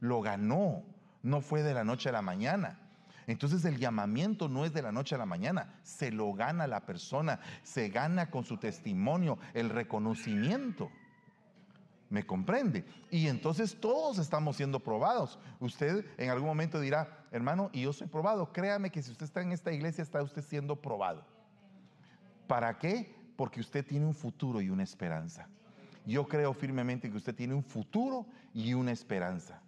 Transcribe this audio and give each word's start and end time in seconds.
lo 0.00 0.20
ganó, 0.20 0.82
no 1.22 1.40
fue 1.40 1.62
de 1.62 1.74
la 1.74 1.84
noche 1.84 2.08
a 2.08 2.12
la 2.12 2.22
mañana. 2.22 2.78
Entonces 3.26 3.64
el 3.64 3.78
llamamiento 3.78 4.48
no 4.48 4.64
es 4.64 4.72
de 4.72 4.82
la 4.82 4.92
noche 4.92 5.14
a 5.14 5.18
la 5.18 5.26
mañana, 5.26 5.74
se 5.82 6.10
lo 6.10 6.32
gana 6.32 6.66
la 6.66 6.84
persona, 6.84 7.40
se 7.62 7.88
gana 7.88 8.30
con 8.30 8.44
su 8.44 8.56
testimonio, 8.56 9.38
el 9.54 9.70
reconocimiento. 9.70 10.90
¿Me 12.10 12.26
comprende? 12.26 12.84
Y 13.10 13.28
entonces 13.28 13.80
todos 13.80 14.18
estamos 14.18 14.56
siendo 14.56 14.80
probados. 14.80 15.38
Usted 15.60 16.04
en 16.18 16.28
algún 16.28 16.48
momento 16.48 16.78
dirá, 16.78 17.24
hermano, 17.30 17.70
y 17.72 17.82
yo 17.82 17.92
soy 17.94 18.06
probado. 18.06 18.52
Créame 18.52 18.90
que 18.90 19.02
si 19.02 19.10
usted 19.10 19.24
está 19.24 19.40
en 19.40 19.52
esta 19.52 19.72
iglesia, 19.72 20.02
está 20.02 20.22
usted 20.22 20.42
siendo 20.42 20.76
probado. 20.76 21.24
¿Para 22.46 22.78
qué? 22.78 23.14
Porque 23.36 23.60
usted 23.60 23.86
tiene 23.86 24.04
un 24.04 24.14
futuro 24.14 24.60
y 24.60 24.68
una 24.68 24.82
esperanza. 24.82 25.48
Yo 26.06 26.26
creo 26.26 26.52
firmemente 26.54 27.10
que 27.10 27.16
usted 27.16 27.34
tiene 27.34 27.54
un 27.54 27.64
futuro 27.64 28.26
y 28.54 28.74
una 28.74 28.92
esperanza. 28.92 29.60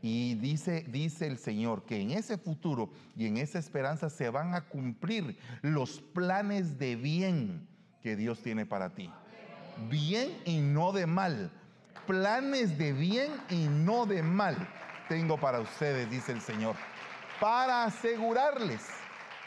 Y 0.00 0.34
dice, 0.36 0.84
dice 0.88 1.26
el 1.26 1.38
Señor 1.38 1.84
que 1.84 2.00
en 2.00 2.12
ese 2.12 2.38
futuro 2.38 2.90
y 3.16 3.26
en 3.26 3.36
esa 3.36 3.58
esperanza 3.58 4.10
se 4.10 4.30
van 4.30 4.54
a 4.54 4.62
cumplir 4.62 5.38
los 5.62 6.00
planes 6.00 6.78
de 6.78 6.94
bien 6.96 7.66
que 8.02 8.14
Dios 8.14 8.40
tiene 8.40 8.64
para 8.64 8.90
ti. 8.90 9.10
Bien 9.90 10.30
y 10.44 10.60
no 10.60 10.92
de 10.92 11.06
mal. 11.06 11.50
Planes 12.06 12.78
de 12.78 12.92
bien 12.92 13.30
y 13.50 13.66
no 13.66 14.06
de 14.06 14.22
mal 14.22 14.56
tengo 15.08 15.38
para 15.38 15.60
ustedes, 15.60 16.08
dice 16.10 16.32
el 16.32 16.40
Señor. 16.40 16.76
Para 17.40 17.84
asegurarles 17.84 18.82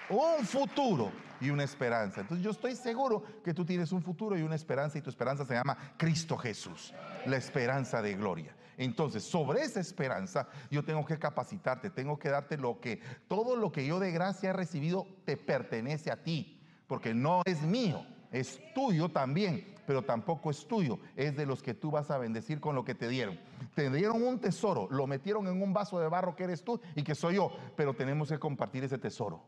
un 0.09 0.45
futuro 0.45 1.11
y 1.41 1.49
una 1.49 1.63
esperanza. 1.63 2.21
Entonces 2.21 2.43
yo 2.43 2.51
estoy 2.51 2.75
seguro 2.75 3.23
que 3.43 3.53
tú 3.53 3.65
tienes 3.65 3.91
un 3.91 4.01
futuro 4.01 4.37
y 4.37 4.43
una 4.43 4.55
esperanza 4.55 4.97
y 4.97 5.01
tu 5.01 5.09
esperanza 5.09 5.43
se 5.45 5.55
llama 5.55 5.77
Cristo 5.97 6.37
Jesús, 6.37 6.93
la 7.25 7.37
esperanza 7.37 8.01
de 8.01 8.13
gloria. 8.13 8.55
Entonces, 8.77 9.23
sobre 9.23 9.61
esa 9.61 9.79
esperanza, 9.79 10.47
yo 10.69 10.83
tengo 10.83 11.05
que 11.05 11.19
capacitarte, 11.19 11.89
tengo 11.89 12.17
que 12.17 12.29
darte 12.29 12.57
lo 12.57 12.79
que, 12.79 12.99
todo 13.27 13.55
lo 13.55 13.71
que 13.71 13.85
yo 13.85 13.99
de 13.99 14.11
gracia 14.11 14.51
he 14.51 14.53
recibido 14.53 15.05
te 15.25 15.37
pertenece 15.37 16.11
a 16.11 16.23
ti, 16.23 16.59
porque 16.87 17.13
no 17.13 17.41
es 17.45 17.61
mío, 17.61 18.05
es 18.31 18.59
tuyo 18.73 19.09
también, 19.09 19.75
pero 19.85 20.03
tampoco 20.03 20.49
es 20.49 20.67
tuyo, 20.67 20.99
es 21.15 21.35
de 21.35 21.45
los 21.45 21.61
que 21.61 21.73
tú 21.73 21.91
vas 21.91 22.09
a 22.11 22.17
bendecir 22.17 22.59
con 22.59 22.75
lo 22.75 22.83
que 22.83 22.95
te 22.95 23.07
dieron. 23.07 23.39
Te 23.75 23.89
dieron 23.89 24.23
un 24.23 24.39
tesoro, 24.39 24.87
lo 24.89 25.05
metieron 25.05 25.47
en 25.47 25.61
un 25.61 25.73
vaso 25.73 25.99
de 25.99 26.07
barro 26.07 26.35
que 26.35 26.45
eres 26.45 26.63
tú 26.63 26.79
y 26.95 27.03
que 27.03 27.13
soy 27.13 27.35
yo, 27.35 27.51
pero 27.75 27.93
tenemos 27.93 28.29
que 28.29 28.39
compartir 28.39 28.83
ese 28.83 28.97
tesoro. 28.97 29.43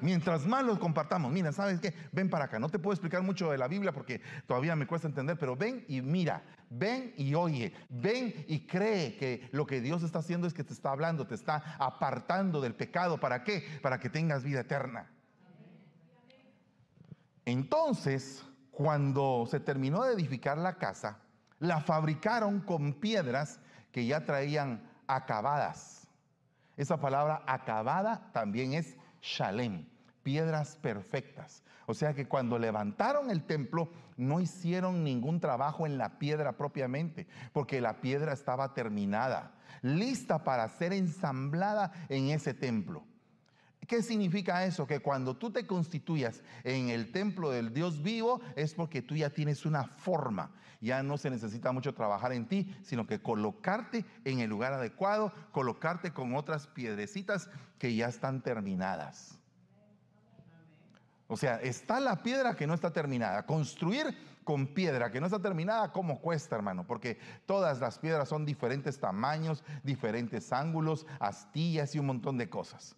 Mientras 0.00 0.46
más 0.46 0.64
los 0.64 0.78
compartamos, 0.78 1.32
mira, 1.32 1.52
¿sabes 1.52 1.80
qué? 1.80 1.94
Ven 2.12 2.28
para 2.28 2.46
acá. 2.46 2.58
No 2.58 2.68
te 2.68 2.78
puedo 2.78 2.94
explicar 2.94 3.22
mucho 3.22 3.50
de 3.50 3.58
la 3.58 3.68
Biblia 3.68 3.92
porque 3.92 4.20
todavía 4.46 4.76
me 4.76 4.86
cuesta 4.86 5.08
entender, 5.08 5.38
pero 5.38 5.56
ven 5.56 5.84
y 5.88 6.02
mira, 6.02 6.42
ven 6.70 7.14
y 7.16 7.34
oye, 7.34 7.72
ven 7.88 8.44
y 8.48 8.66
cree 8.66 9.16
que 9.16 9.48
lo 9.52 9.66
que 9.66 9.80
Dios 9.80 10.02
está 10.02 10.18
haciendo 10.18 10.46
es 10.46 10.54
que 10.54 10.64
te 10.64 10.72
está 10.72 10.90
hablando, 10.90 11.26
te 11.26 11.34
está 11.34 11.76
apartando 11.78 12.60
del 12.60 12.74
pecado. 12.74 13.18
¿Para 13.18 13.44
qué? 13.44 13.64
Para 13.82 13.98
que 13.98 14.10
tengas 14.10 14.44
vida 14.44 14.60
eterna. 14.60 15.10
Entonces, 17.44 18.44
cuando 18.70 19.46
se 19.50 19.60
terminó 19.60 20.02
de 20.02 20.14
edificar 20.14 20.58
la 20.58 20.78
casa, 20.78 21.18
la 21.58 21.80
fabricaron 21.80 22.60
con 22.60 22.94
piedras 22.94 23.60
que 23.92 24.06
ya 24.06 24.24
traían 24.24 24.82
acabadas. 25.06 26.08
Esa 26.76 26.98
palabra 26.98 27.42
acabada 27.46 28.30
también 28.32 28.74
es 28.74 28.96
shalem, 29.24 29.86
piedras 30.22 30.76
perfectas. 30.76 31.62
O 31.86 31.94
sea 31.94 32.14
que 32.14 32.28
cuando 32.28 32.58
levantaron 32.58 33.30
el 33.30 33.44
templo 33.44 33.88
no 34.16 34.40
hicieron 34.40 35.02
ningún 35.02 35.40
trabajo 35.40 35.86
en 35.86 35.98
la 35.98 36.18
piedra 36.18 36.52
propiamente, 36.52 37.26
porque 37.52 37.80
la 37.80 38.00
piedra 38.00 38.32
estaba 38.32 38.74
terminada, 38.74 39.54
lista 39.82 40.44
para 40.44 40.68
ser 40.68 40.92
ensamblada 40.92 41.92
en 42.08 42.28
ese 42.30 42.54
templo. 42.54 43.04
¿Qué 43.86 44.02
significa 44.02 44.64
eso? 44.64 44.86
Que 44.86 45.00
cuando 45.00 45.36
tú 45.36 45.50
te 45.50 45.66
constituyas 45.66 46.42
en 46.62 46.88
el 46.88 47.12
templo 47.12 47.50
del 47.50 47.72
Dios 47.72 48.02
vivo 48.02 48.40
es 48.56 48.74
porque 48.74 49.02
tú 49.02 49.16
ya 49.16 49.30
tienes 49.30 49.66
una 49.66 49.84
forma. 49.84 50.50
Ya 50.80 51.02
no 51.02 51.16
se 51.16 51.30
necesita 51.30 51.72
mucho 51.72 51.94
trabajar 51.94 52.32
en 52.32 52.46
ti, 52.46 52.76
sino 52.82 53.06
que 53.06 53.20
colocarte 53.20 54.04
en 54.24 54.40
el 54.40 54.50
lugar 54.50 54.74
adecuado, 54.74 55.32
colocarte 55.50 56.12
con 56.12 56.34
otras 56.34 56.66
piedrecitas 56.66 57.48
que 57.78 57.94
ya 57.94 58.08
están 58.08 58.42
terminadas. 58.42 59.38
O 61.26 61.36
sea, 61.36 61.56
está 61.56 62.00
la 62.00 62.22
piedra 62.22 62.54
que 62.54 62.66
no 62.66 62.74
está 62.74 62.92
terminada. 62.92 63.46
Construir 63.46 64.14
con 64.44 64.66
piedra 64.68 65.10
que 65.10 65.20
no 65.20 65.26
está 65.26 65.40
terminada, 65.40 65.90
¿cómo 65.90 66.20
cuesta, 66.20 66.54
hermano? 66.54 66.86
Porque 66.86 67.18
todas 67.46 67.80
las 67.80 67.98
piedras 67.98 68.28
son 68.28 68.44
diferentes 68.44 69.00
tamaños, 69.00 69.64
diferentes 69.82 70.52
ángulos, 70.52 71.06
astillas 71.18 71.94
y 71.94 71.98
un 71.98 72.06
montón 72.06 72.36
de 72.36 72.50
cosas. 72.50 72.94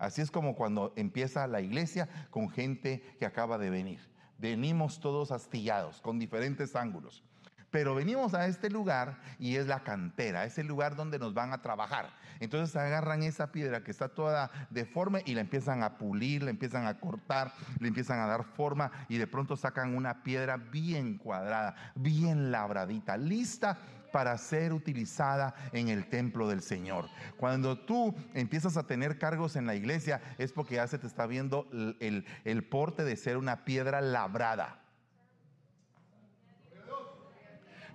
Así 0.00 0.22
es 0.22 0.30
como 0.30 0.56
cuando 0.56 0.94
empieza 0.96 1.46
la 1.46 1.60
iglesia 1.60 2.08
con 2.30 2.48
gente 2.48 3.02
que 3.18 3.26
acaba 3.26 3.58
de 3.58 3.68
venir. 3.68 4.00
Venimos 4.38 4.98
todos 4.98 5.30
astillados, 5.30 6.00
con 6.00 6.18
diferentes 6.18 6.74
ángulos. 6.74 7.22
Pero 7.70 7.94
venimos 7.94 8.32
a 8.32 8.46
este 8.46 8.70
lugar 8.70 9.20
y 9.38 9.56
es 9.56 9.66
la 9.66 9.84
cantera, 9.84 10.44
es 10.44 10.58
el 10.58 10.66
lugar 10.66 10.96
donde 10.96 11.18
nos 11.18 11.34
van 11.34 11.52
a 11.52 11.60
trabajar. 11.60 12.08
Entonces 12.40 12.74
agarran 12.74 13.22
esa 13.22 13.52
piedra 13.52 13.84
que 13.84 13.90
está 13.90 14.08
toda 14.08 14.50
deforme 14.70 15.22
y 15.26 15.34
la 15.34 15.42
empiezan 15.42 15.82
a 15.82 15.98
pulir, 15.98 16.42
la 16.42 16.50
empiezan 16.50 16.86
a 16.86 16.98
cortar, 16.98 17.52
le 17.78 17.88
empiezan 17.88 18.18
a 18.20 18.26
dar 18.26 18.44
forma 18.44 18.90
y 19.08 19.18
de 19.18 19.26
pronto 19.26 19.54
sacan 19.54 19.94
una 19.94 20.22
piedra 20.22 20.56
bien 20.56 21.18
cuadrada, 21.18 21.76
bien 21.94 22.50
labradita, 22.50 23.18
lista 23.18 23.78
para 24.10 24.36
ser 24.38 24.72
utilizada 24.72 25.54
en 25.72 25.88
el 25.88 26.08
templo 26.08 26.48
del 26.48 26.62
Señor. 26.62 27.08
Cuando 27.36 27.78
tú 27.78 28.14
empiezas 28.34 28.76
a 28.76 28.86
tener 28.86 29.18
cargos 29.18 29.56
en 29.56 29.66
la 29.66 29.74
iglesia 29.74 30.20
es 30.38 30.52
porque 30.52 30.76
ya 30.76 30.86
se 30.86 30.98
te 30.98 31.06
está 31.06 31.26
viendo 31.26 31.68
el, 32.00 32.26
el 32.44 32.64
porte 32.64 33.04
de 33.04 33.16
ser 33.16 33.36
una 33.36 33.64
piedra 33.64 34.00
labrada. 34.00 34.80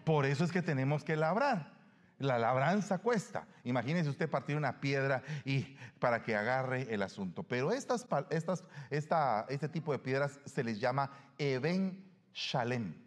Por 0.03 0.25
eso 0.25 0.43
es 0.43 0.51
que 0.51 0.61
tenemos 0.61 1.03
que 1.03 1.15
labrar. 1.15 1.73
La 2.19 2.39
labranza 2.39 2.99
cuesta. 2.99 3.45
Imagínese 3.65 4.09
usted 4.09 4.29
partir 4.29 4.55
una 4.55 4.79
piedra 4.79 5.21
y 5.43 5.75
para 5.99 6.23
que 6.23 6.35
agarre 6.35 6.93
el 6.93 7.01
asunto. 7.01 7.43
Pero 7.43 7.71
estas, 7.71 8.07
estas, 8.29 8.63
esta, 8.89 9.45
este 9.49 9.67
tipo 9.67 9.91
de 9.91 9.99
piedras 9.99 10.39
se 10.45 10.63
les 10.63 10.79
llama 10.79 11.11
Eben 11.37 12.05
Shalem. 12.33 13.04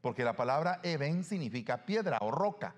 Porque 0.00 0.24
la 0.24 0.36
palabra 0.36 0.80
Eben 0.82 1.24
significa 1.24 1.84
piedra 1.84 2.18
o 2.20 2.30
roca. 2.30 2.74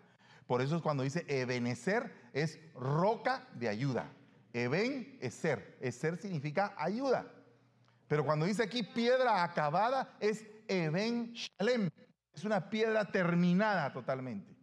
Por 0.46 0.62
eso 0.62 0.76
es 0.76 0.82
cuando 0.82 1.02
dice 1.02 1.24
Ebenecer 1.28 2.12
es 2.32 2.58
roca 2.74 3.46
de 3.54 3.68
ayuda. 3.68 4.10
Eben 4.52 5.18
es 5.20 5.34
ser. 5.34 5.78
ser 5.92 6.16
significa 6.16 6.74
ayuda. 6.76 7.26
Pero 8.08 8.24
cuando 8.24 8.46
dice 8.46 8.64
aquí 8.64 8.82
piedra 8.82 9.44
acabada 9.44 10.16
es 10.18 10.44
Eben 10.66 11.32
Shalem. 11.32 11.90
Es 12.34 12.44
una 12.44 12.68
piedra 12.68 13.04
terminada 13.04 13.92
totalmente. 13.92 14.59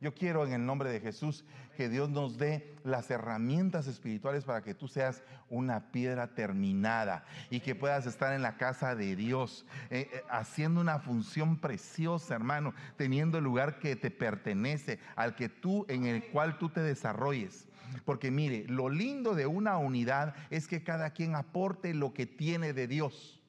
Yo 0.00 0.14
quiero 0.14 0.46
en 0.46 0.54
el 0.54 0.64
nombre 0.64 0.90
de 0.90 1.00
Jesús 1.00 1.44
que 1.76 1.90
Dios 1.90 2.08
nos 2.08 2.38
dé 2.38 2.74
las 2.84 3.10
herramientas 3.10 3.86
espirituales 3.86 4.44
para 4.44 4.62
que 4.62 4.74
tú 4.74 4.88
seas 4.88 5.22
una 5.50 5.92
piedra 5.92 6.34
terminada 6.34 7.26
y 7.50 7.60
que 7.60 7.74
puedas 7.74 8.06
estar 8.06 8.32
en 8.32 8.40
la 8.40 8.56
casa 8.56 8.94
de 8.94 9.14
Dios, 9.14 9.66
eh, 9.90 10.08
eh, 10.10 10.22
haciendo 10.30 10.80
una 10.80 11.00
función 11.00 11.58
preciosa, 11.58 12.34
hermano, 12.34 12.72
teniendo 12.96 13.36
el 13.38 13.44
lugar 13.44 13.78
que 13.78 13.94
te 13.94 14.10
pertenece, 14.10 14.98
al 15.16 15.34
que 15.36 15.50
tú, 15.50 15.84
en 15.88 16.06
el 16.06 16.24
cual 16.28 16.56
tú 16.56 16.70
te 16.70 16.80
desarrolles. 16.80 17.68
Porque 18.06 18.30
mire, 18.30 18.64
lo 18.68 18.88
lindo 18.88 19.34
de 19.34 19.46
una 19.46 19.76
unidad 19.76 20.34
es 20.48 20.66
que 20.66 20.82
cada 20.82 21.10
quien 21.10 21.34
aporte 21.34 21.92
lo 21.92 22.14
que 22.14 22.24
tiene 22.24 22.72
de 22.72 22.86
Dios. 22.86 23.39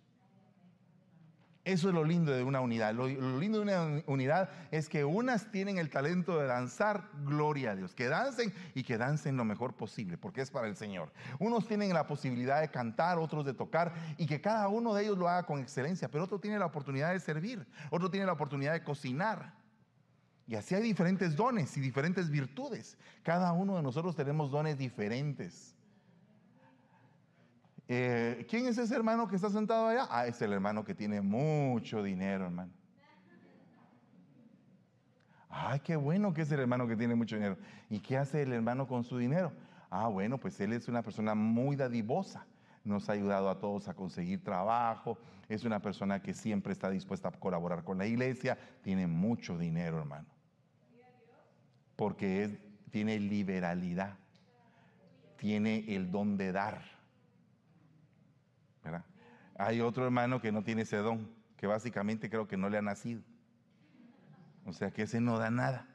Eso 1.64 1.90
es 1.90 1.94
lo 1.94 2.04
lindo 2.04 2.32
de 2.32 2.44
una 2.44 2.60
unidad. 2.60 2.94
Lo, 2.96 3.08
lindo 3.08 3.60
de 3.60 3.64
una 3.64 4.04
unidad 4.08 4.50
es 4.72 4.90
que 4.90 5.06
unas 5.06 5.52
tienen 5.52 5.78
el 5.78 5.92
talento 5.92 6.40
de 6.40 6.48
danzar, 6.48 7.10
gloria 7.24 7.72
a 7.72 7.76
Dios. 7.76 7.94
Que 7.94 8.08
dancen 8.08 8.52
y 8.74 8.84
que 8.84 8.98
dancen 8.98 9.38
lo 9.38 9.46
mejor 9.46 9.76
posible, 9.76 10.18
porque 10.18 10.42
es 10.42 10.50
para 10.50 10.68
el 10.68 10.76
Señor. 10.76 11.12
Unos 11.38 11.68
tienen 11.68 11.94
la 11.94 12.08
posibilidad 12.08 12.62
de 12.62 12.70
cantar, 12.70 13.20
otros 13.20 13.46
de 13.46 13.54
tocar, 13.54 13.94
y 14.18 14.26
que 14.26 14.42
cada 14.42 14.70
uno 14.70 14.96
de 14.96 15.04
ellos 15.04 15.20
lo 15.20 15.30
haga 15.30 15.46
con 15.46 15.60
excelencia, 15.60 16.10
pero 16.10 16.24
otro 16.24 16.40
tiene 16.40 16.58
la 16.58 16.66
oportunidad 16.66 17.14
de 17.14 17.20
servir, 17.20 17.68
otro 17.92 18.10
tiene 18.10 18.26
la 18.26 18.34
oportunidad 18.34 18.74
de 18.74 18.84
cocinar. 18.84 19.54
Y 20.48 20.56
así 20.56 20.74
hay 20.74 20.82
diferentes 20.82 21.36
dones 21.36 21.78
y 21.78 21.80
diferentes 21.80 22.30
virtudes. 22.30 22.98
Cada 23.22 23.52
uno 23.54 23.78
de 23.78 23.84
nosotros 23.84 24.16
tenemos 24.16 24.50
dones 24.50 24.80
diferentes. 24.80 25.76
Eh, 27.94 28.46
¿Quién 28.50 28.68
es 28.68 28.78
ese 28.78 28.96
hermano 28.96 29.28
que 29.28 29.36
está 29.36 29.50
sentado 29.50 29.90
allá? 29.90 30.08
Ah, 30.10 30.26
es 30.26 30.42
el 30.42 30.54
hermano 30.54 30.82
que 30.86 30.96
tiene 30.96 31.20
mucho 31.20 32.02
dinero, 32.02 32.46
hermano. 32.46 32.72
Ay, 35.50 35.82
qué 35.82 35.98
bueno 35.98 36.34
que 36.34 36.44
es 36.44 36.52
el 36.54 36.62
hermano 36.62 36.88
que 36.88 36.96
tiene 36.96 37.16
mucho 37.16 37.36
dinero. 37.36 37.58
¿Y 37.90 38.00
qué 38.00 38.18
hace 38.18 38.44
el 38.44 38.54
hermano 38.54 38.88
con 38.88 39.04
su 39.04 39.18
dinero? 39.18 39.52
Ah, 39.90 40.08
bueno, 40.08 40.38
pues 40.38 40.58
él 40.62 40.72
es 40.72 40.88
una 40.88 41.02
persona 41.02 41.36
muy 41.36 41.76
dadivosa. 41.76 42.46
Nos 42.86 43.10
ha 43.10 43.12
ayudado 43.12 43.50
a 43.50 43.60
todos 43.60 43.90
a 43.90 43.94
conseguir 43.94 44.42
trabajo. 44.42 45.18
Es 45.50 45.66
una 45.66 45.82
persona 45.82 46.22
que 46.22 46.34
siempre 46.34 46.72
está 46.72 46.90
dispuesta 46.90 47.28
a 47.28 47.32
colaborar 47.34 47.84
con 47.84 47.98
la 47.98 48.06
iglesia. 48.06 48.58
Tiene 48.84 49.06
mucho 49.06 49.58
dinero, 49.58 50.00
hermano. 50.00 50.30
porque 51.98 52.58
tiene 52.90 53.20
liberalidad, 53.20 54.18
tiene 55.36 55.94
el 55.94 56.10
don 56.10 56.38
de 56.38 56.54
dar. 56.54 57.01
Hay 59.56 59.82
otro 59.82 60.06
hermano 60.06 60.42
que 60.42 60.52
no 60.52 60.64
tiene 60.64 60.84
ese 60.84 60.98
don, 60.98 61.30
que 61.58 61.68
básicamente 61.68 62.30
creo 62.30 62.48
que 62.48 62.58
no 62.58 62.70
le 62.70 62.78
ha 62.78 62.82
nacido. 62.82 63.22
O 64.66 64.74
sea 64.74 64.92
que 64.92 65.04
ese 65.04 65.22
no 65.22 65.38
da 65.38 65.50
nada. 65.50 65.88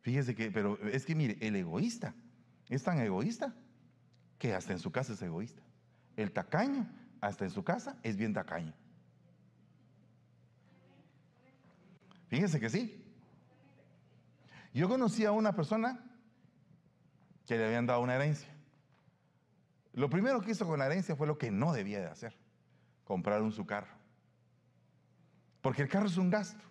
Fíjese 0.00 0.34
que, 0.34 0.50
pero 0.50 0.78
es 0.88 1.06
que 1.06 1.14
mire, 1.14 1.36
el 1.40 1.56
egoísta 1.56 2.14
es 2.68 2.82
tan 2.82 2.98
egoísta 2.98 3.54
que 4.38 4.54
hasta 4.54 4.72
en 4.72 4.78
su 4.78 4.90
casa 4.90 5.12
es 5.12 5.22
egoísta. 5.22 5.62
El 6.16 6.32
tacaño, 6.32 6.88
hasta 7.20 7.44
en 7.44 7.50
su 7.50 7.62
casa, 7.62 7.96
es 8.02 8.16
bien 8.16 8.32
tacaño. 8.32 8.74
Fíjese 12.28 12.58
que 12.58 12.68
sí. 12.68 13.04
Yo 14.74 14.88
conocí 14.88 15.24
a 15.24 15.32
una 15.32 15.54
persona 15.54 16.02
que 17.46 17.56
le 17.56 17.66
habían 17.66 17.86
dado 17.86 18.00
una 18.00 18.16
herencia. 18.16 18.51
Lo 19.92 20.08
primero 20.08 20.40
que 20.40 20.52
hizo 20.52 20.66
con 20.66 20.78
la 20.78 20.86
herencia 20.86 21.16
fue 21.16 21.26
lo 21.26 21.36
que 21.36 21.50
no 21.50 21.72
debía 21.72 22.00
de 22.00 22.06
hacer, 22.06 22.34
comprar 23.04 23.42
un 23.42 23.52
su 23.52 23.66
carro. 23.66 23.92
Porque 25.60 25.82
el 25.82 25.88
carro 25.88 26.06
es 26.06 26.16
un 26.16 26.30
gasto. 26.30 26.64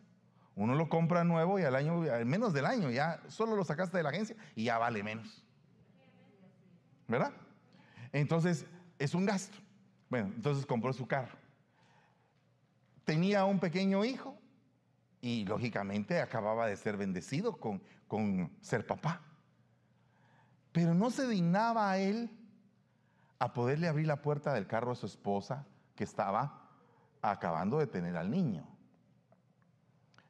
Uno 0.55 0.75
lo 0.75 0.89
compra 0.89 1.23
nuevo 1.23 1.59
y 1.59 1.63
al 1.63 1.75
año, 1.75 2.01
al 2.11 2.25
menos 2.25 2.51
del 2.53 2.65
año, 2.65 2.89
ya 2.89 3.21
solo 3.29 3.55
lo 3.55 3.63
sacaste 3.63 3.97
de 3.97 4.03
la 4.03 4.09
agencia 4.09 4.35
y 4.55 4.65
ya 4.65 4.77
vale 4.77 5.01
menos. 5.01 5.43
¿Verdad? 7.07 7.31
Entonces, 8.11 8.65
es 8.99 9.13
un 9.13 9.25
gasto. 9.25 9.57
Bueno, 10.09 10.31
entonces 10.35 10.65
compró 10.65 10.91
su 10.91 11.07
carro. 11.07 11.37
Tenía 13.05 13.45
un 13.45 13.59
pequeño 13.59 14.03
hijo 14.03 14.37
y 15.21 15.45
lógicamente 15.45 16.19
acababa 16.19 16.67
de 16.67 16.75
ser 16.75 16.97
bendecido 16.97 17.57
con, 17.57 17.81
con 18.07 18.51
ser 18.61 18.85
papá. 18.85 19.21
Pero 20.71 20.93
no 20.93 21.11
se 21.11 21.27
dignaba 21.27 21.91
a 21.91 21.97
él 21.97 22.29
a 23.41 23.53
poderle 23.53 23.87
abrir 23.87 24.05
la 24.05 24.21
puerta 24.21 24.53
del 24.53 24.67
carro 24.67 24.91
a 24.91 24.95
su 24.95 25.07
esposa 25.07 25.65
que 25.95 26.03
estaba 26.03 26.61
acabando 27.23 27.79
de 27.79 27.87
tener 27.87 28.15
al 28.15 28.29
niño. 28.29 28.67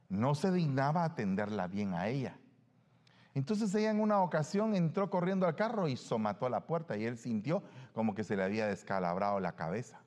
No 0.08 0.34
se 0.34 0.50
dignaba 0.50 1.04
atenderla 1.04 1.68
bien 1.68 1.94
a 1.94 2.08
ella. 2.08 2.38
Entonces 3.34 3.76
ella 3.76 3.92
en 3.92 4.00
una 4.00 4.22
ocasión 4.22 4.76
entró 4.76 5.10
corriendo 5.10 5.46
al 5.46 5.58
carro 5.58 5.90
y 5.90 5.98
somató 5.98 6.46
a 6.46 6.50
la 6.50 6.66
puerta 6.66 6.96
y 6.96 7.04
él 7.04 7.18
sintió 7.18 7.64
como 7.92 8.16
que 8.16 8.24
se 8.24 8.38
le 8.38 8.44
había 8.44 8.68
descalabrado 8.68 9.42
la 9.42 9.58
cabeza 9.58 10.00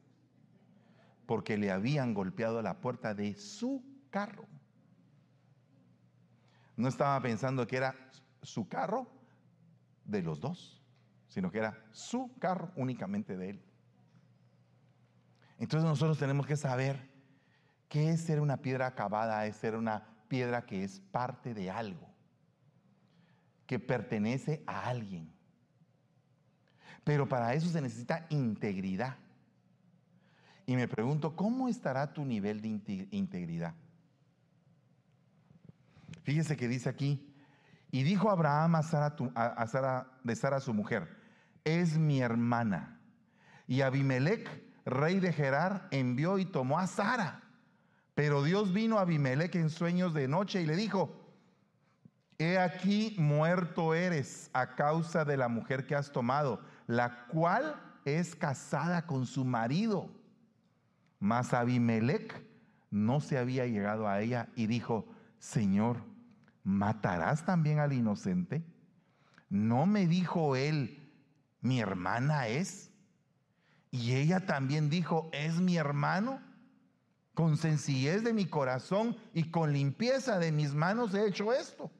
porque 1.27 1.59
le 1.59 1.71
habían 1.71 2.15
golpeado 2.15 2.63
la 2.63 2.81
puerta 2.81 3.13
de 3.13 3.35
su 3.35 3.85
carro. 4.09 4.47
No 6.75 6.89
estaba 6.89 7.21
pensando 7.21 7.67
que 7.67 7.77
era 7.77 7.95
su 8.41 8.67
carro 8.67 9.07
de 10.07 10.23
los 10.23 10.41
dos, 10.41 10.84
sino 11.35 11.51
que 11.51 11.59
era 11.59 11.77
su 11.91 12.31
carro 12.39 12.71
únicamente 12.77 13.37
de 13.37 13.51
él. 13.51 13.65
Entonces 15.59 15.85
nosotros 15.85 16.17
tenemos 16.17 16.47
que 16.47 16.57
saber 16.57 17.11
qué 17.89 18.11
es 18.11 18.21
ser 18.21 18.41
una 18.41 18.59
piedra 18.59 18.87
acabada, 18.87 19.45
es 19.45 19.57
ser 19.57 19.75
una 19.75 20.07
piedra 20.29 20.65
que 20.65 20.85
es 20.85 21.01
parte 21.01 21.53
de 21.53 21.73
algo, 21.73 22.09
que 23.67 23.81
pertenece 23.81 24.63
a 24.65 24.89
alguien. 24.89 25.35
Pero 27.03 27.29
para 27.29 27.53
eso 27.55 27.69
se 27.69 27.81
necesita 27.81 28.27
integridad. 28.31 29.17
Y 30.67 30.77
me 30.77 30.87
pregunto, 30.87 31.35
¿cómo 31.35 31.69
estará 31.69 32.13
tu 32.13 32.25
nivel 32.25 32.61
de 32.61 33.09
integridad? 33.11 33.75
Fíjese 36.23 36.57
que 36.57 36.69
dice 36.69 36.89
aquí, 36.89 37.29
y 37.91 38.05
dijo 38.05 38.31
Abraham 38.31 38.77
a 38.77 38.83
Sara, 38.85 40.07
de 40.23 40.37
Sara 40.37 40.61
su 40.61 40.73
mujer, 40.73 41.24
es 41.65 41.99
mi 41.99 42.21
hermana. 42.21 43.01
Y 43.67 43.81
Abimelech, 43.81 44.49
rey 44.85 45.21
de 45.21 45.33
Gerar, 45.33 45.89
envió 45.91 46.39
y 46.39 46.45
tomó 46.45 46.79
a 46.79 46.87
Sara. 46.87 47.43
Pero 48.15 48.43
Dios 48.43 48.73
vino 48.73 48.99
a 48.99 49.03
Abimelech 49.03 49.55
en 49.57 49.71
sueños 49.71 50.15
de 50.15 50.29
noche 50.29 50.63
y 50.63 50.67
le 50.67 50.77
dijo, 50.77 51.25
he 52.39 52.59
aquí 52.59 53.15
muerto 53.19 53.95
eres 53.95 54.51
a 54.53 54.75
causa 54.75 55.25
de 55.25 55.37
la 55.37 55.49
mujer 55.49 55.87
que 55.87 55.95
has 55.95 56.13
tomado, 56.13 56.61
la 56.87 57.27
cual 57.27 57.81
es 58.05 58.37
casada 58.37 59.07
con 59.07 59.27
su 59.27 59.45
marido. 59.45 60.11
Mas 61.19 61.55
Abimelech 61.55 62.45
no 62.91 63.21
se 63.21 63.39
había 63.39 63.67
llegado 63.67 64.07
a 64.07 64.21
ella 64.21 64.49
y 64.55 64.67
dijo, 64.67 65.07
Señor, 65.39 65.97
¿matarás 66.63 67.45
también 67.45 67.79
al 67.79 67.93
inocente? 67.93 68.63
¿No 69.49 69.87
me 69.87 70.07
dijo 70.07 70.55
él, 70.55 71.04
mi 71.65 71.81
hermana 71.81 72.47
es? 72.47 72.91
Y 73.91 74.15
ella 74.15 74.47
también 74.47 74.91
dijo, 74.91 75.29
es 75.33 75.57
mi 75.57 75.77
hermano. 75.77 76.41
Con 77.35 77.57
sencillez 77.57 78.23
de 78.23 78.33
mi 78.33 78.47
corazón 78.47 79.17
y 79.33 79.51
con 79.51 79.73
limpieza 79.73 80.39
de 80.39 80.53
mis 80.53 80.73
manos 80.75 81.13
he 81.15 81.27
hecho 81.27 81.53
esto. 81.53 81.91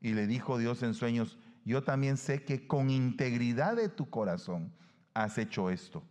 Y 0.00 0.12
le 0.12 0.28
dijo 0.28 0.58
Dios 0.58 0.84
en 0.84 0.94
sueños, 0.94 1.38
yo 1.64 1.82
también 1.82 2.16
sé 2.16 2.44
que 2.44 2.68
con 2.68 2.90
integridad 2.90 3.74
de 3.74 3.88
tu 3.88 4.08
corazón 4.08 4.72
has 5.12 5.38
hecho 5.38 5.70
esto. 5.70 6.04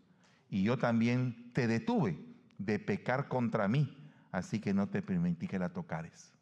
Y 0.50 0.64
yo 0.64 0.78
también 0.78 1.54
te 1.54 1.68
detuve 1.68 2.20
de 2.58 2.80
pecar 2.80 3.30
contra 3.30 3.70
mí, 3.70 3.98
así 4.32 4.60
que 4.60 4.74
no 4.74 4.90
te 4.90 5.02
permití 5.02 5.48
que 5.48 5.60
la 5.60 5.70
tocares. 5.70 6.34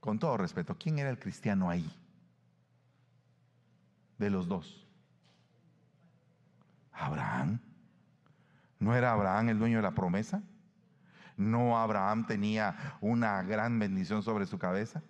con 0.00 0.18
todo 0.18 0.36
respeto, 0.36 0.76
¿quién 0.76 0.98
era 0.98 1.10
el 1.10 1.18
cristiano 1.18 1.70
ahí? 1.70 1.88
De 4.20 4.28
los 4.28 4.46
dos. 4.46 4.86
Abraham. 6.92 7.58
¿No 8.78 8.94
era 8.94 9.12
Abraham 9.12 9.48
el 9.48 9.58
dueño 9.58 9.78
de 9.78 9.82
la 9.82 9.94
promesa? 9.94 10.42
¿No 11.38 11.78
Abraham 11.78 12.26
tenía 12.26 12.98
una 13.00 13.42
gran 13.42 13.78
bendición 13.78 14.22
sobre 14.22 14.44
su 14.44 14.58
cabeza? 14.58 15.02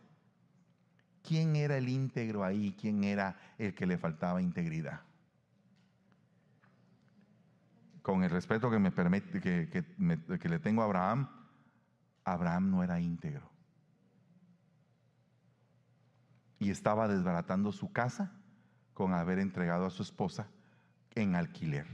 ¿Quién 1.27 1.57
era 1.57 1.77
el 1.77 1.89
íntegro 1.89 2.45
ahí? 2.45 2.77
¿Quién 2.81 3.03
era 3.03 3.37
el 3.59 3.75
que 3.75 3.85
le 3.85 3.99
faltaba 3.99 4.41
integridad? 4.41 5.01
Con 8.03 8.23
el 8.23 8.31
respeto 8.31 8.71
que 8.71 8.79
me 8.79 8.93
permite, 8.93 9.41
que, 9.41 9.69
que 10.39 10.49
le 10.49 10.59
tengo 10.61 10.83
a 10.83 10.85
Abraham, 10.85 11.29
Abraham 12.25 12.71
no 12.71 12.85
era 12.85 13.01
íntegro 13.01 13.51
y 16.61 16.70
estaba 16.70 17.08
desbaratando 17.08 17.73
su 17.73 17.91
casa 17.91 18.40
con 18.94 19.15
haber 19.15 19.39
entregado 19.39 19.87
a 19.87 19.91
su 19.91 20.03
esposa 20.03 20.49
en 21.15 21.35
alquiler. 21.35 21.87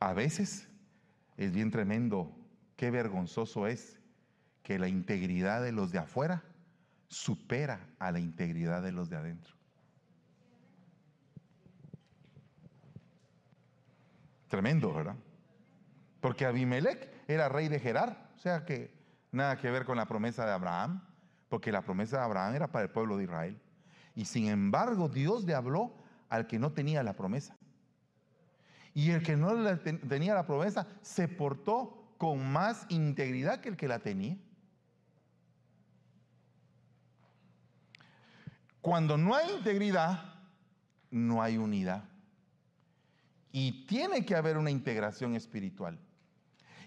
A 0.00 0.12
veces 0.12 0.68
es 1.36 1.52
bien 1.52 1.70
tremendo, 1.70 2.30
qué 2.76 2.90
vergonzoso 2.90 3.66
es 3.66 3.98
que 4.62 4.78
la 4.78 4.88
integridad 4.88 5.62
de 5.62 5.72
los 5.72 5.92
de 5.92 5.98
afuera 5.98 6.42
supera 7.08 7.88
a 7.98 8.12
la 8.12 8.18
integridad 8.18 8.82
de 8.82 8.92
los 8.92 9.08
de 9.08 9.16
adentro. 9.16 9.54
Tremendo, 14.48 14.92
¿verdad? 14.92 15.16
Porque 16.20 16.44
Abimelech 16.44 17.10
era 17.26 17.48
rey 17.48 17.68
de 17.68 17.80
Gerar 17.80 18.24
o 18.34 18.38
sea 18.38 18.64
que 18.64 18.90
nada 19.34 19.56
que 19.56 19.70
ver 19.70 19.84
con 19.84 19.96
la 19.96 20.06
promesa 20.06 20.46
de 20.46 20.52
Abraham, 20.52 21.02
porque 21.48 21.72
la 21.72 21.82
promesa 21.82 22.18
de 22.18 22.24
Abraham 22.24 22.54
era 22.54 22.72
para 22.72 22.84
el 22.84 22.90
pueblo 22.90 23.16
de 23.16 23.24
Israel. 23.24 23.60
Y 24.14 24.24
sin 24.24 24.46
embargo, 24.46 25.08
Dios 25.08 25.44
le 25.44 25.54
habló 25.54 25.94
al 26.28 26.46
que 26.46 26.58
no 26.58 26.72
tenía 26.72 27.02
la 27.02 27.14
promesa. 27.14 27.56
Y 28.94 29.10
el 29.10 29.22
que 29.22 29.36
no 29.36 29.52
tenía 30.08 30.34
la 30.34 30.46
promesa 30.46 30.86
se 31.02 31.26
portó 31.26 32.14
con 32.16 32.50
más 32.52 32.86
integridad 32.88 33.60
que 33.60 33.68
el 33.68 33.76
que 33.76 33.88
la 33.88 33.98
tenía. 33.98 34.36
Cuando 38.80 39.16
no 39.16 39.34
hay 39.34 39.50
integridad, 39.50 40.34
no 41.10 41.42
hay 41.42 41.56
unidad. 41.56 42.04
Y 43.50 43.86
tiene 43.86 44.24
que 44.24 44.36
haber 44.36 44.58
una 44.58 44.70
integración 44.70 45.34
espiritual. 45.34 45.98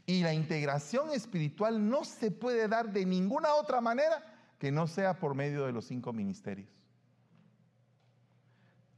Y 0.09 0.23
la 0.23 0.33
integración 0.33 1.11
espiritual 1.11 1.89
no 1.89 2.05
se 2.05 2.31
puede 2.31 2.69
dar 2.69 2.93
de 2.93 3.05
ninguna 3.05 3.53
otra 3.55 3.81
manera 3.81 4.23
que 4.57 4.71
no 4.71 4.87
sea 4.87 5.19
por 5.19 5.35
medio 5.35 5.65
de 5.65 5.73
los 5.73 5.85
cinco 5.85 6.13
ministerios. 6.13 6.69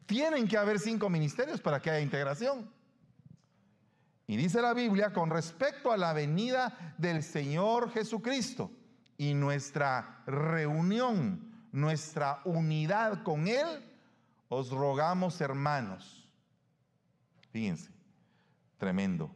Tienen 0.05 0.47
que 0.47 0.55
haber 0.55 0.79
cinco 0.79 1.09
ministerios 1.09 1.59
para 1.61 1.79
que 1.79 1.89
haya 1.89 1.99
integración. 1.99 2.71
Y 4.27 4.37
dice 4.37 4.61
la 4.61 4.75
Biblia 4.75 5.11
con 5.11 5.31
respecto 5.31 5.91
a 5.91 5.97
la 5.97 6.13
venida 6.13 6.93
del 6.99 7.23
Señor 7.23 7.91
Jesucristo 7.91 8.71
y 9.17 9.33
nuestra 9.33 10.21
reunión, 10.27 11.67
nuestra 11.71 12.39
unidad 12.45 13.23
con 13.23 13.47
Él, 13.47 13.83
os 14.47 14.69
rogamos 14.69 15.41
hermanos. 15.41 16.29
Fíjense, 17.51 17.89
tremendo 18.77 19.35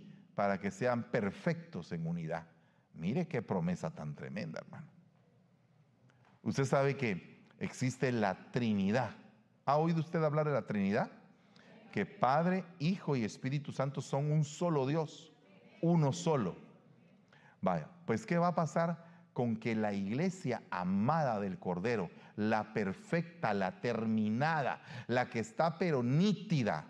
para 0.35 0.59
que 0.59 0.71
sean 0.71 1.03
perfectos 1.03 1.91
en 1.91 2.07
unidad. 2.07 2.47
Mire 2.93 3.27
qué 3.27 3.41
promesa 3.41 3.91
tan 3.91 4.15
tremenda, 4.15 4.59
hermano. 4.59 4.87
Usted 6.43 6.65
sabe 6.65 6.97
que 6.97 7.45
existe 7.59 8.11
la 8.11 8.51
Trinidad. 8.51 9.11
¿Ha 9.65 9.77
oído 9.77 9.99
usted 9.99 10.23
hablar 10.23 10.47
de 10.47 10.53
la 10.53 10.65
Trinidad? 10.65 11.11
Que 11.91 12.05
Padre, 12.05 12.65
Hijo 12.79 13.15
y 13.15 13.23
Espíritu 13.23 13.71
Santo 13.71 14.01
son 14.01 14.31
un 14.31 14.43
solo 14.43 14.87
Dios, 14.87 15.31
uno 15.81 16.13
solo. 16.13 16.55
Vaya, 17.61 17.87
pues 18.05 18.25
¿qué 18.25 18.37
va 18.37 18.47
a 18.47 18.55
pasar 18.55 19.05
con 19.33 19.57
que 19.57 19.75
la 19.75 19.93
iglesia 19.93 20.63
amada 20.71 21.39
del 21.39 21.59
Cordero, 21.59 22.09
la 22.35 22.73
perfecta, 22.73 23.53
la 23.53 23.79
terminada, 23.79 24.81
la 25.07 25.29
que 25.29 25.39
está 25.39 25.77
pero 25.77 26.03
nítida, 26.03 26.85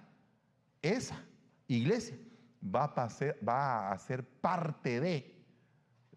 esa 0.82 1.22
iglesia 1.68 2.18
va 2.64 2.84
a, 2.86 2.94
pasar, 2.96 4.00
ser 4.00 4.26
parte 4.26 5.00
de 5.00 5.46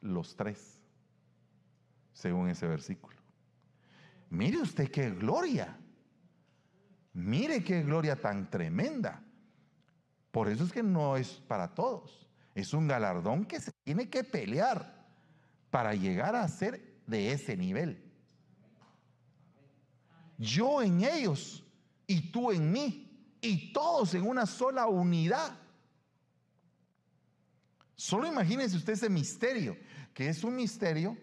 los 0.01 0.37
tres, 0.37 0.81
según 2.13 2.49
ese 2.49 2.67
versículo. 2.67 3.17
Mire 4.31 4.59
usted 4.59 4.91
qué 4.91 5.11
gloria. 5.11 5.79
Mire 7.13 7.63
qué 7.63 7.83
gloria 7.83 8.17
tan 8.17 8.51
tremenda. 8.51 9.23
Por 10.31 10.49
eso 10.49 10.65
es 10.65 10.73
que 10.73 10.83
no 10.83 11.17
es 11.17 11.31
para 11.47 11.75
todos. 11.75 12.29
Es 12.55 12.75
un 12.75 12.89
galardón 12.89 13.45
que 13.45 13.61
se 13.61 13.71
tiene 13.85 14.11
que 14.11 14.25
pelear 14.25 15.07
para 15.71 15.95
llegar 15.95 16.35
a 16.35 16.47
ser 16.49 17.01
de 17.07 17.33
ese 17.33 17.57
nivel. 17.57 18.13
Yo 20.39 20.83
en 20.83 21.05
ellos 21.05 21.65
y 22.07 22.33
tú 22.33 22.51
en 22.51 22.71
mí 22.73 23.37
y 23.41 23.73
todos 23.73 24.15
en 24.15 24.27
una 24.27 24.47
sola 24.47 24.87
unidad. 24.87 25.57
Solo 28.05 28.27
imagínense 28.27 28.77
usted 28.77 28.93
ese 28.93 29.09
misterio, 29.09 29.79
que 30.13 30.29
es 30.29 30.45
un 30.45 30.57
misterio 30.57 31.17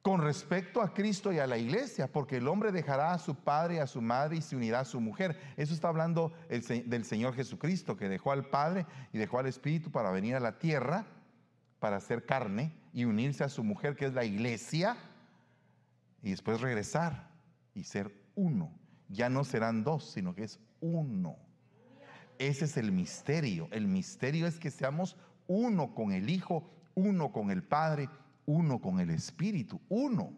con 0.00 0.22
respecto 0.22 0.80
a 0.80 0.94
Cristo 0.94 1.34
y 1.34 1.38
a 1.38 1.46
la 1.46 1.58
iglesia, 1.58 2.10
porque 2.10 2.38
el 2.38 2.48
hombre 2.48 2.72
dejará 2.72 3.12
a 3.12 3.18
su 3.18 3.34
padre 3.34 3.74
y 3.74 3.78
a 3.80 3.86
su 3.86 4.00
madre 4.00 4.38
y 4.38 4.40
se 4.40 4.56
unirá 4.56 4.80
a 4.80 4.84
su 4.86 5.02
mujer. 5.02 5.38
Eso 5.58 5.74
está 5.74 5.88
hablando 5.88 6.32
del 6.48 7.04
Señor 7.04 7.34
Jesucristo, 7.34 7.94
que 7.94 8.08
dejó 8.08 8.32
al 8.32 8.48
Padre 8.48 8.86
y 9.12 9.18
dejó 9.18 9.38
al 9.38 9.48
Espíritu 9.48 9.90
para 9.90 10.10
venir 10.10 10.34
a 10.34 10.40
la 10.40 10.58
tierra, 10.58 11.04
para 11.78 11.96
hacer 11.96 12.24
carne 12.24 12.72
y 12.94 13.04
unirse 13.04 13.44
a 13.44 13.50
su 13.50 13.62
mujer, 13.62 13.96
que 13.96 14.06
es 14.06 14.14
la 14.14 14.24
iglesia, 14.24 14.96
y 16.22 16.30
después 16.30 16.62
regresar 16.62 17.28
y 17.74 17.84
ser 17.84 18.18
uno. 18.34 18.72
Ya 19.10 19.28
no 19.28 19.44
serán 19.44 19.84
dos, 19.84 20.10
sino 20.10 20.34
que 20.34 20.44
es 20.44 20.58
uno. 20.80 21.36
Ese 22.38 22.64
es 22.64 22.78
el 22.78 22.92
misterio. 22.92 23.68
El 23.72 23.88
misterio 23.88 24.46
es 24.46 24.58
que 24.58 24.70
seamos 24.70 25.18
uno 25.46 25.94
con 25.94 26.12
el 26.12 26.30
Hijo, 26.30 26.68
uno 26.94 27.32
con 27.32 27.50
el 27.50 27.62
Padre, 27.62 28.08
uno 28.46 28.80
con 28.80 29.00
el 29.00 29.10
Espíritu, 29.10 29.80
uno. 29.88 30.32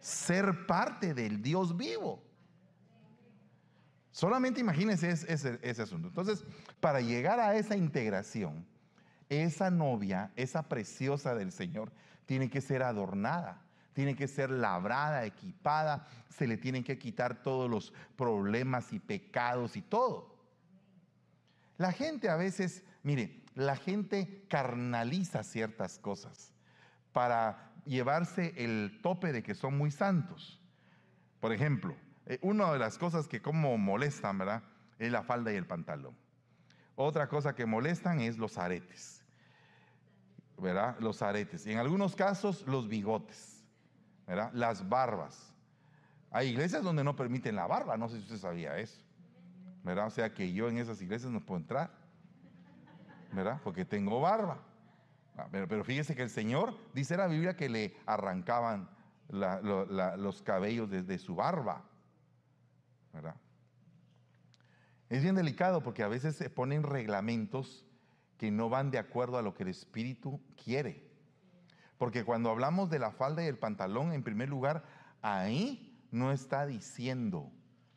Ser 0.00 0.66
parte 0.66 1.14
del 1.14 1.42
Dios 1.42 1.76
vivo. 1.76 2.22
Solamente 4.14 4.60
imagínense 4.60 5.10
ese, 5.10 5.82
asunto. 5.82 6.06
Entonces, 6.06 6.44
para 6.78 7.00
llegar 7.00 7.40
a 7.40 7.56
esa 7.56 7.76
integración, 7.76 8.64
esa 9.28 9.70
novia, 9.70 10.30
esa 10.36 10.62
preciosa 10.68 11.34
del 11.34 11.50
Señor, 11.50 11.90
tiene 12.26 12.48
que 12.48 12.60
ser 12.60 12.84
adornada, 12.84 13.60
tiene 13.92 14.14
que 14.14 14.28
ser 14.28 14.50
labrada, 14.50 15.24
equipada, 15.24 16.06
se 16.28 16.46
le 16.46 16.56
tienen 16.56 16.84
que 16.84 16.96
quitar 16.96 17.42
todos 17.42 17.68
los 17.68 17.92
problemas 18.16 18.92
y 18.92 19.00
pecados 19.00 19.76
y 19.76 19.82
todo. 19.82 20.36
La 21.76 21.90
gente 21.90 22.28
a 22.28 22.36
veces, 22.36 22.84
mire, 23.02 23.43
la 23.54 23.76
gente 23.76 24.44
carnaliza 24.48 25.42
ciertas 25.42 25.98
cosas 25.98 26.52
para 27.12 27.72
llevarse 27.84 28.52
el 28.56 29.00
tope 29.02 29.32
de 29.32 29.42
que 29.42 29.54
son 29.54 29.76
muy 29.78 29.90
santos. 29.90 30.60
Por 31.40 31.52
ejemplo, 31.52 31.94
eh, 32.26 32.38
una 32.42 32.72
de 32.72 32.78
las 32.78 32.98
cosas 32.98 33.28
que 33.28 33.40
como 33.40 33.76
molestan, 33.78 34.38
¿verdad? 34.38 34.62
Es 34.98 35.12
la 35.12 35.22
falda 35.22 35.52
y 35.52 35.56
el 35.56 35.66
pantalón. 35.66 36.16
Otra 36.96 37.28
cosa 37.28 37.54
que 37.54 37.66
molestan 37.66 38.20
es 38.20 38.38
los 38.38 38.58
aretes, 38.58 39.24
¿verdad? 40.58 40.96
Los 41.00 41.22
aretes. 41.22 41.66
Y 41.66 41.72
en 41.72 41.78
algunos 41.78 42.16
casos 42.16 42.66
los 42.66 42.88
bigotes, 42.88 43.64
¿verdad? 44.26 44.52
Las 44.52 44.88
barbas. 44.88 45.52
Hay 46.30 46.48
iglesias 46.48 46.82
donde 46.82 47.04
no 47.04 47.14
permiten 47.14 47.54
la 47.54 47.66
barba, 47.66 47.96
no 47.96 48.08
sé 48.08 48.16
si 48.16 48.22
usted 48.22 48.38
sabía 48.38 48.78
eso, 48.78 49.00
¿verdad? 49.84 50.06
O 50.06 50.10
sea 50.10 50.32
que 50.34 50.52
yo 50.52 50.68
en 50.68 50.78
esas 50.78 51.00
iglesias 51.00 51.30
no 51.30 51.44
puedo 51.44 51.60
entrar. 51.60 52.03
Porque 53.62 53.84
tengo 53.84 54.20
barba. 54.20 54.62
Ah, 55.36 55.48
pero, 55.50 55.84
fíjese 55.84 56.14
que 56.14 56.22
el 56.22 56.30
Señor, 56.30 56.76
dice 56.92 57.16
la 57.16 57.26
Biblia, 57.26 57.56
que 57.56 57.68
le 57.68 57.96
arrancaban 58.06 58.88
los 59.28 60.42
cabellos 60.42 60.90
desde 60.90 61.18
su 61.18 61.34
barba, 61.34 61.82
¿verdad? 63.12 63.34
Es 65.08 65.22
bien 65.22 65.34
delicado 65.34 65.82
porque 65.82 66.02
a 66.02 66.08
veces 66.08 66.36
se 66.36 66.50
ponen 66.50 66.82
reglamentos 66.82 67.84
que 68.38 68.50
no 68.50 68.68
van 68.68 68.90
de 68.90 68.98
acuerdo 68.98 69.38
a 69.38 69.42
lo 69.42 69.54
que 69.54 69.62
el 69.64 69.70
Espíritu 69.70 70.40
quiere. 70.62 71.10
Porque 71.98 72.24
cuando 72.24 72.50
hablamos 72.50 72.90
de 72.90 72.98
la 72.98 73.12
falda 73.12 73.42
y 73.42 73.46
el 73.46 73.58
pantalón, 73.58 74.12
en 74.12 74.22
primer 74.22 74.48
lugar, 74.48 74.84
ahí 75.22 76.04
no 76.10 76.32
está 76.32 76.66
diciendo, 76.66 77.50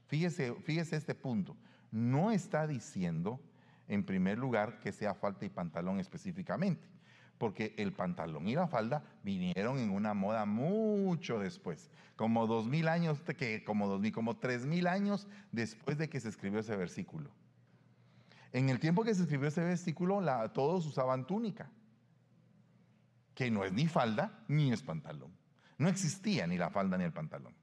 fíjese, 0.07 0.53
fíjese 0.63 0.95
este 0.95 1.15
punto, 1.15 1.57
no 1.91 2.31
está 2.31 2.67
diciendo 2.67 3.39
en 3.87 4.03
primer 4.03 4.37
lugar, 4.37 4.79
que 4.79 4.91
sea 4.91 5.13
falda 5.13 5.45
y 5.45 5.49
pantalón 5.49 5.99
específicamente, 5.99 6.87
porque 7.37 7.73
el 7.77 7.93
pantalón 7.93 8.47
y 8.47 8.55
la 8.55 8.67
falda 8.67 9.03
vinieron 9.23 9.79
en 9.79 9.91
una 9.91 10.13
moda 10.13 10.45
mucho 10.45 11.39
después, 11.39 11.89
como 12.15 12.47
dos 12.47 12.67
mil 12.67 12.87
años, 12.87 13.21
que, 13.21 13.63
como 13.63 13.87
dos 13.87 14.01
mil, 14.01 14.11
como 14.11 14.37
tres 14.37 14.65
mil 14.65 14.87
años 14.87 15.27
después 15.51 15.97
de 15.97 16.09
que 16.09 16.19
se 16.19 16.29
escribió 16.29 16.59
ese 16.59 16.75
versículo. 16.75 17.31
En 18.51 18.69
el 18.69 18.79
tiempo 18.79 19.03
que 19.03 19.13
se 19.13 19.23
escribió 19.23 19.49
ese 19.49 19.63
versículo, 19.63 20.21
todos 20.53 20.85
usaban 20.85 21.27
túnica, 21.27 21.69
que 23.35 23.51
no 23.51 23.63
es 23.63 23.73
ni 23.73 23.87
falda 23.87 24.43
ni 24.47 24.71
es 24.71 24.81
pantalón. 24.81 25.31
No 25.77 25.89
existía 25.89 26.47
ni 26.47 26.57
la 26.57 26.71
falda 26.71 26.97
ni 26.97 27.03
el 27.03 27.13
pantalón. 27.13 27.53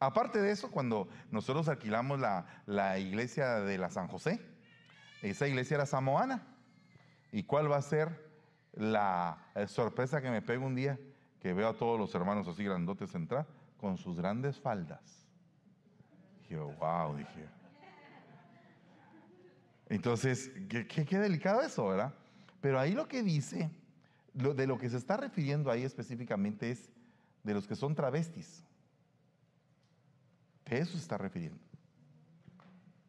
Aparte 0.00 0.40
de 0.40 0.50
eso, 0.50 0.70
cuando 0.70 1.08
nosotros 1.30 1.68
alquilamos 1.68 2.18
la, 2.18 2.62
la 2.66 2.98
iglesia 2.98 3.60
de 3.60 3.78
la 3.78 3.90
San 3.90 4.08
José, 4.08 4.40
esa 5.22 5.46
iglesia 5.46 5.76
era 5.76 5.86
samoana. 5.86 6.42
¿Y 7.32 7.42
cuál 7.42 7.70
va 7.70 7.76
a 7.76 7.82
ser 7.82 8.28
la 8.72 9.38
eh, 9.54 9.66
sorpresa 9.66 10.22
que 10.22 10.30
me 10.30 10.42
pego 10.42 10.66
un 10.66 10.74
día 10.74 10.98
que 11.40 11.52
veo 11.52 11.68
a 11.68 11.76
todos 11.76 11.98
los 11.98 12.14
hermanos 12.14 12.48
así 12.48 12.64
grandotes 12.64 13.14
entrar 13.14 13.46
con 13.78 13.98
sus 13.98 14.16
grandes 14.16 14.58
faldas? 14.58 15.26
Dije, 16.42 16.56
wow, 16.56 17.16
dije. 17.16 17.48
Entonces, 19.88 20.50
qué, 20.68 21.18
delicado 21.18 21.62
eso, 21.62 21.88
¿verdad? 21.88 22.14
Pero 22.60 22.78
ahí 22.78 22.92
lo 22.92 23.08
que 23.08 23.22
dice, 23.22 23.70
de 24.34 24.66
lo 24.66 24.78
que 24.78 24.90
se 24.90 24.96
está 24.96 25.16
refiriendo 25.16 25.70
ahí 25.70 25.82
específicamente 25.82 26.70
es 26.70 26.90
de 27.42 27.54
los 27.54 27.66
que 27.66 27.74
son 27.74 27.94
travestis. 27.94 28.62
De 30.66 30.78
eso 30.78 30.92
se 30.92 30.98
está 30.98 31.16
refiriendo. 31.16 31.58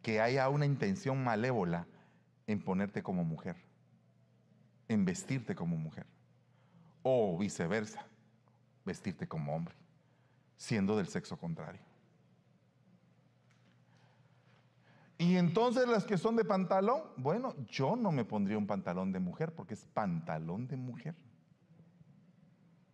Que 0.02 0.22
haya 0.22 0.48
una 0.48 0.66
intención 0.66 1.22
malévola 1.22 1.86
en 2.50 2.60
ponerte 2.60 3.04
como 3.04 3.24
mujer, 3.24 3.56
en 4.88 5.06
vestirte 5.06 5.54
como 5.54 5.78
mujer, 5.78 6.08
o 7.04 7.38
viceversa, 7.38 8.04
vestirte 8.84 9.28
como 9.28 9.56
hombre, 9.56 9.76
siendo 10.58 10.98
del 10.98 11.08
sexo 11.08 11.38
contrario. 11.38 11.82
Y 15.20 15.36
entonces 15.36 15.88
las 15.88 16.06
que 16.06 16.18
son 16.18 16.38
de 16.38 16.44
pantalón, 16.44 17.04
bueno, 17.18 17.56
yo 17.68 17.96
no 17.96 18.12
me 18.12 18.26
pondría 18.26 18.58
un 18.58 18.66
pantalón 18.66 19.12
de 19.12 19.20
mujer 19.20 19.54
porque 19.54 19.76
es 19.76 19.86
pantalón 19.86 20.68
de 20.68 20.78
mujer. 20.78 21.14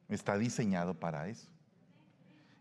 Está 0.10 0.38
diseñado 0.38 1.00
para 1.00 1.30
eso. 1.30 1.48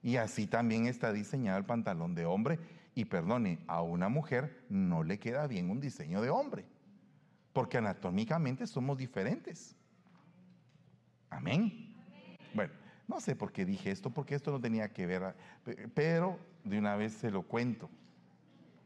Y 0.01 0.17
así 0.17 0.47
también 0.47 0.87
está 0.87 1.13
diseñado 1.13 1.59
el 1.59 1.65
pantalón 1.65 2.15
de 2.15 2.25
hombre. 2.25 2.61
Y 2.95 3.07
perdone, 3.07 3.59
a 3.67 3.83
una 3.83 4.09
mujer 4.09 4.65
no 4.69 5.03
le 5.03 5.19
queda 5.19 5.49
bien 5.49 5.71
un 5.71 5.81
diseño 5.81 6.21
de 6.21 6.31
hombre 6.31 6.67
porque 7.55 7.79
anatómicamente 7.79 8.67
somos 8.67 8.99
diferentes. 8.99 9.75
Amén. 11.31 11.95
Bueno, 12.53 12.75
no 13.09 13.21
sé 13.21 13.37
por 13.37 13.53
qué 13.53 13.65
dije 13.65 13.91
esto, 13.91 14.11
porque 14.11 14.35
esto 14.35 14.51
no 14.51 14.61
tenía 14.61 14.93
que 14.93 15.07
ver, 15.07 15.35
pero 15.95 16.39
de 16.65 16.79
una 16.79 16.97
vez 16.97 17.15
se 17.15 17.31
lo 17.31 17.43
cuento, 17.43 17.89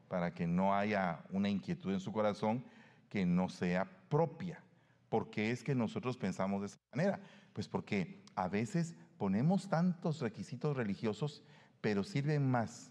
para 0.07 0.33
que 0.33 0.47
no 0.47 0.75
haya 0.75 1.25
una 1.31 1.49
inquietud 1.49 1.93
en 1.93 2.01
su 2.01 2.13
corazón 2.13 2.63
que 3.09 3.25
no 3.25 3.49
sea 3.49 3.89
propia. 4.09 4.63
¿Por 5.09 5.31
qué 5.31 5.51
es 5.51 5.65
que 5.65 5.75
nosotros 5.75 6.19
pensamos 6.19 6.61
de 6.61 6.67
esa 6.67 6.79
manera? 6.95 7.21
Pues 7.55 7.69
porque 7.69 8.23
a 8.35 8.49
veces 8.49 8.95
ponemos 9.17 9.69
tantos 9.69 10.21
requisitos 10.21 10.77
religiosos, 10.77 11.43
pero 11.81 12.05
sirven 12.05 12.51
más 12.51 12.91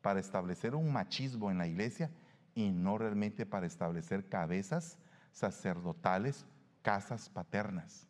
para 0.00 0.20
establecer 0.20 0.74
un 0.74 0.90
machismo 0.90 1.50
en 1.50 1.58
la 1.58 1.66
iglesia 1.66 2.10
y 2.54 2.70
no 2.70 2.96
realmente 2.96 3.44
para 3.44 3.66
establecer 3.66 4.26
cabezas 4.28 4.98
sacerdotales, 5.38 6.44
casas 6.82 7.28
paternas. 7.28 8.06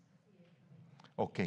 Ok, 1.16 1.40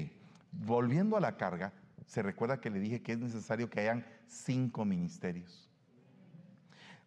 volviendo 0.52 1.18
a 1.18 1.22
la 1.22 1.38
carga, 1.38 1.74
se 2.06 2.22
recuerda 2.22 2.60
que 2.60 2.70
le 2.70 2.80
dije 2.80 3.02
que 3.02 3.14
es 3.14 3.20
necesario 3.20 3.70
que 3.70 3.82
hayan 3.82 4.06
cinco 4.28 4.86
ministerios 4.86 5.70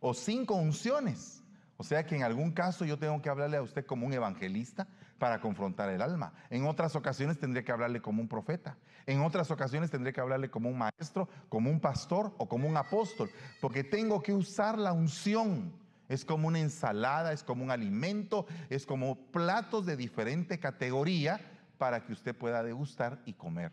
o 0.00 0.12
cinco 0.12 0.54
unciones. 0.54 1.42
O 1.76 1.82
sea 1.82 2.04
que 2.04 2.14
en 2.14 2.22
algún 2.22 2.52
caso 2.52 2.84
yo 2.84 2.98
tengo 2.98 3.20
que 3.22 3.30
hablarle 3.30 3.56
a 3.56 3.62
usted 3.62 3.86
como 3.86 4.06
un 4.06 4.12
evangelista 4.12 4.86
para 5.18 5.40
confrontar 5.40 5.88
el 5.90 6.02
alma. 6.02 6.32
En 6.50 6.66
otras 6.66 6.94
ocasiones 6.94 7.38
tendría 7.38 7.64
que 7.64 7.72
hablarle 7.72 8.02
como 8.02 8.20
un 8.20 8.28
profeta. 8.28 8.76
En 9.06 9.22
otras 9.22 9.50
ocasiones 9.50 9.90
tendría 9.90 10.12
que 10.12 10.20
hablarle 10.20 10.50
como 10.50 10.68
un 10.68 10.78
maestro, 10.78 11.28
como 11.48 11.70
un 11.70 11.80
pastor 11.80 12.34
o 12.38 12.48
como 12.48 12.68
un 12.68 12.76
apóstol. 12.76 13.30
Porque 13.60 13.82
tengo 13.82 14.22
que 14.22 14.34
usar 14.34 14.78
la 14.78 14.92
unción. 14.92 15.72
Es 16.08 16.24
como 16.24 16.48
una 16.48 16.60
ensalada, 16.60 17.32
es 17.32 17.42
como 17.42 17.64
un 17.64 17.70
alimento, 17.70 18.46
es 18.68 18.86
como 18.86 19.16
platos 19.30 19.86
de 19.86 19.96
diferente 19.96 20.58
categoría 20.58 21.40
para 21.78 22.04
que 22.04 22.12
usted 22.12 22.34
pueda 22.34 22.62
degustar 22.62 23.20
y 23.24 23.32
comer. 23.32 23.72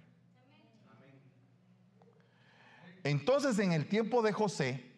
Entonces 3.04 3.58
en 3.60 3.72
el 3.72 3.88
tiempo 3.88 4.22
de 4.22 4.32
José, 4.32 4.92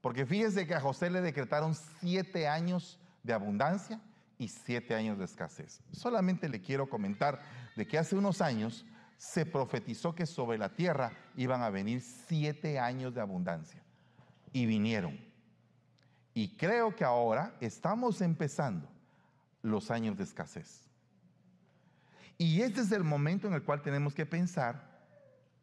porque 0.00 0.26
fíjese 0.26 0.66
que 0.66 0.74
a 0.74 0.80
José 0.80 1.10
le 1.10 1.20
decretaron 1.20 1.74
siete 1.74 2.48
años 2.48 2.98
de 3.22 3.32
abundancia 3.32 4.00
y 4.38 4.48
siete 4.48 4.94
años 4.94 5.18
de 5.18 5.24
escasez. 5.24 5.80
Solamente 5.92 6.48
le 6.48 6.60
quiero 6.60 6.88
comentar 6.88 7.40
de 7.76 7.86
que 7.86 7.98
hace 7.98 8.16
unos 8.16 8.40
años 8.40 8.84
se 9.16 9.44
profetizó 9.44 10.14
que 10.14 10.26
sobre 10.26 10.58
la 10.58 10.74
tierra 10.74 11.12
iban 11.36 11.62
a 11.62 11.70
venir 11.70 12.00
siete 12.00 12.78
años 12.78 13.14
de 13.14 13.20
abundancia. 13.20 13.82
Y 14.52 14.66
vinieron. 14.66 15.27
Y 16.38 16.50
creo 16.50 16.94
que 16.94 17.02
ahora 17.02 17.56
estamos 17.58 18.20
empezando 18.20 18.88
los 19.60 19.90
años 19.90 20.16
de 20.16 20.22
escasez. 20.22 20.88
Y 22.36 22.62
este 22.62 22.82
es 22.82 22.92
el 22.92 23.02
momento 23.02 23.48
en 23.48 23.54
el 23.54 23.64
cual 23.64 23.82
tenemos 23.82 24.14
que 24.14 24.24
pensar 24.24 25.00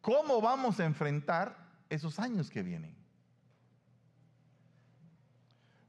cómo 0.01 0.41
vamos 0.41 0.81
a 0.81 0.85
enfrentar 0.85 1.55
esos 1.87 2.19
años 2.19 2.49
que 2.49 2.61
vienen. 2.61 2.93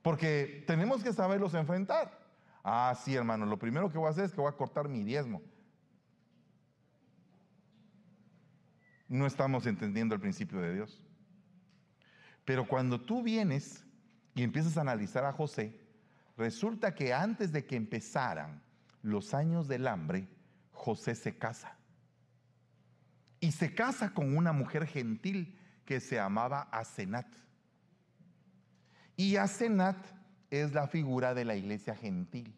Porque 0.03 0.63
tenemos 0.69 1.03
que 1.03 1.13
saberlos 1.13 1.55
enfrentar. 1.55 2.25
Ah, 2.63 2.97
sí, 3.05 3.17
hermano, 3.17 3.45
lo 3.45 3.59
primero 3.59 3.91
que 3.91 3.99
voy 3.99 4.07
a 4.07 4.11
hacer 4.11 4.27
es 4.27 4.33
que 4.33 4.41
voy 4.41 4.53
a 4.53 4.57
cortar 4.57 4.89
mi 4.89 5.03
diezmo. 5.03 5.43
No 9.09 9.27
estamos 9.27 9.67
entendiendo 9.67 10.15
el 10.15 10.21
principio 10.21 10.61
de 10.61 10.75
Dios. 10.75 11.03
Pero 12.45 12.69
cuando 12.69 13.01
tú 13.01 13.25
vienes 13.25 13.85
y 14.37 14.43
empiezas 14.43 14.77
a 14.77 14.83
analizar 14.83 15.25
a 15.25 15.33
José, 15.33 15.81
resulta 16.37 16.95
que 16.95 17.15
antes 17.15 17.53
de 17.53 17.65
que 17.65 17.75
empezaran 17.75 18.63
los 19.01 19.33
años 19.33 19.67
del 19.67 19.89
hambre, 19.89 20.29
José 20.73 21.15
se 21.15 21.39
casa. 21.39 21.75
Y 23.41 23.53
se 23.53 23.75
casa 23.75 24.13
con 24.13 24.37
una 24.37 24.53
mujer 24.53 24.87
gentil 24.87 25.59
que 25.87 26.01
se 26.01 26.17
llamaba 26.17 26.69
Asenat. 26.71 27.27
Y 29.17 29.37
Asenat 29.37 29.97
es 30.51 30.75
la 30.75 30.87
figura 30.87 31.33
de 31.33 31.47
la 31.47 31.57
iglesia 31.57 31.97
gentil. 31.97 32.55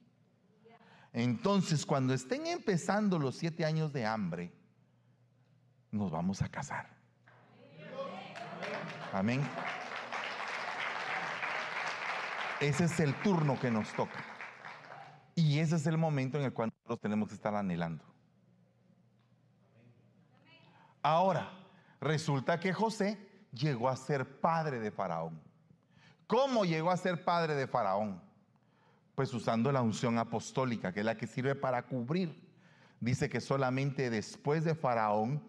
Entonces, 1.13 1.87
cuando 1.87 2.13
estén 2.13 2.49
empezando 2.49 3.21
los 3.21 3.37
siete 3.37 3.65
años 3.65 3.93
de 3.93 4.05
hambre, 4.05 4.53
nos 5.93 6.11
vamos 6.11 6.43
a 6.43 6.49
casar. 6.49 6.91
Amén. 9.13 9.41
Ese 12.61 12.85
es 12.85 12.99
el 12.99 13.15
turno 13.23 13.59
que 13.61 13.71
nos 13.71 13.93
toca. 13.93 14.25
Y 15.37 15.61
ese 15.61 15.77
es 15.77 15.87
el 15.87 15.97
momento 15.97 16.39
en 16.39 16.45
el 16.45 16.53
cual 16.53 16.73
nosotros 16.75 17.01
tenemos 17.01 17.29
que 17.29 17.35
estar 17.35 17.55
anhelando. 17.55 18.05
Ahora, 21.01 21.49
resulta 22.01 22.59
que 22.59 22.73
José 22.73 23.17
llegó 23.53 23.89
a 23.89 23.97
ser 23.97 24.41
padre 24.41 24.81
de 24.81 24.91
Faraón. 24.91 25.41
¿Cómo 26.27 26.65
llegó 26.65 26.91
a 26.91 26.97
ser 26.97 27.25
padre 27.25 27.55
de 27.55 27.69
Faraón? 27.69 28.21
Pues 29.15 29.33
usando 29.33 29.71
la 29.71 29.81
unción 29.81 30.19
apostólica, 30.19 30.93
que 30.93 31.01
es 31.01 31.07
la 31.07 31.17
que 31.17 31.29
sirve 31.29 31.55
para 31.55 31.87
cubrir. 31.87 32.49
Dice 33.01 33.29
que 33.29 33.41
solamente 33.41 34.11
después 34.11 34.65
de 34.65 34.75
Faraón, 34.75 35.41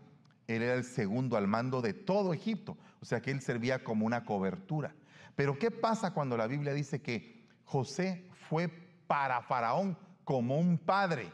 él 0.47 0.61
era 0.61 0.75
el 0.75 0.83
segundo 0.83 1.37
al 1.37 1.47
mando 1.47 1.81
de 1.81 1.93
todo 1.93 2.33
Egipto. 2.33 2.77
O 3.01 3.05
sea 3.05 3.19
que 3.21 3.31
él 3.31 3.41
servía 3.41 3.83
como 3.83 4.05
una 4.05 4.23
cobertura. 4.23 4.93
Pero 5.39 5.57
¿qué 5.57 5.71
pasa 5.71 6.13
cuando 6.13 6.35
la 6.35 6.47
Biblia 6.47 6.73
dice 6.73 7.01
que 7.01 7.47
José 7.63 8.27
fue 8.49 8.67
para 9.07 9.41
Faraón 9.41 9.97
como 10.25 10.57
un 10.57 10.77
padre? 10.77 11.31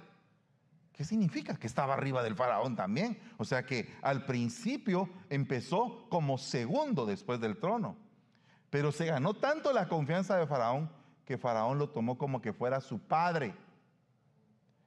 ¿Qué 0.93 1.03
significa? 1.03 1.55
Que 1.55 1.65
estaba 1.65 1.95
arriba 1.95 2.21
del 2.21 2.35
faraón 2.35 2.75
también. 2.75 3.19
O 3.37 3.45
sea 3.45 3.65
que 3.65 3.91
al 4.03 4.23
principio 4.25 5.09
empezó 5.31 6.07
como 6.07 6.37
segundo 6.37 7.07
después 7.07 7.39
del 7.39 7.57
trono. 7.57 7.97
Pero 8.69 8.91
se 8.91 9.07
ganó 9.07 9.33
tanto 9.33 9.73
la 9.73 9.87
confianza 9.87 10.37
de 10.37 10.45
faraón 10.45 10.87
que 11.25 11.39
faraón 11.39 11.79
lo 11.79 11.89
tomó 11.89 12.15
como 12.15 12.43
que 12.43 12.53
fuera 12.53 12.81
su 12.81 12.99
padre. 12.99 13.55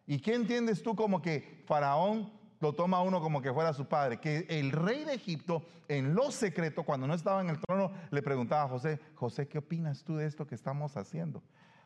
¿Y 0.06 0.20
qué 0.20 0.34
entiendes 0.34 0.80
tú 0.80 0.94
como 0.94 1.20
que 1.20 1.64
faraón 1.66 2.32
lo 2.60 2.74
toma 2.74 3.02
uno 3.02 3.20
como 3.20 3.40
que 3.42 3.52
fuera 3.52 3.72
su 3.72 3.86
padre? 3.86 4.18
Que 4.18 4.46
el 4.48 4.72
rey 4.72 5.04
de 5.04 5.14
Egipto, 5.14 5.64
en 5.88 6.14
lo 6.14 6.30
secreto, 6.30 6.82
cuando 6.82 7.06
no 7.06 7.14
estaba 7.14 7.40
en 7.40 7.50
el 7.50 7.58
trono, 7.60 7.92
le 8.10 8.22
preguntaba 8.22 8.64
a 8.64 8.68
José, 8.68 9.00
José, 9.14 9.48
¿qué 9.48 9.58
opinas 9.58 10.04
tú 10.04 10.16
de 10.16 10.26
esto 10.26 10.46
que 10.46 10.54
estamos 10.54 10.96
haciendo? 10.96 11.42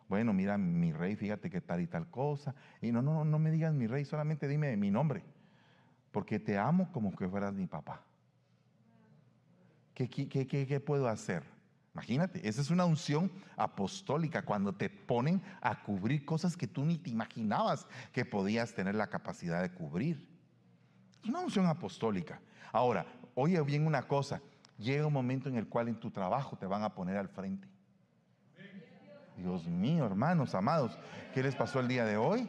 Bueno, 0.08 0.32
mira, 0.32 0.58
mi 0.58 0.92
rey, 0.92 1.16
fíjate 1.16 1.48
que 1.48 1.60
tal 1.60 1.80
y 1.80 1.86
tal 1.86 2.10
cosa. 2.10 2.54
Y 2.80 2.92
no, 2.92 3.02
no, 3.02 3.24
no 3.24 3.38
me 3.38 3.50
digas 3.50 3.72
mi 3.72 3.86
rey, 3.86 4.04
solamente 4.04 4.48
dime 4.48 4.76
mi 4.76 4.90
nombre. 4.90 5.24
Porque 6.10 6.38
te 6.38 6.58
amo 6.58 6.90
como 6.92 7.14
que 7.16 7.28
fueras 7.28 7.54
mi 7.54 7.66
papá. 7.66 8.02
¿Qué, 9.94 10.82
puedo 10.84 11.08
hacer? 11.08 11.44
Imagínate, 11.94 12.46
esa 12.48 12.60
es 12.60 12.70
una 12.70 12.86
unción 12.86 13.30
apostólica 13.56 14.42
cuando 14.42 14.74
te 14.74 14.88
ponen 14.88 15.42
a 15.60 15.82
cubrir 15.82 16.24
cosas 16.24 16.56
que 16.56 16.66
tú 16.66 16.84
ni 16.84 16.96
te 16.96 17.10
imaginabas 17.10 17.86
que 18.12 18.24
podías 18.24 18.74
tener 18.74 18.94
la 18.94 19.08
capacidad 19.08 19.60
de 19.60 19.72
cubrir. 19.72 20.31
Es 21.22 21.28
una 21.28 21.40
unción 21.40 21.66
apostólica. 21.66 22.40
Ahora, 22.72 23.06
oye 23.34 23.60
bien 23.62 23.86
una 23.86 24.02
cosa, 24.02 24.40
llega 24.78 25.06
un 25.06 25.12
momento 25.12 25.48
en 25.48 25.56
el 25.56 25.68
cual 25.68 25.88
en 25.88 26.00
tu 26.00 26.10
trabajo 26.10 26.56
te 26.56 26.66
van 26.66 26.82
a 26.82 26.94
poner 26.94 27.16
al 27.16 27.28
frente. 27.28 27.68
Dios 29.36 29.66
mío, 29.66 30.04
hermanos, 30.04 30.54
amados, 30.54 30.98
¿qué 31.32 31.42
les 31.42 31.54
pasó 31.54 31.80
el 31.80 31.88
día 31.88 32.04
de 32.04 32.16
hoy? 32.16 32.48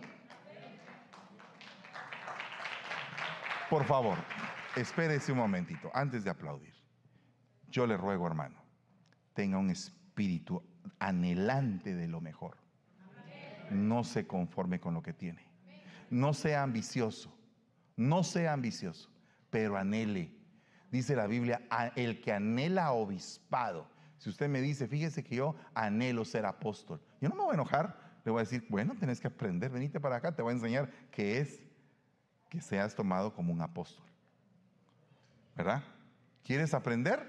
Por 3.70 3.86
favor, 3.86 4.18
espérese 4.76 5.32
un 5.32 5.40
momentito 5.40 5.90
antes 5.94 6.24
de 6.24 6.30
aplaudir. 6.30 6.74
Yo 7.70 7.88
le 7.88 7.98
ruego, 7.98 8.28
hermano, 8.28 8.62
tenga 9.34 9.58
un 9.58 9.70
espíritu 9.70 10.62
anhelante 11.00 11.96
de 11.96 12.08
lo 12.08 12.22
mejor. 12.22 12.58
No 13.72 14.04
se 14.04 14.28
conforme 14.28 14.80
con 14.80 14.94
lo 14.94 15.02
que 15.02 15.14
tiene. 15.14 15.48
No 16.10 16.34
sea 16.34 16.62
ambicioso. 16.62 17.36
No 17.96 18.24
sea 18.24 18.54
ambicioso, 18.54 19.10
pero 19.50 19.78
anhele. 19.78 20.32
Dice 20.92 21.16
la 21.16 21.28
Biblia, 21.28 21.62
el 21.96 22.22
que 22.22 22.32
anhela 22.34 22.92
obispado 22.92 23.94
si 24.24 24.30
usted 24.30 24.48
me 24.48 24.62
dice, 24.62 24.88
fíjese 24.88 25.22
que 25.22 25.36
yo 25.36 25.54
anhelo 25.74 26.24
ser 26.24 26.46
apóstol, 26.46 27.02
yo 27.20 27.28
no 27.28 27.36
me 27.36 27.42
voy 27.42 27.52
a 27.52 27.56
enojar, 27.56 28.00
le 28.24 28.32
voy 28.32 28.40
a 28.40 28.44
decir, 28.46 28.66
bueno, 28.70 28.96
tenés 28.98 29.20
que 29.20 29.28
aprender, 29.28 29.70
venite 29.70 30.00
para 30.00 30.16
acá, 30.16 30.34
te 30.34 30.42
voy 30.42 30.52
a 30.52 30.56
enseñar 30.56 30.90
qué 31.12 31.40
es 31.40 31.62
que 32.48 32.62
seas 32.62 32.96
tomado 32.96 33.34
como 33.34 33.52
un 33.52 33.62
apóstol. 33.62 34.06
¿Verdad? 35.58 35.84
¿Quieres 36.42 36.74
aprender? 36.74 37.20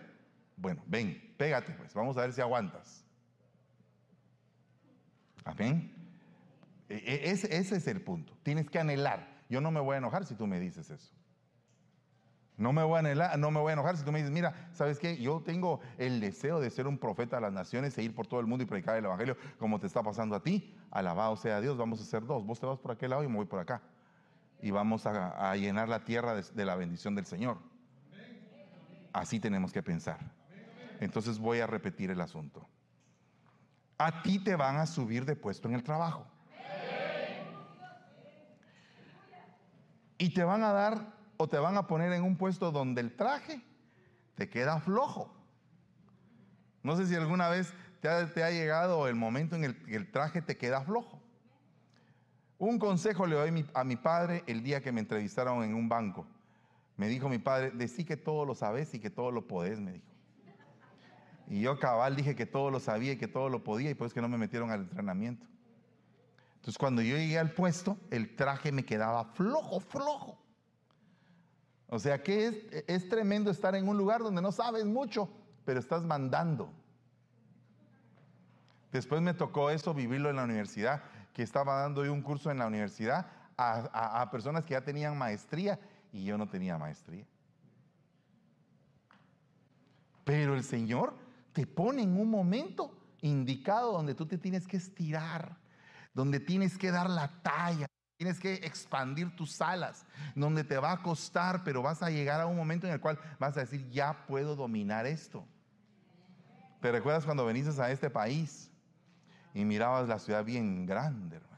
Bueno, 0.57 0.85
ven, 0.87 1.35
pégate 1.37 1.72
pues, 1.72 1.92
vamos 1.94 2.16
a 2.16 2.20
ver 2.20 2.33
si 2.33 2.40
aguantas. 2.40 3.05
Amén. 5.42 5.92
E, 6.88 6.94
e, 6.94 7.31
ese, 7.33 7.57
ese 7.57 7.74
es 7.74 7.88
el 7.88 8.03
punto. 8.03 8.38
Tienes 8.44 8.70
que 8.70 8.79
anhelar. 8.79 9.34
Yo 9.54 9.60
no 9.60 9.70
me 9.70 9.78
voy 9.78 9.94
a 9.94 9.98
enojar 9.98 10.26
si 10.26 10.34
tú 10.34 10.48
me 10.48 10.58
dices 10.58 10.90
eso. 10.90 11.14
No 12.56 12.72
me, 12.72 12.82
voy 12.82 12.98
a 12.98 13.36
no 13.36 13.52
me 13.52 13.60
voy 13.60 13.70
a 13.70 13.74
enojar 13.74 13.96
si 13.96 14.04
tú 14.04 14.10
me 14.10 14.18
dices, 14.18 14.32
mira, 14.32 14.68
¿sabes 14.72 14.98
qué? 14.98 15.16
Yo 15.16 15.42
tengo 15.42 15.78
el 15.96 16.18
deseo 16.18 16.58
de 16.58 16.70
ser 16.70 16.88
un 16.88 16.98
profeta 16.98 17.36
de 17.36 17.42
las 17.42 17.52
naciones 17.52 17.96
e 17.96 18.02
ir 18.02 18.16
por 18.16 18.26
todo 18.26 18.40
el 18.40 18.46
mundo 18.46 18.64
y 18.64 18.66
predicar 18.66 18.96
el 18.96 19.04
Evangelio 19.04 19.36
como 19.60 19.78
te 19.78 19.86
está 19.86 20.02
pasando 20.02 20.34
a 20.34 20.42
ti. 20.42 20.76
Alabado 20.90 21.36
sea 21.36 21.60
Dios, 21.60 21.76
vamos 21.76 22.00
a 22.00 22.04
ser 22.04 22.26
dos. 22.26 22.44
Vos 22.44 22.58
te 22.58 22.66
vas 22.66 22.80
por 22.80 22.90
aquel 22.90 23.10
lado 23.10 23.22
y 23.22 23.28
me 23.28 23.36
voy 23.36 23.46
por 23.46 23.60
acá. 23.60 23.80
Y 24.60 24.72
vamos 24.72 25.06
a, 25.06 25.54
llenar 25.54 25.88
la 25.88 26.04
tierra 26.04 26.34
de 26.34 26.64
la 26.64 26.74
bendición 26.74 27.14
del 27.14 27.26
Señor. 27.26 27.58
Así 29.12 29.38
tenemos 29.38 29.72
que 29.72 29.84
pensar. 29.84 30.18
Entonces 30.98 31.38
voy 31.38 31.60
a 31.60 31.68
repetir 31.68 32.10
el 32.10 32.20
asunto. 32.20 32.66
A 33.98 34.20
ti 34.22 34.40
te 34.40 34.56
van 34.56 34.78
a 34.78 34.86
subir 34.86 35.24
de 35.24 35.36
puesto 35.36 35.68
en 35.68 35.74
el 35.74 35.84
trabajo. 35.84 36.26
Y 40.18 40.31
te 40.31 40.44
van 40.44 40.62
a 40.62 40.72
dar 40.72 41.14
o 41.37 41.48
te 41.48 41.59
van 41.59 41.77
a 41.77 41.87
poner 41.87 42.12
en 42.12 42.22
un 42.22 42.37
puesto 42.37 42.70
donde 42.70 43.00
el 43.00 43.16
traje 43.16 43.62
te 44.35 44.48
queda 44.48 44.81
flojo. 44.81 45.35
No 46.83 46.96
sé 46.96 47.07
si 47.07 47.14
alguna 47.14 47.48
vez 47.48 47.72
te 48.00 48.09
ha, 48.42 48.50
llegado 48.50 49.09
el 49.09 49.14
momento 49.14 49.57
en 49.57 49.64
el 49.64 49.83
que 49.83 49.96
el 49.96 50.11
traje 50.11 50.42
te 50.42 50.57
queda 50.57 50.83
flojo. 50.83 51.22
Un 52.59 52.79
consejo 52.79 53.27
le 53.27 53.37
doy 53.37 53.66
a 53.72 53.85
mi 53.85 53.96
padre 53.96 54.44
el 54.46 54.62
día 54.62 54.83
que 54.83 54.92
me 54.92 55.00
entrevistaron 55.00 55.64
en 55.64 55.74
un 55.74 55.88
banco. 55.88 56.27
Me 56.96 57.09
dijo 57.09 57.29
mi 57.29 57.38
padre, 57.38 57.70
decí 57.70 58.05
que 58.05 58.16
todo 58.16 58.44
lo 58.44 58.55
sabes 58.55 58.94
y 58.94 59.00
que 59.00 59.11
todo 59.11 59.33
lo 59.33 59.46
podés, 59.46 59.81
me 59.81 59.92
dijo. 59.92 60.14
Y 61.48 61.61
yo 61.61 61.79
cabal 61.79 62.16
dije 62.16 62.35
que 62.35 62.46
todo 62.46 62.70
lo 62.70 62.81
sabía 62.81 63.12
y 63.12 63.16
que 63.16 63.29
todo 63.29 63.48
lo 63.48 63.64
podía 63.64 63.90
y 63.90 63.94
pues 63.94 64.14
que 64.14 64.22
no 64.22 64.29
me 64.29 64.38
metieron 64.38 64.70
al 64.70 64.83
entrenamiento. 64.83 65.46
Entonces 66.64 66.79
cuando 66.79 67.03
yo 67.03 67.14
llegué 67.18 67.38
al 67.38 67.50
puesto, 67.50 67.98
el 68.11 68.35
traje 68.37 68.72
me 68.72 68.87
quedaba 68.87 69.22
flojo, 69.27 69.81
flojo. 69.81 70.38
O 71.88 71.98
sea 71.98 72.22
que 72.22 72.46
es, 72.46 72.85
es 72.88 73.07
tremendo 73.11 73.50
estar 73.50 73.74
en 73.74 73.87
un 73.87 73.98
lugar 73.98 74.22
donde 74.22 74.40
no 74.40 74.50
sabes 74.50 74.87
mucho, 74.87 75.29
pero 75.66 75.79
estás 75.79 76.03
mandando. 76.05 76.72
Después 78.92 79.20
me 79.20 79.35
tocó 79.35 79.68
eso, 79.68 79.92
vivirlo 79.92 80.31
en 80.31 80.37
la 80.37 80.44
universidad, 80.44 81.03
que 81.35 81.42
estaba 81.42 81.83
dando 81.83 82.03
yo 82.03 82.14
un 82.14 82.22
curso 82.22 82.50
en 82.50 82.57
la 82.57 82.66
universidad 82.66 83.27
a, 83.59 84.22
a 84.22 84.31
personas 84.31 84.64
que 84.64 84.70
ya 84.70 84.81
tenían 84.81 85.18
maestría 85.18 85.79
y 86.14 86.24
yo 86.24 86.38
no 86.38 86.48
tenía 86.48 86.79
maestría. 86.79 87.27
Pero 90.24 90.55
el 90.55 90.64
Señor 90.64 91.14
te 91.53 91.66
pone 91.66 92.05
en 92.05 92.18
un 92.18 92.31
momento 92.31 92.96
indicado 93.20 93.92
donde 93.92 94.14
tú 94.14 94.24
te 94.24 94.38
tienes 94.38 94.66
que 94.66 94.79
estirar, 94.79 95.62
donde 96.14 96.40
tienes 96.40 96.79
que 96.79 96.90
dar 96.90 97.11
la 97.11 97.42
talla, 97.42 97.87
tienes 98.16 98.38
que 98.38 98.55
expandir 98.55 99.35
tus 99.35 99.61
alas, 99.61 100.07
donde 100.35 100.64
te 100.64 100.79
va 100.79 100.92
a 100.92 101.03
costar, 101.03 101.62
pero 101.64 101.83
vas 101.83 102.03
a 102.03 102.11
llegar 102.11 102.40
a 102.40 102.46
un 102.46 102.57
momento 102.57 102.87
en 102.87 102.92
el 102.94 103.00
cual 103.00 103.18
vas 103.38 103.57
a 103.57 103.61
decir, 103.61 103.90
ya 103.90 104.24
puedo 104.27 104.57
dominar 104.57 105.05
esto. 105.07 105.44
¿Te 106.81 106.92
recuerdas 106.92 107.24
cuando 107.24 107.44
veniste 107.44 107.81
a 107.81 107.90
este 107.90 108.11
país 108.11 108.70
y 109.53 109.64
mirabas 109.64 110.09
la 110.09 110.18
ciudad 110.18 110.44
bien 110.44 110.87
grande, 110.87 111.37
hermano? 111.37 111.55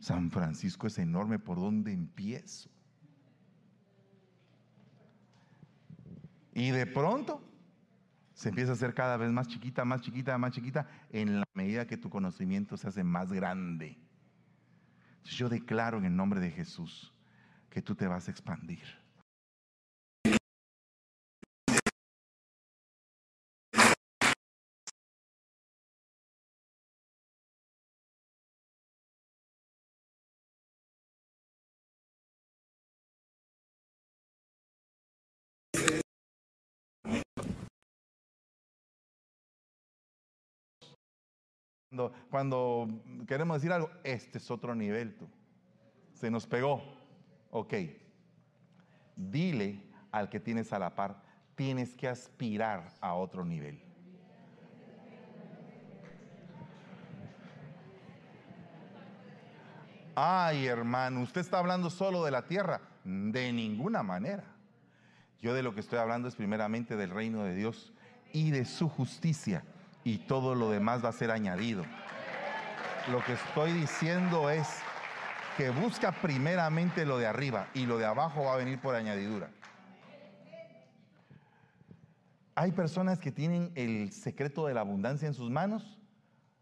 San 0.00 0.30
Francisco 0.30 0.86
es 0.86 0.98
enorme, 0.98 1.38
¿por 1.38 1.58
dónde 1.58 1.92
empiezo? 1.92 2.70
Y 6.54 6.70
de 6.70 6.86
pronto 6.86 7.42
se 8.34 8.48
empieza 8.48 8.72
a 8.72 8.74
hacer 8.74 8.94
cada 8.94 9.16
vez 9.16 9.30
más 9.30 9.48
chiquita, 9.48 9.84
más 9.84 10.00
chiquita, 10.00 10.38
más 10.38 10.52
chiquita, 10.52 10.86
en 11.10 11.40
la 11.40 11.44
medida 11.54 11.86
que 11.86 11.96
tu 11.96 12.08
conocimiento 12.10 12.76
se 12.76 12.88
hace 12.88 13.04
más 13.04 13.32
grande. 13.32 13.98
Yo 15.24 15.48
declaro 15.48 15.98
en 15.98 16.04
el 16.04 16.16
nombre 16.16 16.40
de 16.40 16.50
Jesús 16.50 17.12
que 17.70 17.82
tú 17.82 17.94
te 17.94 18.06
vas 18.06 18.28
a 18.28 18.30
expandir. 18.30 19.01
Cuando, 42.30 42.88
queremos 43.26 43.56
decir 43.58 43.72
algo, 43.72 43.90
este 44.02 44.38
es 44.38 44.50
otro 44.50 44.74
nivel, 44.74 45.14
tú. 45.14 45.28
Se 46.14 46.30
nos 46.30 46.46
pegó. 46.46 46.82
Ok. 47.50 47.74
Dile 49.16 49.82
al 50.10 50.28
que 50.30 50.40
tienes 50.40 50.72
a 50.72 50.78
la 50.78 50.94
par, 50.94 51.22
tienes 51.54 51.94
que 51.94 52.08
aspirar 52.08 52.92
a 53.00 53.14
otro 53.14 53.44
nivel. 53.44 53.82
Ay, 60.14 60.66
hermano, 60.66 61.22
usted 61.22 61.40
está 61.40 61.58
hablando 61.58 61.88
solo 61.88 62.24
de 62.24 62.30
la 62.30 62.46
tierra. 62.46 62.80
De 63.04 63.52
ninguna 63.52 64.02
manera. 64.02 64.44
Yo 65.40 65.54
de 65.54 65.62
lo 65.62 65.74
que 65.74 65.80
estoy 65.80 65.98
hablando 65.98 66.28
es 66.28 66.36
primeramente 66.36 66.96
del 66.96 67.10
reino 67.10 67.42
de 67.42 67.54
Dios 67.54 67.92
y 68.32 68.50
de 68.50 68.64
su 68.64 68.88
justicia 68.88 69.64
y 70.04 70.18
todo 70.18 70.54
lo 70.54 70.70
demás 70.70 71.04
va 71.04 71.08
a 71.08 71.12
ser 71.12 71.30
añadido. 71.30 71.84
Lo 73.10 73.22
que 73.24 73.32
estoy 73.34 73.72
diciendo 73.72 74.50
es 74.50 74.68
que 75.56 75.70
busca 75.70 76.12
primeramente 76.12 77.04
lo 77.04 77.18
de 77.18 77.26
arriba 77.26 77.68
y 77.74 77.86
lo 77.86 77.98
de 77.98 78.06
abajo 78.06 78.44
va 78.44 78.54
a 78.54 78.56
venir 78.56 78.80
por 78.80 78.94
añadidura. 78.94 79.50
Hay 82.54 82.72
personas 82.72 83.18
que 83.18 83.32
tienen 83.32 83.72
el 83.74 84.12
secreto 84.12 84.66
de 84.66 84.74
la 84.74 84.80
abundancia 84.80 85.26
en 85.26 85.34
sus 85.34 85.50
manos, 85.50 85.98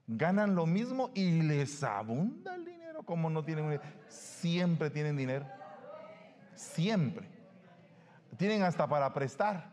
ganan 0.06 0.54
lo 0.54 0.66
mismo 0.66 1.10
y 1.14 1.42
les 1.42 1.82
abunda 1.82 2.54
el 2.54 2.64
dinero 2.64 3.02
como 3.02 3.28
no 3.28 3.44
tienen 3.44 3.80
siempre 4.08 4.90
tienen 4.90 5.16
dinero. 5.16 5.46
Siempre. 6.54 7.28
Tienen 8.36 8.62
hasta 8.62 8.86
para 8.86 9.12
prestar. 9.12 9.70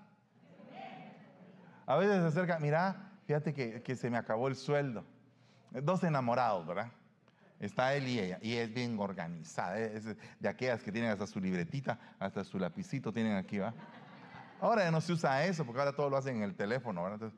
A 1.86 1.96
veces 1.96 2.22
se 2.22 2.28
acerca, 2.28 2.60
mira, 2.60 3.07
Fíjate 3.28 3.54
que, 3.54 3.96
se 3.96 4.10
me 4.10 4.18
acabó 4.18 4.48
el 4.48 4.56
sueldo. 4.56 5.04
Dos 5.72 6.02
enamorados, 6.04 6.66
¿verdad? 6.66 6.90
Está 7.60 7.94
él 7.94 8.08
y 8.08 8.20
ella, 8.20 8.40
y 8.42 8.54
es 8.54 8.74
bien 8.74 8.98
organizada, 9.00 9.76
de 9.76 10.48
aquellas 10.48 10.82
que 10.82 10.92
tienen 10.92 11.12
hasta 11.12 11.28
su 11.28 11.42
libretita, 11.42 12.00
hasta 12.20 12.44
su 12.44 12.58
lapicito 12.58 13.12
tienen 13.12 13.36
aquí, 13.36 13.58
¿va? 13.58 13.74
Ahora 14.62 14.84
ya 14.84 14.92
no 14.92 15.02
se 15.02 15.12
usa 15.12 15.44
eso, 15.46 15.66
porque 15.66 15.80
ahora 15.80 15.94
todo 15.94 16.10
lo 16.10 16.18
hacen 16.18 16.38
en 16.38 16.44
el 16.44 16.56
teléfono, 16.56 17.04
¿verdad? 17.04 17.32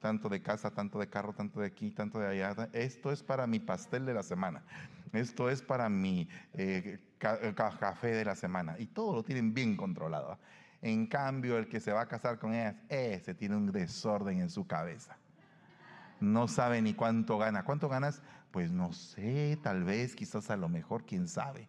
tanto 0.00 0.28
de 0.28 0.42
casa, 0.42 0.70
tanto 0.70 0.98
de 0.98 1.08
carro, 1.08 1.32
tanto 1.32 1.60
de 1.60 1.66
aquí, 1.66 1.90
tanto 1.90 2.18
de 2.18 2.26
allá. 2.26 2.68
Esto 2.72 3.12
es 3.12 3.22
para 3.22 3.46
mi 3.46 3.60
pastel 3.60 4.06
de 4.06 4.14
la 4.14 4.22
semana. 4.22 4.64
Esto 5.12 5.50
es 5.50 5.62
para 5.62 5.88
mi 5.88 6.28
eh, 6.54 6.98
café 7.18 8.08
de 8.08 8.24
la 8.24 8.34
semana. 8.34 8.76
Y 8.78 8.86
todo 8.86 9.14
lo 9.14 9.22
tienen 9.22 9.54
bien 9.54 9.76
controlado. 9.76 10.38
En 10.82 11.06
cambio, 11.06 11.58
el 11.58 11.68
que 11.68 11.78
se 11.78 11.92
va 11.92 12.00
a 12.00 12.08
casar 12.08 12.38
con 12.38 12.54
ellas, 12.54 12.74
ese 12.88 13.34
tiene 13.34 13.56
un 13.56 13.70
desorden 13.70 14.40
en 14.40 14.48
su 14.48 14.66
cabeza. 14.66 15.19
No 16.20 16.48
sabe 16.48 16.82
ni 16.82 16.94
cuánto 16.94 17.38
gana. 17.38 17.64
¿Cuánto 17.64 17.88
ganas? 17.88 18.22
Pues 18.50 18.70
no 18.70 18.92
sé, 18.92 19.58
tal 19.62 19.84
vez, 19.84 20.14
quizás 20.14 20.50
a 20.50 20.56
lo 20.56 20.68
mejor, 20.68 21.06
quién 21.06 21.28
sabe. 21.28 21.68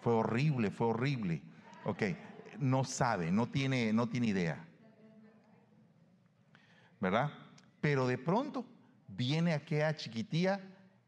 Fue 0.00 0.12
horrible, 0.12 0.70
fue 0.70 0.88
horrible. 0.88 1.42
Ok, 1.84 2.02
no 2.58 2.84
sabe, 2.84 3.30
no 3.30 3.46
tiene, 3.46 3.92
no 3.92 4.08
tiene 4.08 4.28
idea. 4.28 4.64
¿Verdad? 7.00 7.30
Pero 7.80 8.06
de 8.06 8.18
pronto 8.18 8.66
viene 9.06 9.52
aquella 9.52 9.94
chiquitía 9.94 10.60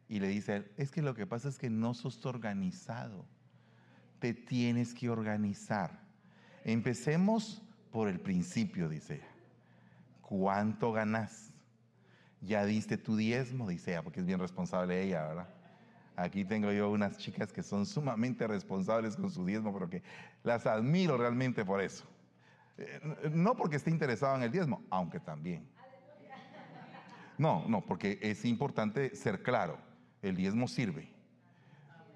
y 0.08 0.20
le 0.20 0.28
dice, 0.28 0.70
es 0.76 0.90
que 0.90 1.02
lo 1.02 1.14
que 1.14 1.26
pasa 1.26 1.48
es 1.48 1.58
que 1.58 1.70
no 1.70 1.94
sos 1.94 2.24
organizado. 2.26 3.24
Te 4.18 4.34
tienes 4.34 4.94
que 4.94 5.08
organizar. 5.08 6.00
Empecemos 6.64 7.62
por 7.90 8.08
el 8.08 8.20
principio, 8.20 8.88
dice 8.88 9.16
ella. 9.16 9.28
¿Cuánto 10.22 10.92
ganas? 10.92 11.49
Ya 12.40 12.64
diste 12.64 12.96
tu 12.96 13.16
diezmo, 13.16 13.68
dice 13.68 13.92
ella, 13.92 14.02
porque 14.02 14.20
es 14.20 14.26
bien 14.26 14.38
responsable 14.38 15.02
ella, 15.02 15.26
¿verdad? 15.26 15.48
Aquí 16.16 16.44
tengo 16.44 16.70
yo 16.72 16.90
unas 16.90 17.18
chicas 17.18 17.52
que 17.52 17.62
son 17.62 17.86
sumamente 17.86 18.46
responsables 18.46 19.16
con 19.16 19.30
su 19.30 19.44
diezmo, 19.44 19.72
pero 19.72 19.88
que 19.88 20.02
las 20.42 20.66
admiro 20.66 21.16
realmente 21.16 21.64
por 21.64 21.80
eso. 21.80 22.04
Eh, 22.76 23.30
no 23.32 23.56
porque 23.56 23.76
esté 23.76 23.90
interesado 23.90 24.36
en 24.36 24.42
el 24.42 24.50
diezmo, 24.50 24.82
aunque 24.90 25.20
también. 25.20 25.66
No, 27.38 27.64
no, 27.68 27.80
porque 27.80 28.18
es 28.20 28.44
importante 28.44 29.16
ser 29.16 29.42
claro, 29.42 29.78
el 30.20 30.36
diezmo 30.36 30.68
sirve, 30.68 31.08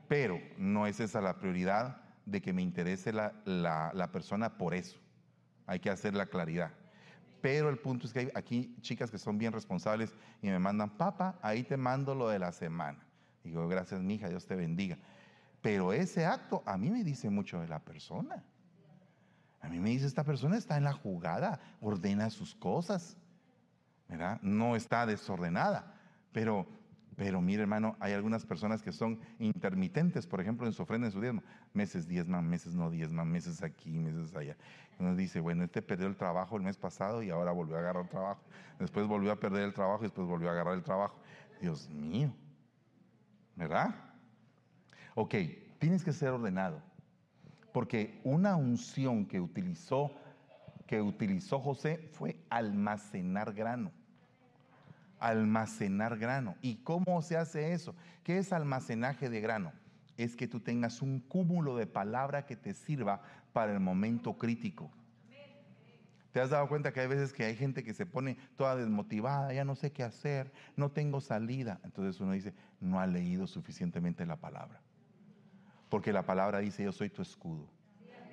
pero 0.06 0.38
no 0.58 0.86
es 0.86 1.00
esa 1.00 1.22
la 1.22 1.38
prioridad 1.38 2.02
de 2.26 2.42
que 2.42 2.52
me 2.52 2.60
interese 2.60 3.12
la, 3.12 4.10
persona 4.12 4.58
por 4.58 4.74
eso. 4.74 4.98
Hay 5.66 5.80
que 5.80 5.88
hacer 5.88 6.14
la 6.14 6.26
claridad. 6.26 6.72
Pero 7.44 7.68
el 7.68 7.76
punto 7.76 8.06
es 8.06 8.12
que 8.14 8.20
hay 8.20 8.30
aquí 8.34 8.74
chicas 8.80 9.10
que 9.10 9.18
son 9.18 9.36
bien 9.36 9.52
responsables 9.52 10.14
y 10.40 10.46
me 10.46 10.58
mandan, 10.58 10.88
papá, 10.88 11.38
ahí 11.42 11.62
te 11.62 11.76
mando 11.76 12.14
lo 12.14 12.30
de 12.30 12.38
la 12.38 12.52
semana. 12.52 13.04
Digo, 13.42 13.68
gracias, 13.68 14.00
mija, 14.00 14.30
Dios 14.30 14.46
te 14.46 14.56
bendiga. 14.56 14.96
Pero 15.60 15.92
ese 15.92 16.24
acto 16.24 16.62
a 16.64 16.78
mí 16.78 16.88
me 16.88 17.04
dice 17.04 17.28
mucho 17.28 17.60
de 17.60 17.68
la 17.68 17.80
persona. 17.80 18.42
A 19.60 19.68
mí 19.68 19.78
me 19.78 19.90
dice, 19.90 20.06
esta 20.06 20.24
persona 20.24 20.56
está 20.56 20.78
en 20.78 20.84
la 20.84 20.94
jugada, 20.94 21.60
ordena 21.82 22.30
sus 22.30 22.54
cosas, 22.54 23.18
¿verdad? 24.08 24.40
No 24.40 24.74
está 24.74 25.04
desordenada, 25.04 25.92
pero 26.32 26.66
pero 27.16 27.40
mire, 27.40 27.62
hermano, 27.62 27.96
hay 28.00 28.12
algunas 28.12 28.44
personas 28.44 28.82
que 28.82 28.92
son 28.92 29.20
intermitentes, 29.38 30.26
por 30.26 30.40
ejemplo, 30.40 30.66
en 30.66 30.72
su 30.72 30.82
ofrenda, 30.82 31.06
en 31.06 31.12
su 31.12 31.20
diezmo. 31.20 31.42
Meses 31.72 32.08
diezman, 32.08 32.48
meses 32.48 32.74
no 32.74 32.90
diezman, 32.90 33.30
meses 33.30 33.62
aquí, 33.62 33.90
meses 33.98 34.34
allá. 34.34 34.56
Uno 34.98 35.14
dice, 35.14 35.40
bueno, 35.40 35.64
este 35.64 35.80
perdió 35.80 36.06
el 36.08 36.16
trabajo 36.16 36.56
el 36.56 36.62
mes 36.62 36.76
pasado 36.76 37.22
y 37.22 37.30
ahora 37.30 37.52
volvió 37.52 37.76
a 37.76 37.80
agarrar 37.80 38.04
el 38.04 38.08
trabajo. 38.08 38.42
Después 38.78 39.06
volvió 39.06 39.30
a 39.30 39.36
perder 39.36 39.62
el 39.62 39.74
trabajo 39.74 40.00
y 40.00 40.06
después 40.06 40.26
volvió 40.26 40.48
a 40.48 40.52
agarrar 40.52 40.74
el 40.74 40.82
trabajo. 40.82 41.16
Dios 41.60 41.88
mío. 41.88 42.34
¿Verdad? 43.54 43.94
Ok, 45.14 45.34
tienes 45.78 46.02
que 46.02 46.12
ser 46.12 46.30
ordenado. 46.30 46.82
Porque 47.72 48.20
una 48.24 48.56
unción 48.56 49.26
que 49.26 49.40
utilizó, 49.40 50.10
que 50.86 51.00
utilizó 51.00 51.60
José 51.60 52.10
fue 52.12 52.44
almacenar 52.50 53.52
grano 53.52 53.92
almacenar 55.24 56.18
grano. 56.18 56.56
¿Y 56.60 56.76
cómo 56.76 57.22
se 57.22 57.36
hace 57.36 57.72
eso? 57.72 57.94
¿Qué 58.22 58.38
es 58.38 58.52
almacenaje 58.52 59.30
de 59.30 59.40
grano? 59.40 59.72
Es 60.16 60.36
que 60.36 60.46
tú 60.46 60.60
tengas 60.60 61.02
un 61.02 61.20
cúmulo 61.20 61.76
de 61.76 61.86
palabra 61.86 62.46
que 62.46 62.56
te 62.56 62.74
sirva 62.74 63.22
para 63.52 63.72
el 63.72 63.80
momento 63.80 64.36
crítico. 64.36 64.90
¿Te 66.32 66.40
has 66.40 66.50
dado 66.50 66.68
cuenta 66.68 66.92
que 66.92 67.00
hay 67.00 67.06
veces 67.06 67.32
que 67.32 67.44
hay 67.44 67.54
gente 67.54 67.84
que 67.84 67.94
se 67.94 68.06
pone 68.06 68.36
toda 68.56 68.74
desmotivada, 68.74 69.52
ya 69.52 69.64
no 69.64 69.76
sé 69.76 69.92
qué 69.92 70.02
hacer, 70.02 70.52
no 70.76 70.90
tengo 70.90 71.20
salida? 71.20 71.80
Entonces 71.84 72.20
uno 72.20 72.32
dice, 72.32 72.52
no 72.80 72.98
ha 72.98 73.06
leído 73.06 73.46
suficientemente 73.46 74.26
la 74.26 74.36
palabra. 74.36 74.80
Porque 75.88 76.12
la 76.12 76.26
palabra 76.26 76.58
dice, 76.58 76.82
yo 76.82 76.92
soy 76.92 77.08
tu 77.08 77.22
escudo. 77.22 77.68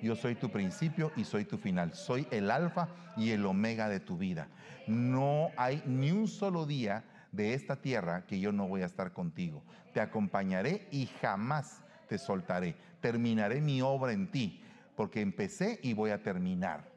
Yo 0.02 0.16
soy 0.16 0.34
tu 0.34 0.50
principio 0.50 1.12
y 1.16 1.24
soy 1.24 1.44
tu 1.44 1.58
final. 1.58 1.94
Soy 1.94 2.26
el 2.32 2.50
alfa 2.50 2.88
y 3.16 3.30
el 3.30 3.46
omega 3.46 3.88
de 3.88 4.00
tu 4.00 4.18
vida. 4.18 4.48
No 4.88 5.50
hay 5.56 5.82
ni 5.86 6.10
un 6.10 6.26
solo 6.26 6.66
día 6.66 7.04
de 7.30 7.54
esta 7.54 7.76
tierra 7.76 8.26
que 8.26 8.40
yo 8.40 8.50
no 8.50 8.66
voy 8.66 8.82
a 8.82 8.86
estar 8.86 9.12
contigo. 9.12 9.62
Te 9.94 10.00
acompañaré 10.00 10.88
y 10.90 11.06
jamás 11.20 11.84
te 12.08 12.18
soltaré. 12.18 12.74
Terminaré 13.00 13.60
mi 13.60 13.80
obra 13.80 14.12
en 14.12 14.30
ti, 14.30 14.60
porque 14.96 15.20
empecé 15.20 15.78
y 15.82 15.94
voy 15.94 16.10
a 16.10 16.22
terminar. 16.22 16.90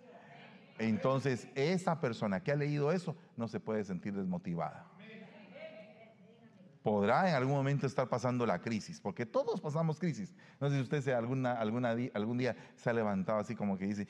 Entonces, 0.80 1.48
esa 1.56 2.02
persona 2.02 2.42
que 2.42 2.52
ha 2.52 2.56
leído 2.56 2.92
eso 2.92 3.16
no 3.38 3.48
se 3.48 3.60
puede 3.60 3.84
sentir 3.84 4.14
desmotivada 4.14 4.86
podrá 6.86 7.28
en 7.28 7.34
algún 7.34 7.56
momento 7.56 7.88
estar 7.88 8.08
pasando 8.08 8.46
la 8.46 8.62
crisis, 8.62 9.02
porque 9.02 9.26
todos 9.26 9.60
pasamos 9.60 9.98
crisis. 9.98 10.36
No 10.62 10.70
sé 10.70 10.76
si 10.76 10.82
usted 10.84 11.02
se 11.02 11.16
alguna, 11.16 11.54
alguna, 11.54 11.96
algún 12.14 12.38
día 12.38 12.56
se 12.76 12.92
ha 12.92 12.94
levantado 12.94 13.40
así 13.40 13.56
como 13.56 13.76
que 13.76 13.88
dice, 13.88 14.08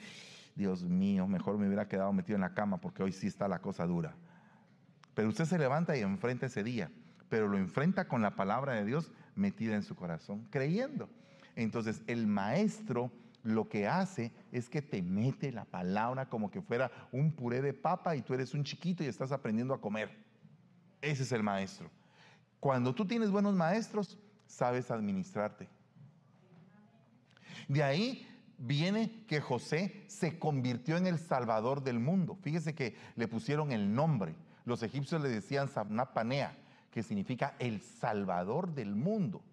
Dios 0.55 0.83
mío, 0.83 1.25
mejor 1.25 1.57
me 1.57 1.67
hubiera 1.67 1.87
quedado 1.87 2.11
metido 2.11 2.35
en 2.35 2.41
la 2.41 2.53
cama 2.53 2.81
porque 2.81 3.01
hoy 3.01 3.13
sí 3.13 3.27
está 3.27 3.47
la 3.47 3.59
cosa 3.59 3.85
dura. 3.85 4.13
Pero 5.13 5.29
usted 5.29 5.45
se 5.45 5.57
levanta 5.57 5.95
y 5.95 6.01
enfrenta 6.01 6.47
ese 6.47 6.65
día, 6.65 6.91
pero 7.29 7.47
lo 7.47 7.57
enfrenta 7.57 8.09
con 8.09 8.21
la 8.21 8.35
palabra 8.35 8.73
de 8.73 8.83
Dios 8.83 9.09
metida 9.35 9.75
en 9.75 9.83
su 9.83 9.95
corazón, 9.95 10.45
creyendo. 10.49 11.07
Entonces 11.55 12.01
el 12.07 12.27
maestro 12.27 13.09
lo 13.41 13.69
que 13.69 13.87
hace 13.87 14.33
es 14.51 14.67
que 14.67 14.81
te 14.81 15.01
mete 15.01 15.53
la 15.53 15.63
palabra 15.63 16.27
como 16.27 16.51
que 16.51 16.61
fuera 16.61 16.91
un 17.13 17.31
puré 17.31 17.61
de 17.61 17.73
papa 17.73 18.17
y 18.17 18.21
tú 18.21 18.33
eres 18.33 18.53
un 18.53 18.65
chiquito 18.65 19.01
y 19.01 19.07
estás 19.07 19.31
aprendiendo 19.31 19.73
a 19.73 19.79
comer. 19.79 20.09
Ese 21.01 21.23
es 21.23 21.31
el 21.31 21.41
maestro. 21.41 21.89
Cuando 22.65 22.95
tú 22.95 23.05
tienes 23.05 23.29
buenos 23.29 23.53
maestros, 23.53 24.17
sabes 24.47 24.89
administrarte. 24.89 25.69
De 27.67 27.83
ahí 27.83 28.27
viene 28.57 29.23
que 29.27 29.39
José 29.39 30.03
se 30.07 30.39
convirtió 30.39 30.97
en 30.97 31.05
el 31.05 31.19
salvador 31.19 31.83
del 31.83 31.99
mundo. 31.99 32.39
Fíjese 32.41 32.73
que 32.73 32.95
le 33.17 33.27
pusieron 33.27 33.71
el 33.71 33.93
nombre. 33.93 34.33
Los 34.65 34.81
egipcios 34.81 35.21
le 35.21 35.29
decían 35.29 35.67
Sabnapanea, 35.67 36.57
que 36.89 37.03
significa 37.03 37.53
el 37.59 37.81
salvador 37.81 38.73
del 38.73 38.95
mundo. 38.95 39.43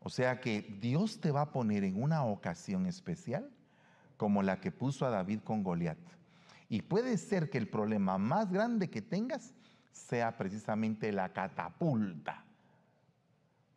O 0.00 0.10
sea 0.10 0.40
que 0.40 0.62
Dios 0.80 1.20
te 1.20 1.30
va 1.30 1.42
a 1.42 1.52
poner 1.52 1.84
en 1.84 2.02
una 2.02 2.24
ocasión 2.24 2.86
especial 2.86 3.48
como 4.16 4.42
la 4.42 4.60
que 4.60 4.72
puso 4.72 5.06
a 5.06 5.10
David 5.10 5.42
con 5.44 5.62
Goliat. 5.62 5.96
Y 6.68 6.82
puede 6.82 7.16
ser 7.18 7.50
que 7.50 7.58
el 7.58 7.68
problema 7.68 8.18
más 8.18 8.50
grande 8.50 8.90
que 8.90 9.00
tengas 9.00 9.54
sea 9.92 10.36
precisamente 10.36 11.12
la 11.12 11.32
catapulta 11.32 12.44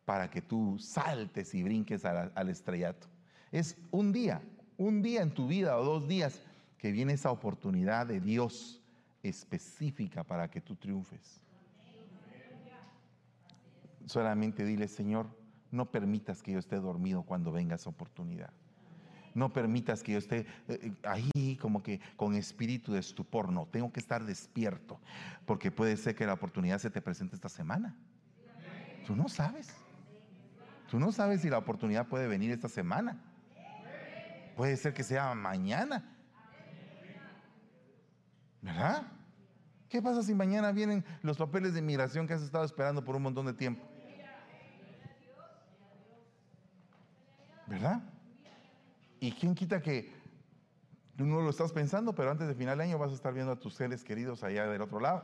para 0.04 0.30
que 0.30 0.42
tú 0.42 0.78
saltes 0.78 1.54
y 1.54 1.62
brinques 1.62 2.04
al, 2.04 2.48
estrellato. 2.48 3.06
Es 3.50 3.76
un 3.90 4.12
día, 4.12 4.42
un 4.76 5.02
día 5.02 5.22
en 5.22 5.32
tu 5.32 5.46
vida 5.46 5.78
o 5.78 5.84
dos 5.84 6.08
días 6.08 6.40
que 6.78 6.90
viene 6.90 7.12
esa 7.12 7.30
oportunidad 7.30 8.06
de 8.06 8.20
Dios 8.20 8.80
específica 9.22 10.24
para 10.24 10.50
que 10.50 10.60
tú 10.60 10.74
triunfes. 10.74 11.40
Solamente 14.06 14.64
dile, 14.64 14.88
Señor, 14.88 15.26
no 15.70 15.90
permitas 15.90 16.42
que 16.42 16.52
yo 16.52 16.58
esté 16.58 16.76
dormido 16.76 17.22
cuando 17.22 17.52
venga 17.52 17.76
esa 17.76 17.90
oportunidad. 17.90 18.50
No 19.34 19.52
permitas 19.52 20.02
que 20.02 20.12
yo 20.12 20.18
esté 20.18 20.46
eh, 20.68 20.92
ahí 21.04 21.56
como 21.60 21.82
que 21.82 22.00
con 22.16 22.34
espíritu 22.34 22.92
de 22.92 23.00
estupor. 23.00 23.50
No, 23.50 23.66
tengo 23.66 23.92
que 23.92 24.00
estar 24.00 24.24
despierto. 24.24 25.00
Porque 25.46 25.70
puede 25.70 25.96
ser 25.96 26.14
que 26.14 26.26
la 26.26 26.34
oportunidad 26.34 26.78
se 26.78 26.90
te 26.90 27.00
presente 27.00 27.34
esta 27.34 27.48
semana. 27.48 27.94
Tú 29.06 29.16
no 29.16 29.28
sabes. 29.28 29.74
Tú 30.90 31.00
no 31.00 31.10
sabes 31.12 31.40
si 31.40 31.48
la 31.48 31.58
oportunidad 31.58 32.06
puede 32.06 32.28
venir 32.28 32.50
esta 32.50 32.68
semana. 32.68 33.18
Puede 34.56 34.76
ser 34.76 34.92
que 34.92 35.02
sea 35.02 35.34
mañana. 35.34 36.04
¿Verdad? 38.60 39.06
¿Qué 39.88 40.00
pasa 40.00 40.22
si 40.22 40.34
mañana 40.34 40.72
vienen 40.72 41.04
los 41.22 41.36
papeles 41.36 41.74
de 41.74 41.80
inmigración 41.80 42.26
que 42.26 42.34
has 42.34 42.42
estado 42.42 42.64
esperando 42.64 43.04
por 43.04 43.16
un 43.16 43.22
montón 43.22 43.46
de 43.46 43.52
tiempo? 43.52 43.86
¿Verdad? 47.66 48.02
¿Y 49.22 49.30
quién 49.30 49.54
quita 49.54 49.80
que 49.80 50.12
no 51.16 51.42
lo 51.42 51.50
estás 51.50 51.72
pensando, 51.72 52.12
pero 52.12 52.32
antes 52.32 52.48
de 52.48 52.56
final 52.56 52.78
de 52.78 52.82
año 52.82 52.98
vas 52.98 53.12
a 53.12 53.14
estar 53.14 53.32
viendo 53.32 53.52
a 53.52 53.56
tus 53.56 53.72
seres 53.72 54.02
queridos 54.02 54.42
allá 54.42 54.66
del 54.66 54.82
otro 54.82 54.98
lado, 54.98 55.22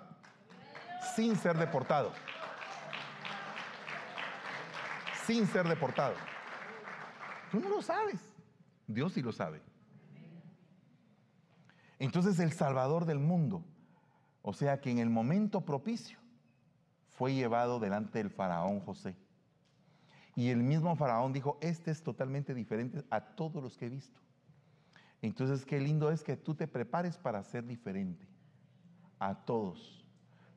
sin 1.16 1.34
ser 1.34 1.58
deportado? 1.58 2.12
Sin 5.26 5.48
ser 5.48 5.66
deportado. 5.66 6.14
Tú 7.50 7.58
no 7.58 7.68
lo 7.68 7.82
sabes. 7.82 8.20
Dios 8.86 9.14
sí 9.14 9.20
lo 9.20 9.32
sabe. 9.32 9.60
Entonces 11.98 12.38
el 12.38 12.52
Salvador 12.52 13.04
del 13.04 13.18
mundo, 13.18 13.64
o 14.42 14.52
sea 14.52 14.80
que 14.80 14.92
en 14.92 14.98
el 14.98 15.10
momento 15.10 15.62
propicio, 15.64 16.20
fue 17.08 17.34
llevado 17.34 17.80
delante 17.80 18.18
del 18.18 18.30
faraón 18.30 18.78
José. 18.78 19.16
Y 20.38 20.50
el 20.50 20.62
mismo 20.62 20.94
faraón 20.94 21.32
dijo, 21.32 21.58
este 21.60 21.90
es 21.90 22.00
totalmente 22.00 22.54
diferente 22.54 23.04
a 23.10 23.20
todos 23.20 23.60
los 23.60 23.76
que 23.76 23.86
he 23.86 23.88
visto. 23.88 24.20
Entonces, 25.20 25.64
qué 25.64 25.80
lindo 25.80 26.12
es 26.12 26.22
que 26.22 26.36
tú 26.36 26.54
te 26.54 26.68
prepares 26.68 27.18
para 27.18 27.42
ser 27.42 27.66
diferente 27.66 28.24
a 29.18 29.34
todos, 29.34 30.06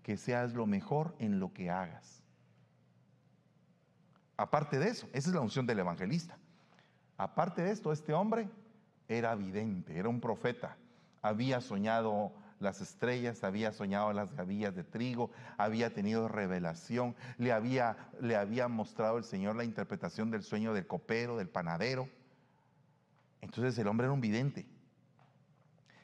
que 0.04 0.18
seas 0.18 0.54
lo 0.54 0.68
mejor 0.68 1.16
en 1.18 1.40
lo 1.40 1.52
que 1.52 1.72
hagas. 1.72 2.22
Aparte 4.38 4.78
de 4.78 4.88
eso, 4.88 5.08
esa 5.14 5.30
es 5.30 5.34
la 5.34 5.42
unción 5.42 5.66
del 5.66 5.80
evangelista. 5.80 6.38
Aparte 7.18 7.64
de 7.64 7.72
esto, 7.72 7.92
este 7.92 8.14
hombre 8.14 8.52
era 9.08 9.34
vidente, 9.34 9.98
era 9.98 10.10
un 10.10 10.22
profeta, 10.22 10.78
había 11.24 11.60
soñado 11.60 12.34
las 12.62 12.82
estrellas, 12.82 13.44
había 13.44 13.72
soñado 13.72 14.14
las 14.14 14.34
gavillas 14.36 14.76
de 14.76 14.84
trigo, 14.84 15.32
había 15.58 15.94
tenido 15.94 16.28
revelación, 16.28 17.16
le 17.38 17.52
había, 17.52 18.10
le 18.20 18.36
había 18.36 18.68
mostrado 18.68 19.18
el 19.18 19.24
Señor 19.24 19.56
la 19.56 19.64
interpretación 19.64 20.32
del 20.32 20.44
sueño 20.44 20.74
del 20.74 20.88
copero, 20.88 21.38
del 21.38 21.50
panadero. 21.50 22.10
Entonces 23.42 23.78
el 23.78 23.88
hombre 23.88 24.06
era 24.06 24.14
un 24.14 24.22
vidente. 24.22 24.66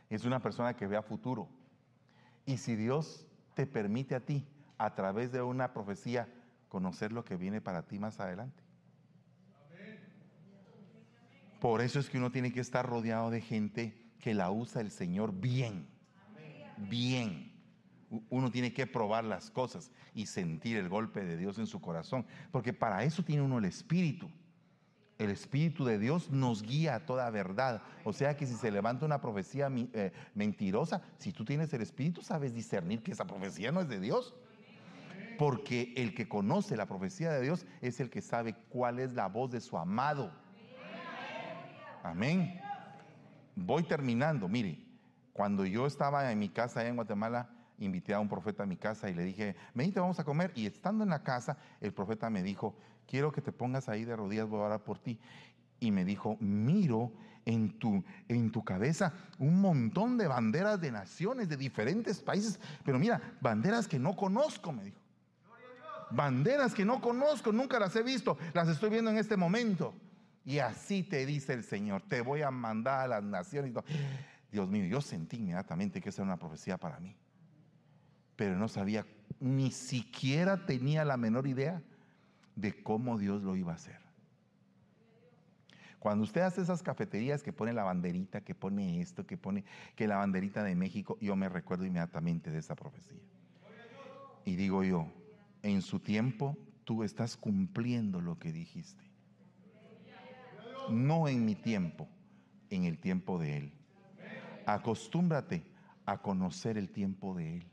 Es 0.10 0.26
una 0.26 0.42
persona 0.42 0.76
que 0.76 0.88
ve 0.88 0.98
a 0.98 1.02
futuro. 1.02 1.48
Y 2.46 2.58
si 2.58 2.76
Dios 2.76 3.26
te 3.54 3.66
permite 3.66 4.16
a 4.16 4.22
ti, 4.22 4.48
a 4.78 4.96
través 4.96 5.32
de 5.32 5.42
una 5.42 5.74
profecía, 5.74 6.28
conocer 6.70 7.12
lo 7.12 7.24
que 7.24 7.36
viene 7.36 7.62
para 7.62 7.84
ti 7.84 8.00
más 8.00 8.20
adelante. 8.20 8.64
Por 11.60 11.82
eso 11.82 12.00
es 12.00 12.10
que 12.10 12.18
uno 12.18 12.32
tiene 12.32 12.52
que 12.52 12.60
estar 12.60 12.86
rodeado 12.86 13.32
de 13.32 13.42
gente 13.42 14.08
que 14.20 14.34
la 14.34 14.52
usa 14.52 14.82
el 14.82 14.92
Señor 14.92 15.34
bien 15.34 15.88
bien. 16.78 17.54
Uno 18.30 18.52
tiene 18.52 18.74
que 18.74 18.88
probar 18.88 19.26
las 19.26 19.52
cosas 19.52 19.92
y 20.14 20.28
sentir 20.28 20.78
el 20.78 20.88
golpe 20.88 21.26
de 21.26 21.36
Dios 21.38 21.58
en 21.58 21.68
su 21.68 21.82
corazón, 21.82 22.26
porque 22.52 22.72
para 22.74 23.04
eso 23.04 23.24
tiene 23.24 23.42
uno 23.42 23.58
el 23.58 23.66
Espíritu. 23.66 24.30
El 25.18 25.32
Espíritu 25.32 25.84
de 25.84 25.98
Dios 25.98 26.30
nos 26.30 26.62
guía 26.62 26.96
a 26.96 27.06
toda 27.06 27.30
verdad. 27.32 27.82
O 28.04 28.14
sea 28.14 28.38
que 28.38 28.46
si 28.46 28.54
se 28.54 28.72
levanta 28.72 29.06
una 29.06 29.20
profecía 29.20 29.70
eh, 29.94 30.12
mentirosa, 30.36 31.02
si 31.18 31.34
tú 31.34 31.44
tienes 31.44 31.74
el 31.74 31.82
Espíritu, 31.82 32.22
sabes 32.22 32.54
discernir 32.54 33.02
que 33.02 33.12
esa 33.12 33.26
profecía 33.26 33.72
no 33.72 33.82
es 33.82 33.90
de 33.90 34.00
Dios. 34.00 34.36
Porque 35.40 35.94
el 35.98 36.14
que 36.14 36.28
conoce 36.28 36.78
la 36.78 36.88
profecía 36.88 37.32
de 37.32 37.42
Dios 37.42 37.66
es 37.82 38.00
el 38.00 38.10
que 38.10 38.22
sabe 38.22 38.56
cuál 38.70 39.00
es 39.00 39.14
la 39.14 39.28
voz 39.28 39.52
de 39.52 39.60
su 39.60 39.78
amado. 39.78 40.32
Amén. 42.04 42.62
voy 43.56 43.84
terminando. 43.84 44.48
Mire, 44.48 44.87
cuando 45.38 45.68
yo 45.68 45.86
estaba 45.86 46.32
en 46.32 46.40
mi 46.40 46.50
casa 46.50 46.80
allá 46.80 46.90
en 46.90 46.96
Guatemala, 46.96 47.48
invité 47.78 48.12
a 48.12 48.20
un 48.20 48.28
profeta 48.28 48.64
a 48.64 48.66
mi 48.66 48.76
casa 48.76 49.08
y 49.08 49.14
le 49.14 49.24
dije, 49.24 49.56
te 49.76 50.00
vamos 50.00 50.20
a 50.20 50.24
comer. 50.24 50.52
Y 50.56 50.66
estando 50.66 51.04
en 51.04 51.12
la 51.12 51.22
casa, 51.22 51.60
el 51.80 51.94
profeta 51.94 52.32
me 52.32 52.42
dijo, 52.42 52.76
quiero 53.06 53.32
que 53.32 53.40
te 53.40 53.52
pongas 53.52 53.88
ahí 53.88 54.04
de 54.04 54.16
rodillas, 54.16 54.50
voy 54.50 54.62
a 54.62 54.64
orar 54.64 54.84
por 54.84 54.98
ti. 54.98 55.20
Y 55.80 55.92
me 55.92 56.04
dijo, 56.06 56.38
miro 56.40 57.12
en 57.46 57.78
tu, 57.78 58.04
en 58.28 58.52
tu 58.52 58.64
cabeza 58.64 59.14
un 59.38 59.62
montón 59.62 60.18
de 60.18 60.28
banderas 60.28 60.82
de 60.82 60.92
naciones, 60.92 61.48
de 61.48 61.56
diferentes 61.56 62.20
países, 62.20 62.60
pero 62.84 62.98
mira, 62.98 63.22
banderas 63.40 63.88
que 63.88 64.00
no 64.00 64.16
conozco, 64.16 64.74
me 64.74 64.86
dijo. 64.86 65.00
Banderas 66.10 66.74
que 66.74 66.84
no 66.84 67.00
conozco, 67.00 67.52
nunca 67.52 67.78
las 67.78 67.96
he 67.96 68.02
visto, 68.02 68.40
las 68.56 68.70
estoy 68.70 68.90
viendo 68.90 69.12
en 69.12 69.20
este 69.20 69.38
momento. 69.38 69.94
Y 70.44 70.60
así 70.60 71.04
te 71.04 71.28
dice 71.28 71.54
el 71.54 71.64
Señor, 71.64 72.02
te 72.08 72.22
voy 72.22 72.42
a 72.42 72.50
mandar 72.50 73.02
a 73.02 73.08
las 73.08 73.24
naciones. 73.24 73.74
Dios 74.58 74.72
mío, 74.72 74.86
yo 74.86 75.02
sentí 75.02 75.38
inmediatamente 75.38 76.02
que 76.02 76.10
esa 76.10 76.24
era 76.24 76.32
una 76.32 76.40
profecía 76.40 76.80
para 76.80 77.00
mí. 77.00 77.16
Pero 78.36 78.58
no 78.58 78.68
sabía, 78.68 79.06
ni 79.40 79.70
siquiera 79.70 80.66
tenía 80.66 81.06
la 81.06 81.16
menor 81.16 81.46
idea 81.46 81.84
de 82.56 82.82
cómo 82.82 83.20
Dios 83.20 83.44
lo 83.44 83.56
iba 83.56 83.74
a 83.74 83.76
hacer. 83.76 84.00
Cuando 86.00 86.24
usted 86.24 86.42
hace 86.42 86.62
esas 86.62 86.82
cafeterías 86.82 87.44
que 87.44 87.54
pone 87.54 87.72
la 87.72 87.84
banderita, 87.84 88.42
que 88.42 88.56
pone 88.56 89.00
esto, 89.00 89.28
que 89.28 89.38
pone 89.38 89.64
que 89.96 90.08
la 90.08 90.18
banderita 90.18 90.64
de 90.64 90.74
México, 90.74 91.20
yo 91.22 91.36
me 91.36 91.50
recuerdo 91.50 91.86
inmediatamente 91.86 92.50
de 92.50 92.58
esa 92.58 92.76
profecía. 92.76 93.22
Y 94.44 94.56
digo 94.56 94.84
yo, 94.84 95.06
en 95.62 95.84
su 95.84 96.00
tiempo 96.00 96.58
tú 96.84 97.04
estás 97.04 97.38
cumpliendo 97.38 98.22
lo 98.22 98.40
que 98.40 98.52
dijiste. 98.52 99.04
No 100.90 101.28
en 101.28 101.46
mi 101.46 101.54
tiempo, 101.54 102.08
en 102.72 102.86
el 102.86 102.98
tiempo 102.98 103.38
de 103.38 103.58
Él. 103.58 103.77
Acostúmbrate 104.68 105.64
a 106.06 106.20
conocer 106.20 106.78
el 106.78 106.92
tiempo 106.92 107.34
de 107.34 107.58
Él, 107.58 107.68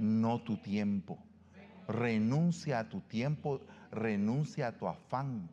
no 0.00 0.42
tu 0.42 0.56
tiempo. 0.56 1.16
Renuncia 1.86 2.80
a 2.80 2.88
tu 2.88 3.00
tiempo, 3.02 3.60
renuncia 3.92 4.66
a 4.66 4.72
tu 4.72 4.88
afán 4.88 5.48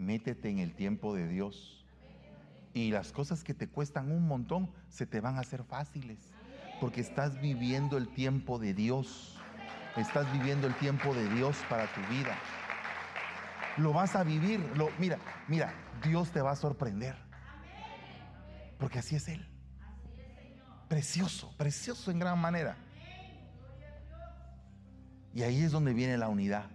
métete 0.00 0.48
en 0.48 0.58
el 0.58 0.74
tiempo 0.74 1.14
de 1.14 1.28
Dios. 1.28 1.84
Y 2.72 2.90
las 2.90 3.12
cosas 3.12 3.44
que 3.44 3.54
te 3.54 3.68
cuestan 3.68 4.10
un 4.10 4.26
montón 4.26 4.70
se 4.88 5.06
te 5.06 5.20
van 5.20 5.36
a 5.36 5.40
hacer 5.40 5.64
fáciles. 5.64 6.18
Porque 6.80 7.00
estás 7.00 7.40
viviendo 7.40 7.98
el 7.98 8.08
tiempo 8.08 8.58
de 8.58 8.74
Dios. 8.74 9.36
Estás 9.96 10.32
viviendo 10.32 10.66
el 10.66 10.74
tiempo 10.76 11.14
de 11.14 11.28
Dios 11.34 11.56
para 11.68 11.86
tu 11.92 12.00
vida. 12.12 12.36
Lo 13.76 13.92
vas 13.92 14.16
a 14.16 14.24
vivir. 14.24 14.60
Lo, 14.76 14.88
mira, 14.98 15.18
mira, 15.46 15.74
Dios 16.02 16.30
te 16.30 16.40
va 16.40 16.52
a 16.52 16.56
sorprender. 16.56 17.16
Porque 18.80 18.98
así 18.98 19.14
es 19.14 19.28
Él. 19.28 19.46
Precioso, 20.88 21.54
precioso 21.56 22.10
en 22.10 22.18
gran 22.18 22.40
manera. 22.40 22.76
Y 25.32 25.42
ahí 25.42 25.62
es 25.62 25.70
donde 25.70 25.94
viene 25.94 26.18
la 26.18 26.28
unidad 26.28 26.68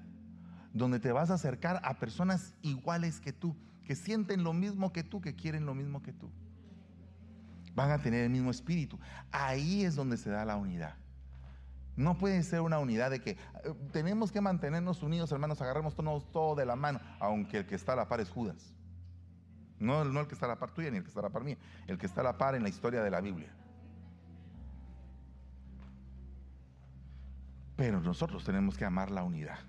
donde 0.75 0.99
te 0.99 1.13
vas 1.13 1.31
a 1.31 1.35
acercar 1.35 1.79
a 1.83 1.99
personas 1.99 2.53
iguales 2.61 3.21
que 3.21 3.31
tú, 3.31 3.55
que 3.85 3.95
sienten 3.95 4.43
lo 4.43 4.51
mismo 4.51 4.91
que 4.91 5.03
tú, 5.03 5.21
que 5.21 5.33
quieren 5.33 5.65
lo 5.65 5.73
mismo 5.73 6.01
que 6.01 6.11
tú. 6.11 6.29
Van 7.73 7.91
a 7.91 8.01
tener 8.01 8.25
el 8.25 8.29
mismo 8.29 8.51
espíritu. 8.51 8.99
Ahí 9.31 9.85
es 9.85 9.95
donde 9.95 10.17
se 10.17 10.29
da 10.29 10.43
la 10.43 10.57
unidad. 10.57 10.95
No 11.95 12.17
puede 12.17 12.43
ser 12.43 12.59
una 12.59 12.77
unidad 12.79 13.09
de 13.09 13.21
que 13.21 13.31
eh, 13.31 13.37
tenemos 13.93 14.33
que 14.33 14.41
mantenernos 14.41 15.01
unidos, 15.01 15.31
hermanos, 15.31 15.61
agarremos 15.61 15.95
todos 15.95 16.29
todo 16.33 16.55
de 16.55 16.65
la 16.65 16.75
mano, 16.75 16.99
aunque 17.21 17.59
el 17.59 17.65
que 17.65 17.75
está 17.75 17.93
a 17.93 17.95
la 17.95 18.09
par 18.09 18.19
es 18.19 18.29
Judas. 18.29 18.73
No, 19.85 20.03
no 20.03 20.19
el 20.19 20.27
que 20.27 20.33
está 20.33 20.47
a 20.47 20.49
la 20.49 20.59
par 20.59 20.71
tuya 20.71 20.89
ni 20.89 20.97
el 20.97 21.03
que 21.03 21.09
está 21.09 21.19
a 21.21 21.23
la 21.23 21.29
par 21.29 21.43
mía, 21.43 21.57
el 21.87 21.97
que 21.97 22.05
está 22.05 22.21
a 22.21 22.23
la 22.23 22.37
par 22.37 22.55
en 22.55 22.63
la 22.63 22.69
historia 22.69 23.01
de 23.01 23.11
la 23.11 23.21
Biblia. 23.21 23.49
Pero 27.75 27.99
nosotros 27.99 28.43
tenemos 28.43 28.77
que 28.77 28.85
amar 28.85 29.11
la 29.11 29.23
unidad. 29.23 29.59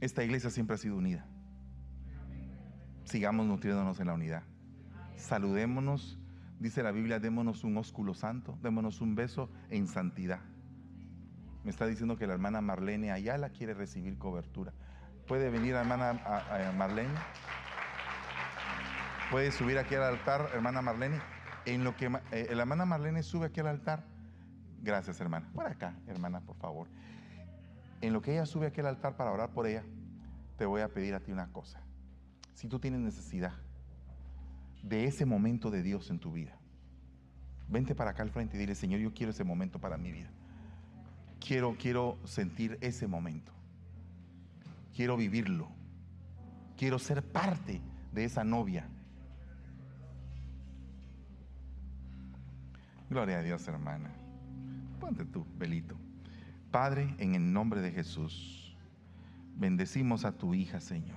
Esta 0.00 0.22
iglesia 0.22 0.50
siempre 0.50 0.74
ha 0.74 0.78
sido 0.78 0.96
unida. 0.96 1.26
Sigamos 3.04 3.46
nutriéndonos 3.46 3.98
en 4.00 4.06
la 4.06 4.14
unidad. 4.14 4.42
Saludémonos, 5.16 6.18
dice 6.58 6.82
la 6.82 6.92
Biblia, 6.92 7.18
démonos 7.18 7.64
un 7.64 7.76
ósculo 7.76 8.14
santo, 8.14 8.58
démonos 8.62 9.00
un 9.00 9.14
beso 9.14 9.50
en 9.70 9.86
santidad. 9.86 10.40
Me 11.64 11.70
está 11.70 11.86
diciendo 11.86 12.16
que 12.16 12.26
la 12.26 12.34
hermana 12.34 12.60
Marlene 12.60 13.10
Ayala 13.10 13.50
quiere 13.50 13.74
recibir 13.74 14.18
cobertura. 14.18 14.72
¿Puede 15.26 15.50
venir 15.50 15.72
la 15.72 15.80
hermana 15.80 16.72
Marlene? 16.76 17.14
¿Puede 19.34 19.50
subir 19.50 19.78
aquí 19.78 19.96
al 19.96 20.04
altar, 20.04 20.50
hermana 20.54 20.80
Marlene? 20.80 21.20
En 21.66 21.82
lo 21.82 21.96
que 21.96 22.06
eh, 22.30 22.46
la 22.54 22.62
hermana 22.62 22.84
Marlene 22.84 23.24
sube 23.24 23.46
aquí 23.46 23.58
al 23.58 23.66
altar. 23.66 24.04
Gracias, 24.80 25.20
hermana. 25.20 25.50
Por 25.52 25.66
acá, 25.66 25.98
hermana, 26.06 26.40
por 26.40 26.54
favor 26.54 26.86
en 28.00 28.12
lo 28.12 28.20
que 28.20 28.32
ella 28.32 28.46
sube 28.46 28.66
aquí 28.66 28.80
al 28.80 28.86
altar 28.86 29.16
para 29.16 29.32
orar 29.32 29.50
por 29.50 29.66
ella, 29.66 29.82
te 30.56 30.66
voy 30.66 30.82
a 30.82 30.88
pedir 30.88 31.14
a 31.14 31.20
ti 31.20 31.32
una 31.32 31.50
cosa. 31.52 31.80
Si 32.52 32.68
tú 32.68 32.78
tienes 32.78 33.00
necesidad 33.00 33.54
de 34.82 35.06
ese 35.06 35.24
momento 35.24 35.70
de 35.70 35.82
Dios 35.82 36.10
en 36.10 36.18
tu 36.18 36.30
vida, 36.30 36.56
vente 37.68 37.94
para 37.94 38.10
acá 38.10 38.22
al 38.22 38.30
frente 38.30 38.56
y 38.56 38.60
dile, 38.60 38.74
Señor, 38.74 39.00
yo 39.00 39.14
quiero 39.14 39.32
ese 39.32 39.42
momento 39.42 39.80
para 39.80 39.96
mi 39.96 40.12
vida. 40.12 40.30
Quiero, 41.40 41.76
quiero 41.76 42.18
sentir 42.24 42.78
ese 42.82 43.08
momento. 43.08 43.52
Quiero 44.94 45.16
vivirlo. 45.16 45.72
Quiero 46.76 46.98
ser 46.98 47.22
parte 47.22 47.80
de 48.12 48.24
esa 48.24 48.44
novia. 48.44 48.88
Gloria 53.14 53.38
a 53.38 53.42
Dios, 53.44 53.68
hermana. 53.68 54.10
Ponte 54.98 55.24
tú, 55.24 55.46
velito. 55.56 55.96
Padre, 56.72 57.14
en 57.18 57.36
el 57.36 57.52
nombre 57.52 57.80
de 57.80 57.92
Jesús, 57.92 58.76
bendecimos 59.54 60.24
a 60.24 60.32
tu 60.32 60.52
hija, 60.52 60.80
Señor. 60.80 61.16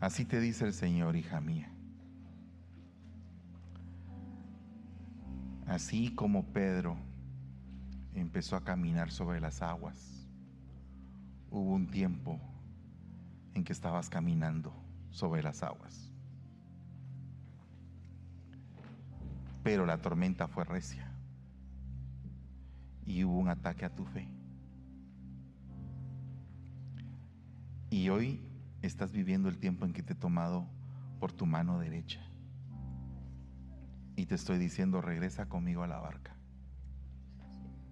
Así 0.00 0.24
te 0.24 0.40
dice 0.40 0.64
el 0.64 0.72
Señor, 0.72 1.16
hija 1.16 1.42
mía. 1.42 1.70
Así 5.66 6.14
como 6.14 6.46
Pedro 6.46 6.96
empezó 8.14 8.56
a 8.56 8.64
caminar 8.64 9.10
sobre 9.10 9.38
las 9.38 9.60
aguas, 9.60 10.21
hubo 11.52 11.74
un 11.74 11.86
tiempo 11.86 12.40
en 13.54 13.62
que 13.62 13.72
estabas 13.72 14.08
caminando 14.08 14.72
sobre 15.10 15.42
las 15.42 15.62
aguas. 15.62 16.10
Pero 19.62 19.86
la 19.86 19.98
tormenta 19.98 20.48
fue 20.48 20.64
recia 20.64 21.12
y 23.04 23.22
hubo 23.24 23.38
un 23.38 23.48
ataque 23.48 23.84
a 23.84 23.94
tu 23.94 24.04
fe. 24.06 24.26
Y 27.90 28.08
hoy 28.08 28.40
estás 28.80 29.12
viviendo 29.12 29.50
el 29.50 29.58
tiempo 29.58 29.84
en 29.84 29.92
que 29.92 30.02
te 30.02 30.14
he 30.14 30.16
tomado 30.16 30.66
por 31.20 31.32
tu 31.32 31.44
mano 31.44 31.78
derecha. 31.78 32.20
Y 34.16 34.26
te 34.26 34.34
estoy 34.34 34.58
diciendo, 34.58 35.02
regresa 35.02 35.46
conmigo 35.46 35.82
a 35.82 35.86
la 35.86 35.98
barca. 35.98 36.34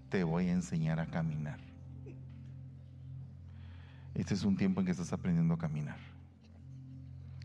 Te 0.09 0.25
voy 0.25 0.49
a 0.49 0.53
enseñar 0.53 0.99
a 0.99 1.07
caminar. 1.07 1.69
Este 4.20 4.35
es 4.35 4.44
un 4.44 4.54
tiempo 4.54 4.80
en 4.80 4.85
que 4.85 4.92
estás 4.92 5.14
aprendiendo 5.14 5.54
a 5.54 5.59
caminar. 5.59 5.96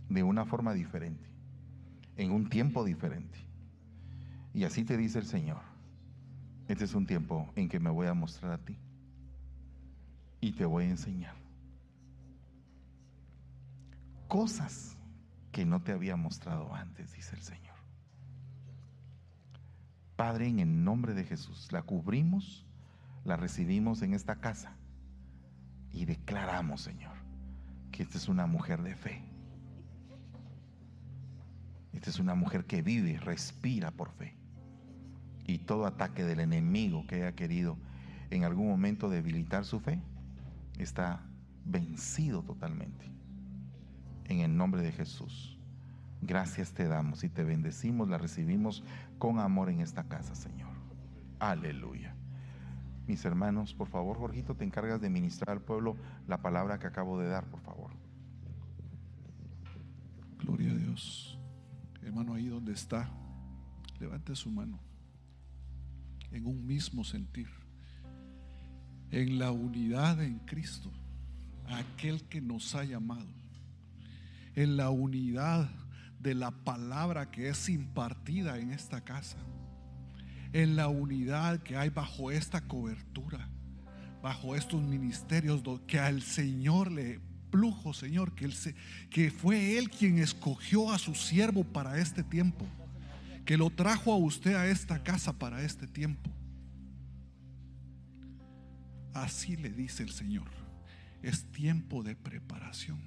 De 0.10 0.24
una 0.24 0.44
forma 0.44 0.74
diferente, 0.74 1.26
en 2.18 2.32
un 2.34 2.50
tiempo 2.50 2.84
diferente. 2.84 3.40
Y 4.54 4.66
así 4.66 4.84
te 4.84 4.98
dice 4.98 5.20
el 5.20 5.26
Señor, 5.26 5.62
este 6.68 6.84
es 6.84 6.94
un 6.94 7.08
tiempo 7.08 7.50
en 7.56 7.70
que 7.70 7.80
me 7.80 7.90
voy 7.90 8.08
a 8.08 8.14
mostrar 8.14 8.52
a 8.52 8.58
ti. 8.58 8.78
Y 10.42 10.52
te 10.52 10.66
voy 10.66 10.84
a 10.84 10.90
enseñar. 10.90 11.36
Cosas 14.28 14.98
que 15.54 15.64
no 15.64 15.82
te 15.82 15.94
había 15.94 16.18
mostrado 16.18 16.76
antes, 16.76 17.14
dice 17.14 17.38
el 17.38 17.42
Señor. 17.42 17.76
Padre, 20.18 20.50
en 20.50 20.60
el 20.60 20.84
nombre 20.84 21.14
de 21.14 21.24
Jesús, 21.24 21.72
la 21.72 21.84
cubrimos, 21.84 22.66
la 23.24 23.38
recibimos 23.38 24.02
en 24.02 24.14
esta 24.14 24.42
casa 24.42 24.76
y 25.96 26.06
declaramos, 26.06 26.82
Señor, 26.82 27.16
que 27.92 28.04
esta 28.04 28.20
es 28.20 28.28
una 28.28 28.46
mujer 28.46 28.84
de 28.84 28.96
fe 28.96 29.36
esta 31.96 32.10
es 32.10 32.20
una 32.20 32.36
mujer 32.36 32.66
que 32.66 32.82
vive, 32.82 33.18
respira 33.20 33.90
por 33.90 34.12
fe. 34.12 34.36
Y 35.48 35.60
todo 35.60 35.86
ataque 35.86 36.24
del 36.24 36.40
enemigo 36.40 37.08
que 37.08 37.16
haya 37.16 37.36
querido 37.36 37.78
en 38.32 38.44
algún 38.44 38.68
momento 38.68 39.10
debilitar 39.10 39.66
su 39.66 39.80
fe 39.80 40.02
está 40.78 41.24
vencido 41.64 42.44
totalmente. 42.44 43.06
En 44.26 44.42
el 44.42 44.56
nombre 44.56 44.82
de 44.82 44.92
Jesús. 44.92 45.58
Gracias 46.22 46.74
te 46.74 46.88
damos 46.88 47.24
y 47.24 47.30
te 47.30 47.44
bendecimos, 47.44 48.10
la 48.10 48.18
recibimos 48.18 48.84
con 49.18 49.40
amor 49.40 49.70
en 49.70 49.80
esta 49.80 50.04
casa, 50.04 50.36
Señor. 50.36 50.74
Aleluya. 51.40 52.15
Mis 53.08 53.24
hermanos, 53.26 53.74
por 53.74 53.88
favor, 53.88 54.18
Jorgito, 54.18 54.56
te 54.56 54.64
encargas 54.64 55.02
de 55.02 55.10
ministrar 55.10 55.58
al 55.58 55.62
pueblo 55.62 55.96
la 56.28 56.42
palabra 56.42 56.80
que 56.80 56.88
acabo 56.88 57.20
de 57.20 57.28
dar, 57.28 57.46
por 57.46 57.62
favor. 57.62 57.92
Gloria 60.40 60.72
a 60.72 60.76
Dios. 60.76 61.40
Hermano, 62.02 62.34
ahí 62.34 62.48
donde 62.48 62.74
está, 62.74 63.10
levante 64.00 64.36
su 64.36 64.50
mano 64.50 64.80
en 66.36 66.46
un 66.46 66.66
mismo 66.66 67.04
sentir, 67.04 67.48
en 69.10 69.40
la 69.40 69.52
unidad 69.52 70.22
en 70.22 70.40
Cristo, 70.40 70.92
aquel 71.68 72.24
que 72.28 72.42
nos 72.42 72.76
ha 72.76 72.84
llamado, 72.84 73.30
en 74.54 74.76
la 74.76 74.90
unidad 74.90 75.70
de 76.20 76.36
la 76.36 76.52
palabra 76.52 77.32
que 77.32 77.48
es 77.48 77.70
impartida 77.70 78.58
en 78.58 78.72
esta 78.72 79.02
casa, 79.02 79.38
en 80.56 80.78
la 80.78 80.88
unidad 80.88 81.60
que 81.64 81.76
hay 81.76 81.90
bajo 81.90 82.32
esta 82.32 82.62
cobertura, 82.62 83.50
bajo 84.24 84.56
estos 84.56 84.82
ministerios 84.82 85.62
que 85.86 86.00
al 86.00 86.22
Señor 86.22 86.94
le 86.94 87.20
plujo, 87.52 87.94
Señor, 87.94 88.34
que, 88.36 88.50
que 89.10 89.32
fue 89.32 89.78
Él 89.78 89.90
quien 89.90 90.18
escogió 90.18 90.94
a 90.94 90.98
su 90.98 91.14
siervo 91.14 91.66
para 91.66 92.00
este 92.00 92.24
tiempo 92.24 92.66
que 93.44 93.58
lo 93.58 93.70
trajo 93.70 94.14
a 94.14 94.16
usted 94.16 94.56
a 94.56 94.68
esta 94.68 95.04
casa 95.04 95.34
para 95.34 95.62
este 95.62 95.88
tiempo. 95.88 96.32
Así 99.14 99.58
le 99.58 99.72
dice 99.72 100.04
el 100.04 100.12
Señor. 100.12 100.48
Es 101.22 101.52
tiempo 101.52 102.02
de 102.02 102.16
preparación. 102.16 103.02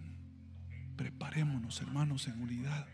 Preparémonos, 0.97 1.81
hermanos, 1.81 2.29
en 2.29 2.43
unidad. 2.43 2.87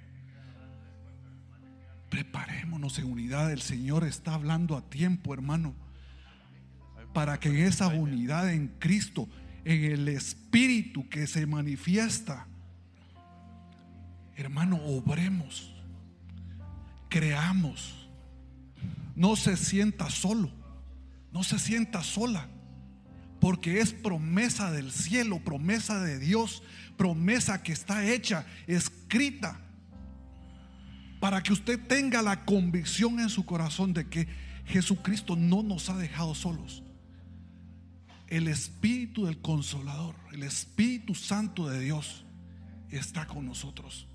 Preparémonos 2.10 2.98
en 2.98 3.06
unidad. 3.06 3.52
El 3.52 3.62
Señor 3.62 4.04
está 4.04 4.34
hablando 4.34 4.76
a 4.76 4.88
tiempo, 4.88 5.34
hermano. 5.34 5.74
Para 7.12 7.38
que 7.38 7.48
en 7.48 7.58
esa 7.58 7.88
unidad 7.88 8.52
en 8.52 8.68
Cristo, 8.78 9.28
en 9.64 9.84
el 9.84 10.08
Espíritu 10.08 11.08
que 11.08 11.26
se 11.26 11.46
manifiesta, 11.46 12.46
hermano, 14.36 14.76
obremos 14.84 15.74
creamos. 17.14 17.94
No 19.14 19.36
se 19.36 19.56
sienta 19.56 20.10
solo, 20.10 20.50
no 21.32 21.44
se 21.44 21.60
sienta 21.60 22.02
sola, 22.02 22.48
porque 23.40 23.80
es 23.80 23.92
promesa 23.92 24.72
del 24.72 24.90
cielo, 24.90 25.38
promesa 25.38 26.00
de 26.00 26.18
Dios, 26.18 26.64
promesa 26.96 27.62
que 27.62 27.72
está 27.72 28.04
hecha, 28.04 28.44
escrita, 28.66 29.60
para 31.24 31.42
que 31.42 31.54
usted 31.54 31.80
tenga 31.86 32.20
la 32.20 32.44
convicción 32.44 33.18
en 33.18 33.30
su 33.30 33.46
corazón 33.46 33.94
de 33.94 34.06
que 34.10 34.28
Jesucristo 34.66 35.36
no 35.36 35.62
nos 35.62 35.88
ha 35.88 35.96
dejado 35.96 36.34
solos. 36.34 36.82
El 38.26 38.46
Espíritu 38.46 39.24
del 39.24 39.40
Consolador, 39.40 40.16
el 40.34 40.42
Espíritu 40.42 41.14
Santo 41.14 41.66
de 41.66 41.80
Dios 41.80 42.26
está 42.90 43.26
con 43.26 43.46
nosotros. 43.46 44.06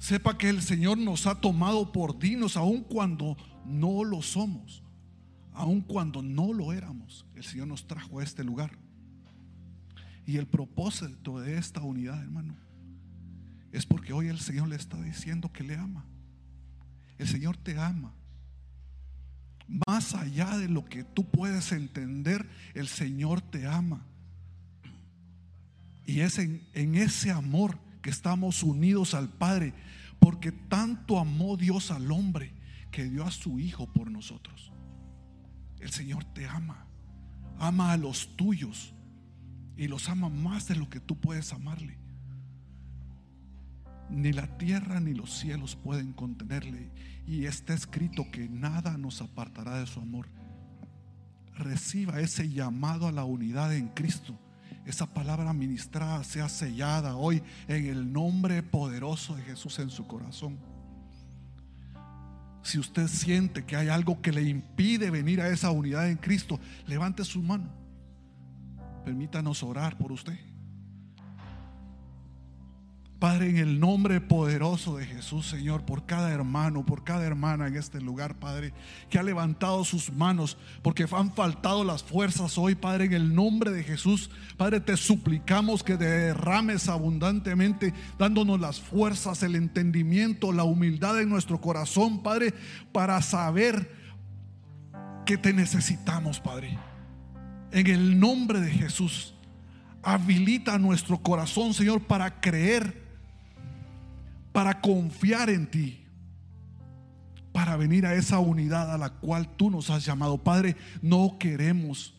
Sepa 0.00 0.36
que 0.36 0.48
el 0.48 0.62
Señor 0.62 0.98
nos 0.98 1.28
ha 1.28 1.40
tomado 1.40 1.92
por 1.92 2.18
dignos 2.18 2.56
aun 2.56 2.82
cuando 2.82 3.36
no 3.64 4.02
lo 4.02 4.22
somos, 4.22 4.82
aun 5.52 5.80
cuando 5.80 6.22
no 6.22 6.52
lo 6.52 6.72
éramos. 6.72 7.24
El 7.36 7.44
Señor 7.44 7.68
nos 7.68 7.86
trajo 7.86 8.18
a 8.18 8.24
este 8.24 8.42
lugar. 8.42 8.72
Y 10.26 10.38
el 10.38 10.48
propósito 10.48 11.38
de 11.38 11.56
esta 11.56 11.82
unidad, 11.82 12.20
hermano, 12.20 12.56
es 13.72 13.86
porque 13.86 14.12
hoy 14.12 14.28
el 14.28 14.40
Señor 14.40 14.68
le 14.68 14.76
está 14.76 15.00
diciendo 15.00 15.52
que 15.52 15.62
le 15.62 15.76
ama. 15.76 16.04
El 17.18 17.28
Señor 17.28 17.56
te 17.56 17.78
ama. 17.78 18.12
Más 19.86 20.14
allá 20.14 20.58
de 20.58 20.68
lo 20.68 20.84
que 20.84 21.04
tú 21.04 21.30
puedes 21.30 21.70
entender, 21.70 22.48
el 22.74 22.88
Señor 22.88 23.40
te 23.40 23.66
ama. 23.66 24.04
Y 26.04 26.20
es 26.20 26.38
en, 26.38 26.66
ese 26.74 27.30
amor 27.30 27.78
que 28.02 28.10
estamos 28.10 28.64
unidos 28.64 29.14
al 29.14 29.28
Padre, 29.28 29.74
porque 30.18 30.50
tanto 30.50 31.20
amó 31.20 31.56
Dios 31.56 31.92
al 31.92 32.10
hombre 32.10 32.52
que 32.90 33.04
dio 33.04 33.24
a 33.24 33.30
su 33.30 33.60
Hijo 33.60 33.86
por 33.92 34.10
nosotros. 34.10 34.72
El 35.78 35.90
Señor 35.90 36.24
te 36.24 36.48
ama, 36.48 36.86
ama 37.60 37.92
a 37.92 37.96
los 37.96 38.36
tuyos 38.36 38.92
y 39.76 39.86
los 39.86 40.08
ama 40.08 40.28
más 40.28 40.66
de 40.66 40.74
lo 40.74 40.90
que 40.90 40.98
tú 40.98 41.20
puedes 41.20 41.52
amarle. 41.52 41.99
Ni 44.10 44.32
la 44.32 44.46
tierra 44.58 45.00
ni 45.00 45.14
los 45.14 45.38
cielos 45.38 45.76
pueden 45.76 46.12
contenerle. 46.12 46.90
Y 47.26 47.46
está 47.46 47.74
escrito 47.74 48.24
que 48.32 48.48
nada 48.48 48.98
nos 48.98 49.20
apartará 49.22 49.78
de 49.78 49.86
su 49.86 50.00
amor. 50.00 50.28
Reciba 51.56 52.20
ese 52.20 52.48
llamado 52.48 53.06
a 53.06 53.12
la 53.12 53.24
unidad 53.24 53.74
en 53.74 53.88
Cristo 53.88 54.38
esa 54.86 55.06
palabra 55.06 55.52
ministrada 55.52 56.24
sea 56.24 56.48
sellada 56.48 57.16
hoy 57.16 57.42
en 57.68 57.86
el 57.86 58.12
nombre 58.12 58.62
poderoso 58.62 59.36
de 59.36 59.42
Jesús 59.42 59.78
en 59.78 59.90
su 59.90 60.06
corazón. 60.06 60.58
Si 62.62 62.78
usted 62.78 63.06
siente 63.06 63.64
que 63.64 63.76
hay 63.76 63.88
algo 63.88 64.20
que 64.20 64.32
le 64.32 64.42
impide 64.42 65.10
venir 65.10 65.40
a 65.40 65.48
esa 65.48 65.70
unidad 65.70 66.08
en 66.08 66.16
Cristo, 66.16 66.58
levante 66.86 67.24
su 67.24 67.42
mano. 67.42 67.70
Permítanos 69.04 69.62
orar 69.62 69.96
por 69.96 70.12
usted. 70.12 70.38
Padre, 73.20 73.50
en 73.50 73.58
el 73.58 73.78
nombre 73.78 74.18
poderoso 74.22 74.96
de 74.96 75.04
Jesús, 75.04 75.46
Señor, 75.46 75.84
por 75.84 76.06
cada 76.06 76.30
hermano, 76.30 76.86
por 76.86 77.04
cada 77.04 77.26
hermana 77.26 77.66
en 77.66 77.76
este 77.76 78.00
lugar, 78.00 78.36
Padre, 78.36 78.72
que 79.10 79.18
ha 79.18 79.22
levantado 79.22 79.84
sus 79.84 80.10
manos 80.10 80.56
porque 80.80 81.06
han 81.12 81.34
faltado 81.34 81.84
las 81.84 82.02
fuerzas 82.02 82.56
hoy, 82.56 82.76
Padre, 82.76 83.04
en 83.04 83.12
el 83.12 83.34
nombre 83.34 83.72
de 83.72 83.84
Jesús. 83.84 84.30
Padre, 84.56 84.80
te 84.80 84.96
suplicamos 84.96 85.82
que 85.82 85.98
derrames 85.98 86.88
abundantemente, 86.88 87.92
dándonos 88.18 88.58
las 88.58 88.80
fuerzas, 88.80 89.42
el 89.42 89.54
entendimiento, 89.54 90.50
la 90.50 90.64
humildad 90.64 91.20
en 91.20 91.28
nuestro 91.28 91.60
corazón, 91.60 92.22
Padre, 92.22 92.54
para 92.90 93.20
saber 93.20 93.94
que 95.26 95.36
te 95.36 95.52
necesitamos, 95.52 96.40
Padre. 96.40 96.78
En 97.70 97.86
el 97.86 98.18
nombre 98.18 98.62
de 98.62 98.70
Jesús, 98.70 99.34
habilita 100.02 100.78
nuestro 100.78 101.18
corazón, 101.18 101.74
Señor, 101.74 102.00
para 102.00 102.40
creer 102.40 103.09
para 104.52 104.80
confiar 104.80 105.50
en 105.50 105.70
ti, 105.70 106.04
para 107.52 107.76
venir 107.76 108.06
a 108.06 108.14
esa 108.14 108.38
unidad 108.38 108.92
a 108.92 108.98
la 108.98 109.10
cual 109.10 109.56
tú 109.56 109.70
nos 109.70 109.90
has 109.90 110.04
llamado. 110.04 110.38
Padre, 110.42 110.76
no 111.02 111.36
queremos 111.38 112.14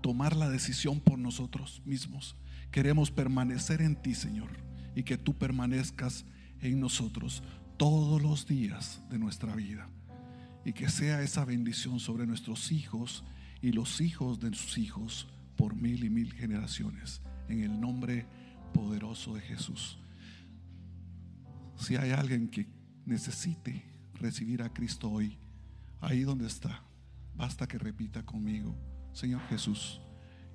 tomar 0.00 0.36
la 0.36 0.48
decisión 0.48 1.00
por 1.00 1.18
nosotros 1.18 1.82
mismos. 1.84 2.36
Queremos 2.70 3.10
permanecer 3.10 3.82
en 3.82 3.96
ti, 3.96 4.14
Señor, 4.14 4.50
y 4.94 5.02
que 5.02 5.18
tú 5.18 5.36
permanezcas 5.36 6.24
en 6.60 6.80
nosotros 6.80 7.42
todos 7.76 8.22
los 8.22 8.46
días 8.46 9.02
de 9.10 9.18
nuestra 9.18 9.54
vida. 9.54 9.88
Y 10.64 10.72
que 10.72 10.88
sea 10.88 11.22
esa 11.22 11.44
bendición 11.44 12.00
sobre 12.00 12.26
nuestros 12.26 12.70
hijos 12.70 13.24
y 13.62 13.72
los 13.72 14.00
hijos 14.00 14.40
de 14.40 14.54
sus 14.54 14.78
hijos 14.78 15.26
por 15.56 15.74
mil 15.74 16.04
y 16.04 16.10
mil 16.10 16.32
generaciones. 16.32 17.22
En 17.48 17.62
el 17.62 17.80
nombre 17.80 18.26
poderoso 18.72 19.34
de 19.34 19.40
Jesús. 19.40 19.99
Si 21.80 21.96
hay 21.96 22.10
alguien 22.10 22.48
que 22.48 22.68
necesite 23.06 23.82
recibir 24.12 24.62
a 24.62 24.70
Cristo 24.70 25.10
hoy, 25.10 25.38
ahí 26.00 26.20
donde 26.20 26.46
está, 26.46 26.84
basta 27.34 27.66
que 27.66 27.78
repita 27.78 28.22
conmigo, 28.22 28.76
Señor 29.12 29.40
Jesús, 29.48 30.02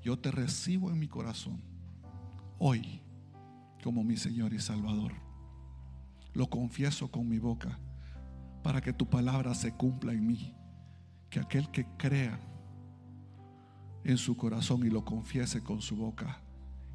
yo 0.03 0.19
te 0.19 0.29
recibo 0.29 0.91
en 0.91 0.99
mi 0.99 1.07
corazón 1.07 1.63
hoy 2.59 3.01
como 3.83 4.03
mi 4.03 4.17
Señor 4.17 4.53
y 4.53 4.59
Salvador. 4.59 5.13
Lo 6.33 6.47
confieso 6.47 7.09
con 7.09 7.27
mi 7.27 7.39
boca 7.39 7.79
para 8.63 8.79
que 8.79 8.93
tu 8.93 9.09
palabra 9.09 9.55
se 9.55 9.71
cumpla 9.71 10.13
en 10.13 10.27
mí. 10.27 10.53
Que 11.31 11.39
aquel 11.39 11.71
que 11.71 11.87
crea 11.97 12.39
en 14.03 14.17
su 14.19 14.37
corazón 14.37 14.85
y 14.85 14.91
lo 14.91 15.03
confiese 15.03 15.63
con 15.63 15.81
su 15.81 15.95
boca 15.95 16.39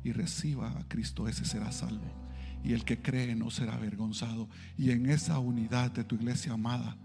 y 0.04 0.12
reciba 0.12 0.70
a 0.78 0.86
Cristo, 0.88 1.26
ese 1.26 1.44
será 1.44 1.72
salvo 1.72 2.29
y 2.62 2.72
el 2.72 2.84
que 2.84 3.00
cree 3.00 3.34
no 3.34 3.50
será 3.50 3.74
avergonzado. 3.74 4.48
Y 4.76 4.90
en 4.90 5.06
esa 5.06 5.38
unidad 5.38 5.90
de 5.92 6.04
tu 6.04 6.16
iglesia 6.16 6.52
amada, 6.52 6.96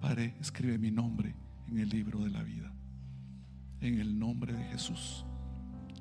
Padre, 0.00 0.34
escribe 0.40 0.78
mi 0.78 0.90
nombre 0.90 1.34
en 1.68 1.78
el 1.78 1.88
libro 1.88 2.20
de 2.20 2.30
la 2.30 2.42
vida. 2.42 2.72
En 3.80 3.98
el 3.98 4.18
nombre 4.18 4.52
de 4.52 4.64
Jesús. 4.64 5.24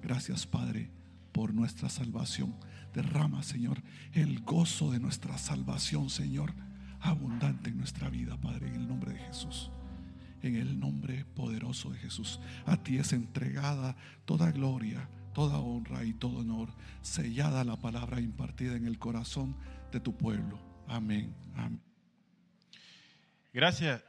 Gracias, 0.02 0.46
Padre, 0.46 0.92
por 1.32 1.54
nuestra 1.54 1.90
salvación. 1.90 2.56
Derrama, 2.94 3.44
Señor, 3.44 3.82
el 4.14 4.42
gozo 4.42 4.92
de 4.92 5.00
nuestra 5.00 5.38
salvación, 5.38 6.10
Señor, 6.10 6.54
abundante 7.00 7.70
en 7.70 7.78
nuestra 7.78 8.10
vida, 8.10 8.38
Padre, 8.38 8.68
en 8.68 8.76
el 8.76 8.88
nombre 8.88 9.14
de 9.14 9.20
Jesús. 9.20 9.72
En 10.42 10.56
el 10.56 10.80
nombre 10.80 11.26
poderoso 11.36 11.92
de 11.92 12.00
Jesús. 12.00 12.40
A 12.66 12.78
ti 12.78 12.98
es 12.98 13.12
entregada 13.14 13.96
toda 14.26 14.52
gloria 14.52 15.10
toda 15.34 15.60
honra 15.60 16.04
y 16.04 16.14
todo 16.14 16.40
honor, 16.40 16.70
sellada 17.02 17.64
la 17.64 17.78
palabra 17.78 18.20
impartida 18.20 18.76
en 18.76 18.86
el 18.86 19.00
corazón 19.00 19.56
de 19.92 20.00
tu 20.00 20.16
pueblo. 20.16 20.60
Amén. 20.88 21.34
Amén. 21.56 21.82
Gracias. 23.54 24.04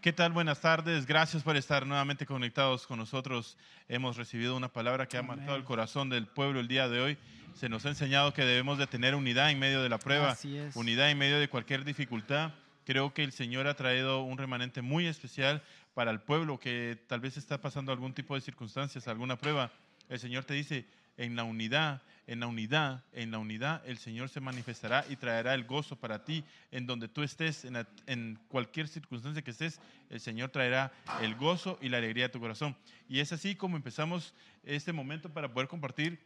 ¿Qué 0.00 0.14
tal? 0.14 0.32
Buenas 0.32 0.60
tardes. 0.60 1.04
Gracias 1.04 1.42
por 1.42 1.56
estar 1.56 1.86
nuevamente 1.86 2.24
conectados 2.24 2.86
con 2.86 2.98
nosotros. 2.98 3.58
Hemos 3.86 4.16
recibido 4.16 4.56
una 4.56 4.68
palabra 4.68 5.06
que 5.06 5.18
ha 5.18 5.22
marcado 5.22 5.56
el 5.56 5.64
corazón 5.64 6.08
del 6.08 6.26
pueblo 6.26 6.58
el 6.60 6.68
día 6.68 6.88
de 6.88 7.00
hoy. 7.00 7.18
Se 7.54 7.68
nos 7.68 7.84
ha 7.84 7.90
enseñado 7.90 8.32
que 8.32 8.44
debemos 8.46 8.78
de 8.78 8.86
tener 8.86 9.14
unidad 9.14 9.50
en 9.50 9.58
medio 9.58 9.82
de 9.82 9.90
la 9.90 9.98
prueba, 9.98 10.30
Así 10.30 10.56
es. 10.56 10.74
unidad 10.74 11.10
en 11.10 11.18
medio 11.18 11.38
de 11.38 11.48
cualquier 11.48 11.84
dificultad. 11.84 12.52
Creo 12.86 13.12
que 13.12 13.22
el 13.22 13.32
Señor 13.32 13.66
ha 13.66 13.74
traído 13.74 14.22
un 14.22 14.38
remanente 14.38 14.80
muy 14.80 15.06
especial 15.06 15.62
para 16.00 16.12
el 16.12 16.20
pueblo 16.20 16.58
que 16.58 16.98
tal 17.08 17.20
vez 17.20 17.36
está 17.36 17.60
pasando 17.60 17.92
algún 17.92 18.14
tipo 18.14 18.34
de 18.34 18.40
circunstancias, 18.40 19.06
alguna 19.06 19.36
prueba. 19.36 19.70
El 20.08 20.18
Señor 20.18 20.44
te 20.44 20.54
dice, 20.54 20.86
en 21.18 21.36
la 21.36 21.44
unidad, 21.44 22.00
en 22.26 22.40
la 22.40 22.46
unidad, 22.46 23.04
en 23.12 23.30
la 23.30 23.36
unidad, 23.36 23.82
el 23.84 23.98
Señor 23.98 24.30
se 24.30 24.40
manifestará 24.40 25.04
y 25.10 25.16
traerá 25.16 25.52
el 25.52 25.64
gozo 25.64 25.96
para 25.96 26.24
ti. 26.24 26.42
En 26.70 26.86
donde 26.86 27.06
tú 27.06 27.22
estés, 27.22 27.66
en, 27.66 27.86
en 28.06 28.38
cualquier 28.48 28.88
circunstancia 28.88 29.42
que 29.42 29.50
estés, 29.50 29.78
el 30.08 30.20
Señor 30.20 30.48
traerá 30.48 30.90
el 31.20 31.34
gozo 31.34 31.78
y 31.82 31.90
la 31.90 31.98
alegría 31.98 32.28
de 32.28 32.32
tu 32.32 32.40
corazón. 32.40 32.74
Y 33.06 33.20
es 33.20 33.30
así 33.34 33.54
como 33.54 33.76
empezamos 33.76 34.32
este 34.64 34.94
momento 34.94 35.28
para 35.28 35.52
poder 35.52 35.68
compartir 35.68 36.18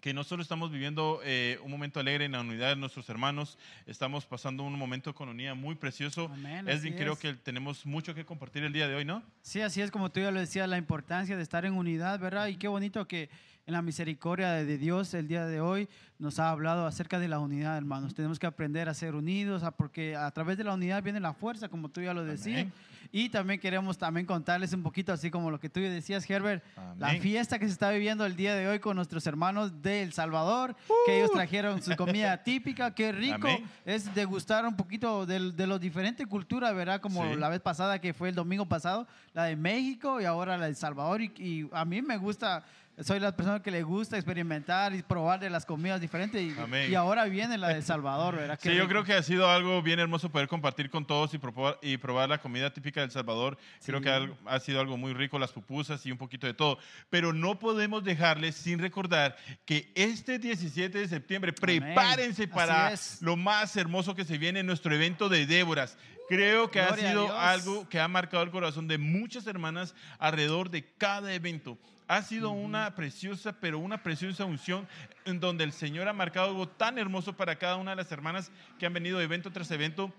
que 0.00 0.14
no 0.14 0.24
solo 0.24 0.42
estamos 0.42 0.70
viviendo 0.70 1.20
eh, 1.24 1.58
un 1.62 1.70
momento 1.70 2.00
alegre 2.00 2.24
en 2.24 2.32
la 2.32 2.40
unidad 2.40 2.70
de 2.70 2.76
nuestros 2.76 3.08
hermanos, 3.08 3.58
estamos 3.86 4.26
pasando 4.26 4.62
un 4.62 4.78
momento 4.78 5.14
con 5.14 5.28
unidad 5.28 5.54
muy 5.54 5.74
precioso. 5.74 6.30
Amén, 6.32 6.68
Esvin, 6.68 6.94
así 6.94 7.02
creo 7.02 7.12
es. 7.12 7.18
que 7.18 7.34
tenemos 7.34 7.84
mucho 7.86 8.14
que 8.14 8.24
compartir 8.24 8.64
el 8.64 8.72
día 8.72 8.88
de 8.88 8.94
hoy, 8.94 9.04
¿no? 9.04 9.22
Sí, 9.42 9.60
así 9.60 9.80
es 9.82 9.90
como 9.90 10.10
tú 10.10 10.20
ya 10.20 10.30
lo 10.30 10.40
decías, 10.40 10.68
la 10.68 10.78
importancia 10.78 11.36
de 11.36 11.42
estar 11.42 11.64
en 11.64 11.74
unidad, 11.74 12.18
¿verdad? 12.18 12.48
Y 12.48 12.56
qué 12.56 12.68
bonito 12.68 13.06
que 13.06 13.30
en 13.66 13.72
la 13.74 13.82
misericordia 13.82 14.50
de 14.52 14.78
Dios 14.78 15.14
el 15.14 15.28
día 15.28 15.46
de 15.46 15.60
hoy 15.60 15.88
nos 16.18 16.38
ha 16.38 16.50
hablado 16.50 16.86
acerca 16.86 17.18
de 17.18 17.28
la 17.28 17.38
unidad, 17.38 17.76
hermanos. 17.76 18.14
Tenemos 18.14 18.38
que 18.38 18.46
aprender 18.46 18.88
a 18.88 18.94
ser 18.94 19.14
unidos, 19.14 19.62
porque 19.76 20.16
a 20.16 20.30
través 20.32 20.58
de 20.58 20.64
la 20.64 20.74
unidad 20.74 21.02
viene 21.02 21.20
la 21.20 21.32
fuerza, 21.32 21.68
como 21.68 21.88
tú 21.88 22.00
ya 22.02 22.12
lo 22.12 22.24
decías. 22.24 22.62
Amén. 22.62 22.72
Y 23.12 23.28
también 23.28 23.58
queremos 23.58 23.96
también 23.98 24.24
contarles 24.26 24.72
un 24.72 24.82
poquito, 24.84 25.12
así 25.12 25.30
como 25.30 25.50
lo 25.50 25.58
que 25.58 25.68
tú 25.68 25.80
decías, 25.80 26.28
Herbert, 26.28 26.62
la 26.98 27.08
Amén. 27.08 27.22
fiesta 27.22 27.58
que 27.58 27.66
se 27.66 27.72
está 27.72 27.90
viviendo 27.90 28.24
el 28.26 28.36
día 28.36 28.54
de 28.54 28.68
hoy 28.68 28.78
con 28.78 28.94
nuestros 28.96 29.26
hermanos 29.26 29.82
de 29.82 30.02
El 30.02 30.12
Salvador, 30.12 30.76
que 31.06 31.18
ellos 31.18 31.30
trajeron 31.32 31.82
su 31.82 31.96
comida 31.96 32.36
típica, 32.44 32.94
qué 32.94 33.10
rico 33.12 33.48
Uh. 33.48 33.50
Amén. 33.50 33.64
es 33.84 34.14
degustar 34.14 34.64
un 34.66 34.76
poquito 34.76 35.24
de, 35.26 35.52
de 35.52 35.66
las 35.66 35.80
diferentes 35.80 36.24
culturas, 36.26 36.74
¿verdad? 36.74 37.00
Como 37.00 37.24
Sí. 37.24 37.36
la 37.36 37.48
vez 37.48 37.60
pasada 37.60 38.00
que 38.00 38.12
fue 38.14 38.28
el 38.28 38.34
domingo 38.34 38.66
pasado, 38.66 39.08
la 39.32 39.44
de 39.44 39.56
México 39.56 40.20
y 40.20 40.24
ahora 40.24 40.56
la 40.58 40.64
de 40.64 40.70
El 40.70 40.76
Salvador. 40.76 41.20
Y, 41.22 41.32
y 41.38 41.68
a 41.72 41.84
mí 41.84 42.02
me 42.02 42.16
gusta, 42.16 42.62
soy 43.02 43.20
la 43.20 43.34
persona 43.34 43.62
que 43.62 43.70
le 43.70 43.82
gusta 43.82 44.16
experimentar 44.16 44.94
y 44.94 45.02
probar 45.02 45.40
de 45.40 45.50
las 45.50 45.64
comidas 45.64 46.00
diferentes. 46.00 46.40
Y, 46.40 46.58
Amén. 46.58 46.90
y 46.90 46.94
ahora 46.94 47.24
viene 47.24 47.58
la 47.58 47.68
de 47.68 47.82
Salvador, 47.82 48.36
¿verdad? 48.36 48.58
Qué 48.58 48.70
Sí, 48.70 48.76
yo 48.76 48.88
creo 48.88 49.04
que 49.04 49.14
ha 49.14 49.22
sido 49.22 49.48
algo 49.48 49.82
bien 49.82 49.98
hermoso 49.98 50.30
poder 50.30 50.48
compartir 50.48 50.90
con 50.90 51.06
todos 51.06 51.32
y 51.34 51.38
probar, 51.38 51.78
y 51.82 51.96
probar 51.96 52.28
la 52.28 52.38
comida 52.38 52.72
típica 52.72 53.00
de 53.00 53.06
El 53.06 53.12
Salvador. 53.12 53.58
Creo 53.84 54.00
que 54.00 54.34
ha 54.46 54.60
sido 54.60 54.80
algo 54.80 54.96
muy 54.96 55.12
rico, 55.12 55.38
las 55.38 55.52
pupusas 55.52 56.04
y 56.06 56.12
un 56.12 56.18
poquito 56.18 56.46
de 56.46 56.54
todo. 56.54 56.78
Pero 57.08 57.32
no 57.32 57.58
podemos 57.58 58.04
dejarles 58.04 58.56
sin 58.56 58.78
recordar 58.78 59.36
que 59.64 59.90
este 59.94 60.38
17 60.38 60.98
de 60.98 61.08
septiembre, 61.08 61.52
prepárense 61.52 62.48
para 62.48 62.92
lo 63.20 63.36
más 63.36 63.76
hermoso 63.76 64.14
que 64.14 64.24
se 64.24 64.38
viene, 64.38 64.62
nuestro 64.62 64.94
evento 64.94 65.28
de 65.28 65.46
Déboras. 65.46 65.96
Creo 66.28 66.70
que 66.70 66.80
Gloria 66.80 67.08
ha 67.08 67.10
sido 67.10 67.38
algo 67.38 67.88
que 67.88 67.98
ha 67.98 68.06
marcado 68.06 68.44
el 68.44 68.52
corazón 68.52 68.86
de 68.86 68.98
muchas 68.98 69.48
hermanas 69.48 69.96
alrededor 70.18 70.70
de 70.70 70.84
cada 70.96 71.34
evento. 71.34 71.76
Ha 72.12 72.22
sido 72.22 72.50
una 72.50 72.92
preciosa, 72.96 73.52
pero 73.60 73.78
una 73.78 74.02
preciosa 74.02 74.44
unción 74.44 74.88
en 75.24 75.38
donde 75.38 75.62
el 75.62 75.70
Señor 75.72 76.08
ha 76.08 76.12
marcado 76.12 76.48
algo 76.48 76.66
tan 76.66 76.98
hermoso 76.98 77.36
para 77.36 77.54
cada 77.56 77.76
una 77.76 77.92
de 77.92 77.96
las 77.98 78.10
hermanas 78.10 78.50
que 78.80 78.86
han 78.86 78.92
venido 78.92 79.20
evento 79.20 79.52
tras 79.52 79.70
evento. 79.70 80.12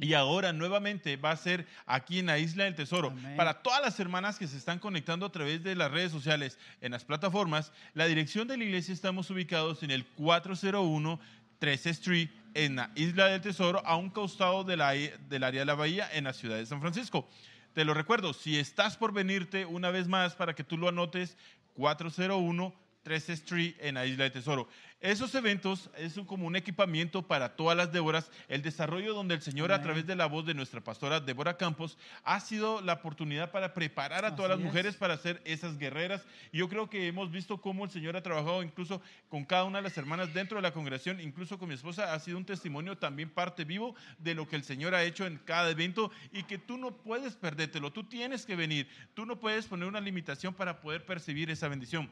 Y 0.00 0.14
ahora 0.14 0.52
nuevamente 0.52 1.16
va 1.16 1.30
a 1.30 1.36
ser 1.36 1.64
aquí 1.86 2.18
en 2.18 2.26
la 2.26 2.40
Isla 2.40 2.64
del 2.64 2.74
Tesoro. 2.74 3.10
Amén. 3.10 3.36
Para 3.36 3.62
todas 3.62 3.80
las 3.80 4.00
hermanas 4.00 4.36
que 4.36 4.48
se 4.48 4.56
están 4.56 4.80
conectando 4.80 5.26
a 5.26 5.30
través 5.30 5.62
de 5.62 5.76
las 5.76 5.92
redes 5.92 6.10
sociales, 6.10 6.58
en 6.80 6.90
las 6.90 7.04
plataformas, 7.04 7.70
la 7.94 8.06
dirección 8.06 8.48
de 8.48 8.56
la 8.56 8.64
iglesia 8.64 8.92
estamos 8.92 9.30
ubicados 9.30 9.84
en 9.84 9.92
el 9.92 10.06
401 10.06 11.20
13 11.60 11.90
Street 11.90 12.30
en 12.54 12.74
la 12.76 12.90
Isla 12.96 13.26
del 13.26 13.40
Tesoro, 13.40 13.80
a 13.86 13.94
un 13.96 14.10
costado 14.10 14.64
de 14.64 14.76
la- 14.76 14.92
del 14.92 15.44
área 15.44 15.60
de 15.60 15.66
la 15.66 15.74
bahía 15.74 16.08
en 16.12 16.24
la 16.24 16.32
ciudad 16.32 16.56
de 16.56 16.66
San 16.66 16.80
Francisco. 16.80 17.28
Te 17.74 17.84
lo 17.84 17.94
recuerdo, 17.94 18.32
si 18.32 18.58
estás 18.58 18.96
por 18.96 19.12
venirte 19.12 19.66
una 19.66 19.90
vez 19.90 20.08
más 20.08 20.34
para 20.34 20.54
que 20.54 20.64
tú 20.64 20.76
lo 20.76 20.88
anotes, 20.88 21.36
401 21.74 22.74
13 23.08 23.32
Street 23.32 23.74
en 23.80 23.94
la 23.94 24.04
Isla 24.04 24.24
de 24.24 24.30
Tesoro. 24.30 24.68
Esos 25.00 25.34
eventos 25.34 25.88
es 25.96 26.18
como 26.26 26.46
un 26.46 26.56
equipamiento 26.56 27.22
para 27.22 27.56
todas 27.56 27.74
las 27.74 27.90
Déboras, 27.90 28.30
el 28.48 28.60
desarrollo 28.60 29.14
donde 29.14 29.34
el 29.34 29.40
Señor 29.40 29.72
a 29.72 29.80
través 29.80 30.06
de 30.06 30.14
la 30.14 30.26
voz 30.26 30.44
de 30.44 30.52
nuestra 30.52 30.82
pastora 30.82 31.20
Débora 31.20 31.56
Campos 31.56 31.96
ha 32.22 32.38
sido 32.40 32.82
la 32.82 32.94
oportunidad 32.94 33.50
para 33.50 33.72
preparar 33.72 34.26
a 34.26 34.36
todas 34.36 34.50
Así 34.50 34.58
las 34.58 34.58
es. 34.58 34.64
mujeres 34.66 34.96
para 34.96 35.16
ser 35.16 35.40
esas 35.46 35.78
guerreras. 35.78 36.26
Y 36.52 36.58
yo 36.58 36.68
creo 36.68 36.90
que 36.90 37.06
hemos 37.06 37.30
visto 37.30 37.62
cómo 37.62 37.84
el 37.84 37.90
Señor 37.90 38.16
ha 38.16 38.22
trabajado 38.22 38.62
incluso 38.62 39.00
con 39.30 39.46
cada 39.46 39.64
una 39.64 39.78
de 39.78 39.84
las 39.84 39.96
hermanas 39.96 40.34
dentro 40.34 40.56
de 40.58 40.62
la 40.62 40.74
congregación, 40.74 41.18
incluso 41.20 41.58
con 41.58 41.68
mi 41.68 41.76
esposa, 41.76 42.12
ha 42.12 42.18
sido 42.18 42.36
un 42.36 42.44
testimonio 42.44 42.98
también 42.98 43.30
parte 43.30 43.64
vivo 43.64 43.94
de 44.18 44.34
lo 44.34 44.46
que 44.46 44.56
el 44.56 44.64
Señor 44.64 44.94
ha 44.94 45.04
hecho 45.04 45.24
en 45.24 45.38
cada 45.38 45.70
evento 45.70 46.10
y 46.30 46.42
que 46.42 46.58
tú 46.58 46.76
no 46.76 46.90
puedes 46.90 47.36
perdértelo, 47.36 47.90
tú 47.90 48.04
tienes 48.04 48.44
que 48.44 48.56
venir, 48.56 48.86
tú 49.14 49.24
no 49.24 49.38
puedes 49.38 49.66
poner 49.66 49.88
una 49.88 50.00
limitación 50.00 50.52
para 50.52 50.80
poder 50.80 51.06
percibir 51.06 51.50
esa 51.50 51.68
bendición. 51.68 52.10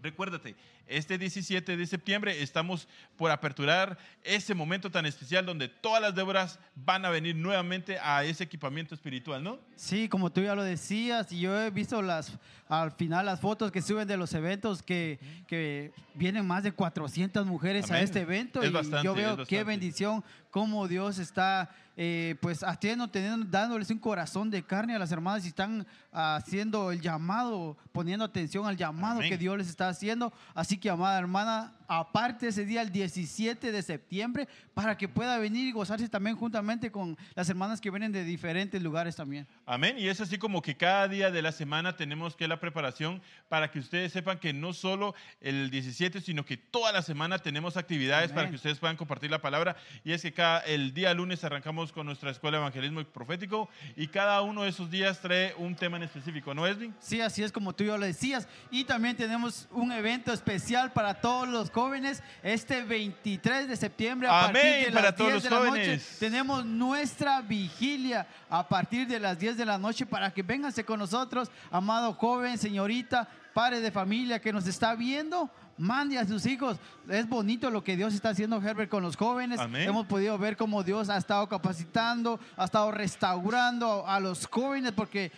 Recuérdate, 0.00 0.54
este 0.86 1.18
17 1.18 1.76
de 1.76 1.86
septiembre 1.86 2.40
estamos 2.40 2.86
por 3.16 3.32
aperturar 3.32 3.98
ese 4.22 4.54
momento 4.54 4.90
tan 4.90 5.06
especial 5.06 5.44
donde 5.44 5.68
todas 5.68 6.00
las 6.00 6.14
Déboras 6.14 6.60
van 6.76 7.04
a 7.04 7.10
venir 7.10 7.34
nuevamente 7.34 7.98
a 7.98 8.22
ese 8.24 8.44
equipamiento 8.44 8.94
espiritual, 8.94 9.42
¿no? 9.42 9.58
Sí, 9.74 10.08
como 10.08 10.30
tú 10.30 10.40
ya 10.40 10.54
lo 10.54 10.62
decías, 10.62 11.32
y 11.32 11.40
yo 11.40 11.60
he 11.60 11.70
visto 11.70 12.00
las, 12.00 12.38
al 12.68 12.92
final 12.92 13.26
las 13.26 13.40
fotos 13.40 13.72
que 13.72 13.82
suben 13.82 14.06
de 14.06 14.16
los 14.16 14.32
eventos 14.34 14.82
que, 14.82 15.18
que 15.48 15.90
vienen 16.14 16.46
más 16.46 16.62
de 16.62 16.70
400 16.70 17.44
mujeres 17.44 17.90
a 17.90 18.00
este 18.00 18.20
evento 18.20 18.62
Es 18.62 18.70
y 18.70 18.72
bastante, 18.72 19.04
yo 19.04 19.14
veo 19.14 19.44
qué 19.46 19.64
bendición, 19.64 20.22
cómo 20.50 20.88
Dios 20.88 21.18
está 21.18 21.70
eh, 21.96 22.36
pues 22.40 22.62
haciendo, 22.62 23.08
teniendo, 23.08 23.46
dándoles 23.46 23.90
un 23.90 23.98
corazón 23.98 24.50
de 24.50 24.62
carne 24.62 24.94
a 24.94 24.98
las 24.98 25.10
hermanas 25.10 25.44
y 25.44 25.48
están 25.48 25.86
haciendo 26.12 26.92
el 26.92 27.00
llamado, 27.00 27.76
poniendo 27.92 28.24
atención 28.24 28.66
al 28.66 28.76
llamado 28.76 29.18
Amén. 29.18 29.30
que 29.30 29.38
Dios 29.38 29.58
les 29.58 29.68
está 29.68 29.88
haciendo. 29.88 30.32
Así 30.54 30.78
que, 30.78 30.90
amada 30.90 31.18
hermana, 31.18 31.72
aparte 31.88 32.48
ese 32.48 32.64
día, 32.64 32.82
el 32.82 32.92
17 32.92 33.72
de 33.72 33.82
septiembre, 33.82 34.46
para 34.74 34.96
que 34.96 35.08
pueda 35.08 35.38
venir 35.38 35.66
y 35.66 35.72
gozarse 35.72 36.08
también 36.08 36.36
juntamente 36.36 36.92
con 36.92 37.16
las 37.34 37.48
hermanas 37.48 37.80
que 37.80 37.90
vienen 37.90 38.12
de 38.12 38.22
diferentes 38.24 38.80
lugares 38.82 39.16
también. 39.16 39.48
Amén. 39.66 39.96
Y 39.98 40.08
es 40.08 40.20
así 40.20 40.38
como 40.38 40.62
que 40.62 40.76
cada 40.76 41.08
día 41.08 41.30
de 41.30 41.42
la 41.42 41.50
semana 41.50 41.96
tenemos 41.96 42.36
que 42.36 42.46
la 42.46 42.60
preparación 42.60 43.22
para 43.48 43.70
que 43.70 43.78
ustedes 43.78 44.12
sepan 44.12 44.38
que 44.38 44.52
no 44.52 44.72
solo 44.74 45.14
el 45.40 45.70
17, 45.70 46.20
sino 46.20 46.44
que 46.44 46.58
toda 46.58 46.92
la 46.92 47.02
semana 47.02 47.38
tenemos 47.38 47.76
actividades 47.76 48.30
Amén. 48.30 48.34
para 48.34 48.50
que 48.50 48.56
ustedes 48.56 48.78
puedan 48.78 48.96
compartir 48.96 49.30
la 49.30 49.40
palabra. 49.40 49.76
Y 50.04 50.12
es 50.12 50.22
que 50.22 50.32
cada, 50.32 50.60
el 50.60 50.92
día 50.92 51.14
lunes 51.14 51.42
arrancamos 51.42 51.90
con 51.92 52.06
nuestra 52.06 52.30
escuela 52.30 52.58
de 52.58 52.62
evangelismo 52.62 53.00
y 53.00 53.04
profético 53.04 53.68
y 53.96 54.08
cada 54.08 54.42
uno 54.42 54.62
de 54.62 54.68
esos 54.68 54.90
días 54.90 55.20
trae 55.20 55.54
un 55.56 55.74
tema 55.74 55.96
en 55.96 56.02
específico, 56.02 56.54
¿no, 56.54 56.66
Esvin? 56.66 56.94
Sí, 57.00 57.20
así 57.22 57.42
es 57.42 57.50
como 57.50 57.72
tú 57.72 57.84
ya 57.84 57.96
lo 57.96 58.04
decías. 58.04 58.46
Y 58.70 58.84
también 58.84 59.16
tenemos 59.16 59.68
un 59.70 59.90
evento 59.92 60.32
especial 60.32 60.92
para 60.92 61.14
todos 61.14 61.48
los 61.48 61.70
jóvenes 61.78 62.24
este 62.42 62.82
23 62.82 63.68
de 63.68 63.76
septiembre 63.76 64.26
a 64.26 64.46
Amén, 64.46 64.52
partir 64.52 64.86
de 64.86 64.92
para 64.92 65.06
las 65.06 65.16
todos 65.16 65.30
10 65.30 65.34
los 65.34 65.42
de 65.44 65.50
la 65.50 65.70
noche. 65.70 66.00
Tenemos 66.18 66.66
nuestra 66.66 67.40
vigilia 67.40 68.26
a 68.50 68.66
partir 68.66 69.06
de 69.06 69.20
las 69.20 69.38
10 69.38 69.56
de 69.56 69.64
la 69.64 69.78
noche 69.78 70.04
para 70.04 70.32
que 70.32 70.42
vénganse 70.42 70.84
con 70.84 70.98
nosotros, 70.98 71.52
amado 71.70 72.14
joven, 72.14 72.58
señorita, 72.58 73.28
padre 73.54 73.80
de 73.80 73.92
familia 73.92 74.40
que 74.40 74.52
nos 74.52 74.66
está 74.66 74.96
viendo. 74.96 75.48
Mande 75.76 76.18
a 76.18 76.26
sus 76.26 76.44
hijos. 76.46 76.78
Es 77.08 77.28
bonito 77.28 77.70
lo 77.70 77.84
que 77.84 77.96
Dios 77.96 78.12
está 78.12 78.30
haciendo, 78.30 78.60
Herbert, 78.60 78.90
con 78.90 79.04
los 79.04 79.16
jóvenes. 79.16 79.60
Amén. 79.60 79.88
Hemos 79.88 80.06
podido 80.06 80.36
ver 80.36 80.56
cómo 80.56 80.82
Dios 80.82 81.08
ha 81.08 81.16
estado 81.16 81.48
capacitando, 81.48 82.40
ha 82.56 82.64
estado 82.64 82.90
restaurando 82.90 84.04
a 84.04 84.18
los 84.18 84.48
jóvenes, 84.48 84.90
porque 84.90 85.30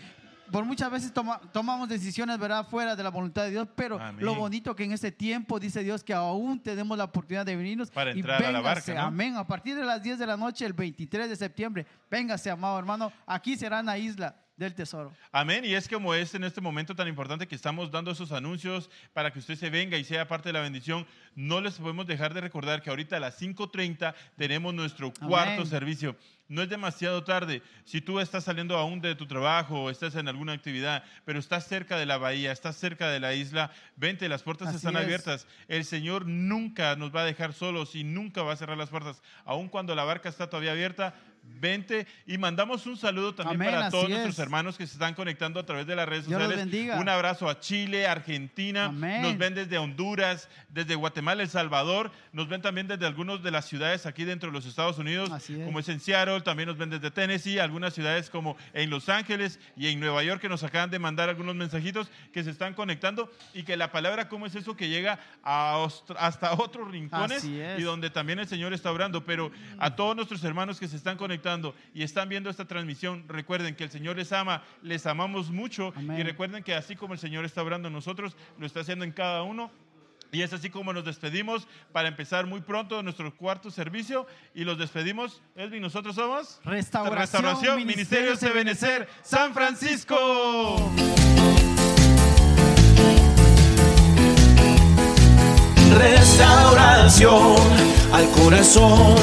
por 0.51 0.64
muchas 0.64 0.90
veces 0.90 1.12
toma- 1.12 1.40
tomamos 1.53 1.88
decisiones, 1.88 2.38
¿verdad?, 2.38 2.66
fuera 2.68 2.96
de 2.96 3.03
la 3.03 3.11
voluntad 3.11 3.42
de 3.44 3.51
Dios, 3.51 3.68
pero 3.74 4.01
Amén. 4.01 4.24
lo 4.24 4.34
bonito 4.34 4.74
que 4.74 4.84
en 4.84 4.92
este 4.92 5.12
tiempo 5.12 5.59
dice 5.61 5.82
Dios 5.82 6.03
que 6.05 6.12
aún 6.14 6.61
tenemos 6.62 6.96
la 6.98 7.05
oportunidad 7.05 7.46
de 7.46 7.57
venirnos 7.57 7.90
Para 7.90 8.11
y 8.12 8.18
entrar 8.20 8.42
a 8.44 8.53
la 8.53 8.61
véngase, 8.61 8.92
barca, 8.92 9.03
¿no? 9.03 9.09
amén, 9.09 9.36
a 9.36 9.46
partir 9.46 9.76
de 9.76 9.84
las 9.84 10.03
10 10.03 10.18
de 10.18 10.26
la 10.26 10.36
noche, 10.36 10.64
el 10.66 10.72
23 10.72 11.28
de 11.28 11.36
septiembre, 11.36 11.86
véngase, 12.11 12.51
amado 12.51 12.78
hermano, 12.78 13.12
aquí 13.26 13.57
será 13.57 13.80
en 13.80 13.86
la 13.86 13.98
isla 13.98 14.36
del 14.61 14.74
tesoro. 14.74 15.12
Amén. 15.32 15.64
Y 15.64 15.74
es 15.74 15.88
como 15.88 16.14
es 16.14 16.34
en 16.34 16.44
este 16.44 16.61
momento 16.61 16.94
tan 16.94 17.08
importante 17.08 17.48
que 17.48 17.54
estamos 17.54 17.90
dando 17.90 18.11
esos 18.11 18.30
anuncios 18.30 18.90
para 19.14 19.32
que 19.32 19.38
usted 19.38 19.56
se 19.56 19.70
venga 19.70 19.96
y 19.96 20.04
sea 20.04 20.28
parte 20.28 20.50
de 20.50 20.52
la 20.52 20.61
bendición. 20.61 21.06
No 21.34 21.61
les 21.61 21.74
podemos 21.78 22.06
dejar 22.06 22.34
de 22.34 22.42
recordar 22.42 22.82
que 22.82 22.90
ahorita 22.90 23.16
a 23.16 23.20
las 23.20 23.40
5.30 23.40 24.14
tenemos 24.36 24.74
nuestro 24.74 25.12
cuarto 25.12 25.62
Amén. 25.62 25.66
servicio. 25.66 26.14
No 26.48 26.62
es 26.62 26.68
demasiado 26.68 27.22
tarde. 27.22 27.62
Si 27.84 28.00
tú 28.00 28.18
estás 28.18 28.42
saliendo 28.42 28.76
aún 28.76 29.00
de 29.00 29.14
tu 29.14 29.26
trabajo 29.26 29.84
o 29.84 29.90
estás 29.90 30.16
en 30.16 30.26
alguna 30.26 30.52
actividad, 30.52 31.04
pero 31.24 31.38
estás 31.38 31.66
cerca 31.68 31.96
de 31.96 32.06
la 32.06 32.18
bahía, 32.18 32.50
estás 32.50 32.76
cerca 32.76 33.08
de 33.08 33.20
la 33.20 33.34
isla, 33.34 33.70
vente, 33.94 34.28
las 34.28 34.42
puertas 34.42 34.68
Así 34.68 34.78
están 34.78 34.96
es. 34.96 35.04
abiertas. 35.04 35.46
El 35.68 35.84
Señor 35.84 36.26
nunca 36.26 36.96
nos 36.96 37.14
va 37.14 37.22
a 37.22 37.24
dejar 37.24 37.52
solos 37.52 37.94
y 37.94 38.02
nunca 38.02 38.42
va 38.42 38.52
a 38.52 38.56
cerrar 38.56 38.76
las 38.76 38.90
puertas. 38.90 39.22
Aun 39.44 39.68
cuando 39.68 39.94
la 39.94 40.02
barca 40.02 40.28
está 40.28 40.50
todavía 40.50 40.72
abierta, 40.72 41.14
Vente 41.43 42.07
y 42.26 42.38
mandamos 42.38 42.86
un 42.86 42.97
saludo 42.97 43.34
también 43.34 43.61
Amén, 43.61 43.74
para 43.74 43.91
todos 43.91 44.09
nuestros 44.09 44.34
es. 44.34 44.38
hermanos 44.38 44.78
que 44.78 44.86
se 44.86 44.95
están 44.95 45.14
conectando 45.14 45.61
a 45.61 45.66
través 45.66 45.86
de 45.86 45.95
las 45.95 46.09
redes 46.09 46.26
Dios 46.26 46.41
los 46.41 46.49
sociales. 46.49 46.70
bendiga. 46.70 46.99
Un 46.99 47.09
abrazo 47.09 47.49
a 47.49 47.61
Chile, 47.61 48.07
Argentina, 48.07 48.86
Amén. 48.86 49.22
nos 49.22 49.36
ven 49.36 49.55
desde 49.55 49.76
Honduras, 49.78 50.49
desde 50.70 50.95
Guatemala, 50.95 51.43
El 51.43 51.49
Salvador, 51.49 52.12
nos 52.32 52.49
ven 52.49 52.62
también 52.62 52.86
desde 52.88 53.07
algunas 53.07 53.43
de 53.43 53.51
las 53.51 53.66
ciudades 53.66 54.07
aquí 54.07 54.24
dentro 54.24 54.49
de 54.51 54.55
los 54.55 54.64
Estados 54.66 54.99
Unidos, 54.99 55.30
es. 55.51 55.64
como 55.64 55.80
es 55.80 55.88
en 55.88 56.01
Seattle, 56.01 56.41
también 56.41 56.66
nos 56.68 56.78
ven 56.78 56.91
desde 56.91 57.11
Tennessee, 57.11 57.59
algunas 57.59 57.95
ciudades 57.95 58.30
como 58.30 58.57
en 58.72 58.88
Los 58.88 59.09
Ángeles 59.09 59.59
y 59.76 59.88
en 59.88 60.01
Nueva 60.01 60.22
York 60.22 60.41
que 60.41 60.49
nos 60.49 60.62
acaban 60.62 60.91
de 60.91 60.99
mandar 60.99 61.28
algunos 61.28 61.55
mensajitos 61.57 62.11
que 62.32 62.43
se 62.43 62.51
están 62.51 62.74
conectando 62.74 63.30
y 63.53 63.64
que 63.64 63.76
la 63.76 63.93
palabra 63.93 64.28
cómo 64.28 64.47
es 64.47 64.55
eso 64.55 64.76
que 64.76 64.88
llega 64.88 65.18
a 65.43 65.86
hasta 66.18 66.53
otros 66.55 66.91
rincones 66.91 67.45
y 67.45 67.82
donde 67.82 68.09
también 68.11 68.38
el 68.38 68.47
Señor 68.47 68.72
está 68.72 68.91
orando, 68.93 69.24
pero 69.24 69.51
a 69.78 69.95
todos 69.95 70.16
nuestros 70.16 70.43
hermanos 70.45 70.78
que 70.78 70.88
se 70.88 70.97
están 70.97 71.16
conectando 71.16 71.29
y 71.94 72.02
están 72.02 72.28
viendo 72.28 72.50
esta 72.50 72.66
transmisión, 72.66 73.24
recuerden 73.28 73.74
que 73.74 73.84
el 73.84 73.90
Señor 73.90 74.16
les 74.16 74.32
ama, 74.32 74.62
les 74.82 75.06
amamos 75.06 75.50
mucho 75.50 75.92
Amén. 75.96 76.18
y 76.18 76.22
recuerden 76.22 76.62
que 76.62 76.74
así 76.74 76.96
como 76.96 77.14
el 77.14 77.20
Señor 77.20 77.44
está 77.44 77.62
orando 77.62 77.88
en 77.88 77.94
nosotros, 77.94 78.36
lo 78.58 78.66
está 78.66 78.80
haciendo 78.80 79.04
en 79.04 79.12
cada 79.12 79.42
uno. 79.42 79.70
Y 80.32 80.42
es 80.42 80.52
así 80.52 80.70
como 80.70 80.92
nos 80.92 81.04
despedimos 81.04 81.66
para 81.92 82.06
empezar 82.06 82.46
muy 82.46 82.60
pronto 82.60 83.02
nuestro 83.02 83.34
cuarto 83.34 83.70
servicio 83.70 84.26
y 84.54 84.62
los 84.62 84.78
despedimos. 84.78 85.42
Edwin, 85.56 85.82
nosotros 85.82 86.14
somos 86.14 86.60
Restauración, 86.64 87.84
Ministerios 87.84 88.38
de 88.40 88.50
Benecer, 88.50 89.08
San 89.22 89.52
Francisco. 89.52 90.78
restauración 96.00 97.56
al 98.12 98.26
corazón 98.30 99.16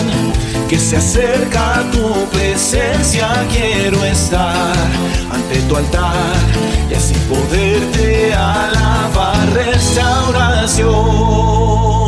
que 0.67 0.77
se 0.77 0.97
acerca 0.97 1.83
tu 1.91 2.25
presencia. 2.29 3.29
Quiero 3.51 4.03
estar 4.03 4.75
ante 5.31 5.61
tu 5.61 5.77
altar 5.77 6.35
y 6.89 6.93
así 6.93 7.15
poderte 7.29 8.33
alabar. 8.33 9.49
Restauración. 9.53 12.06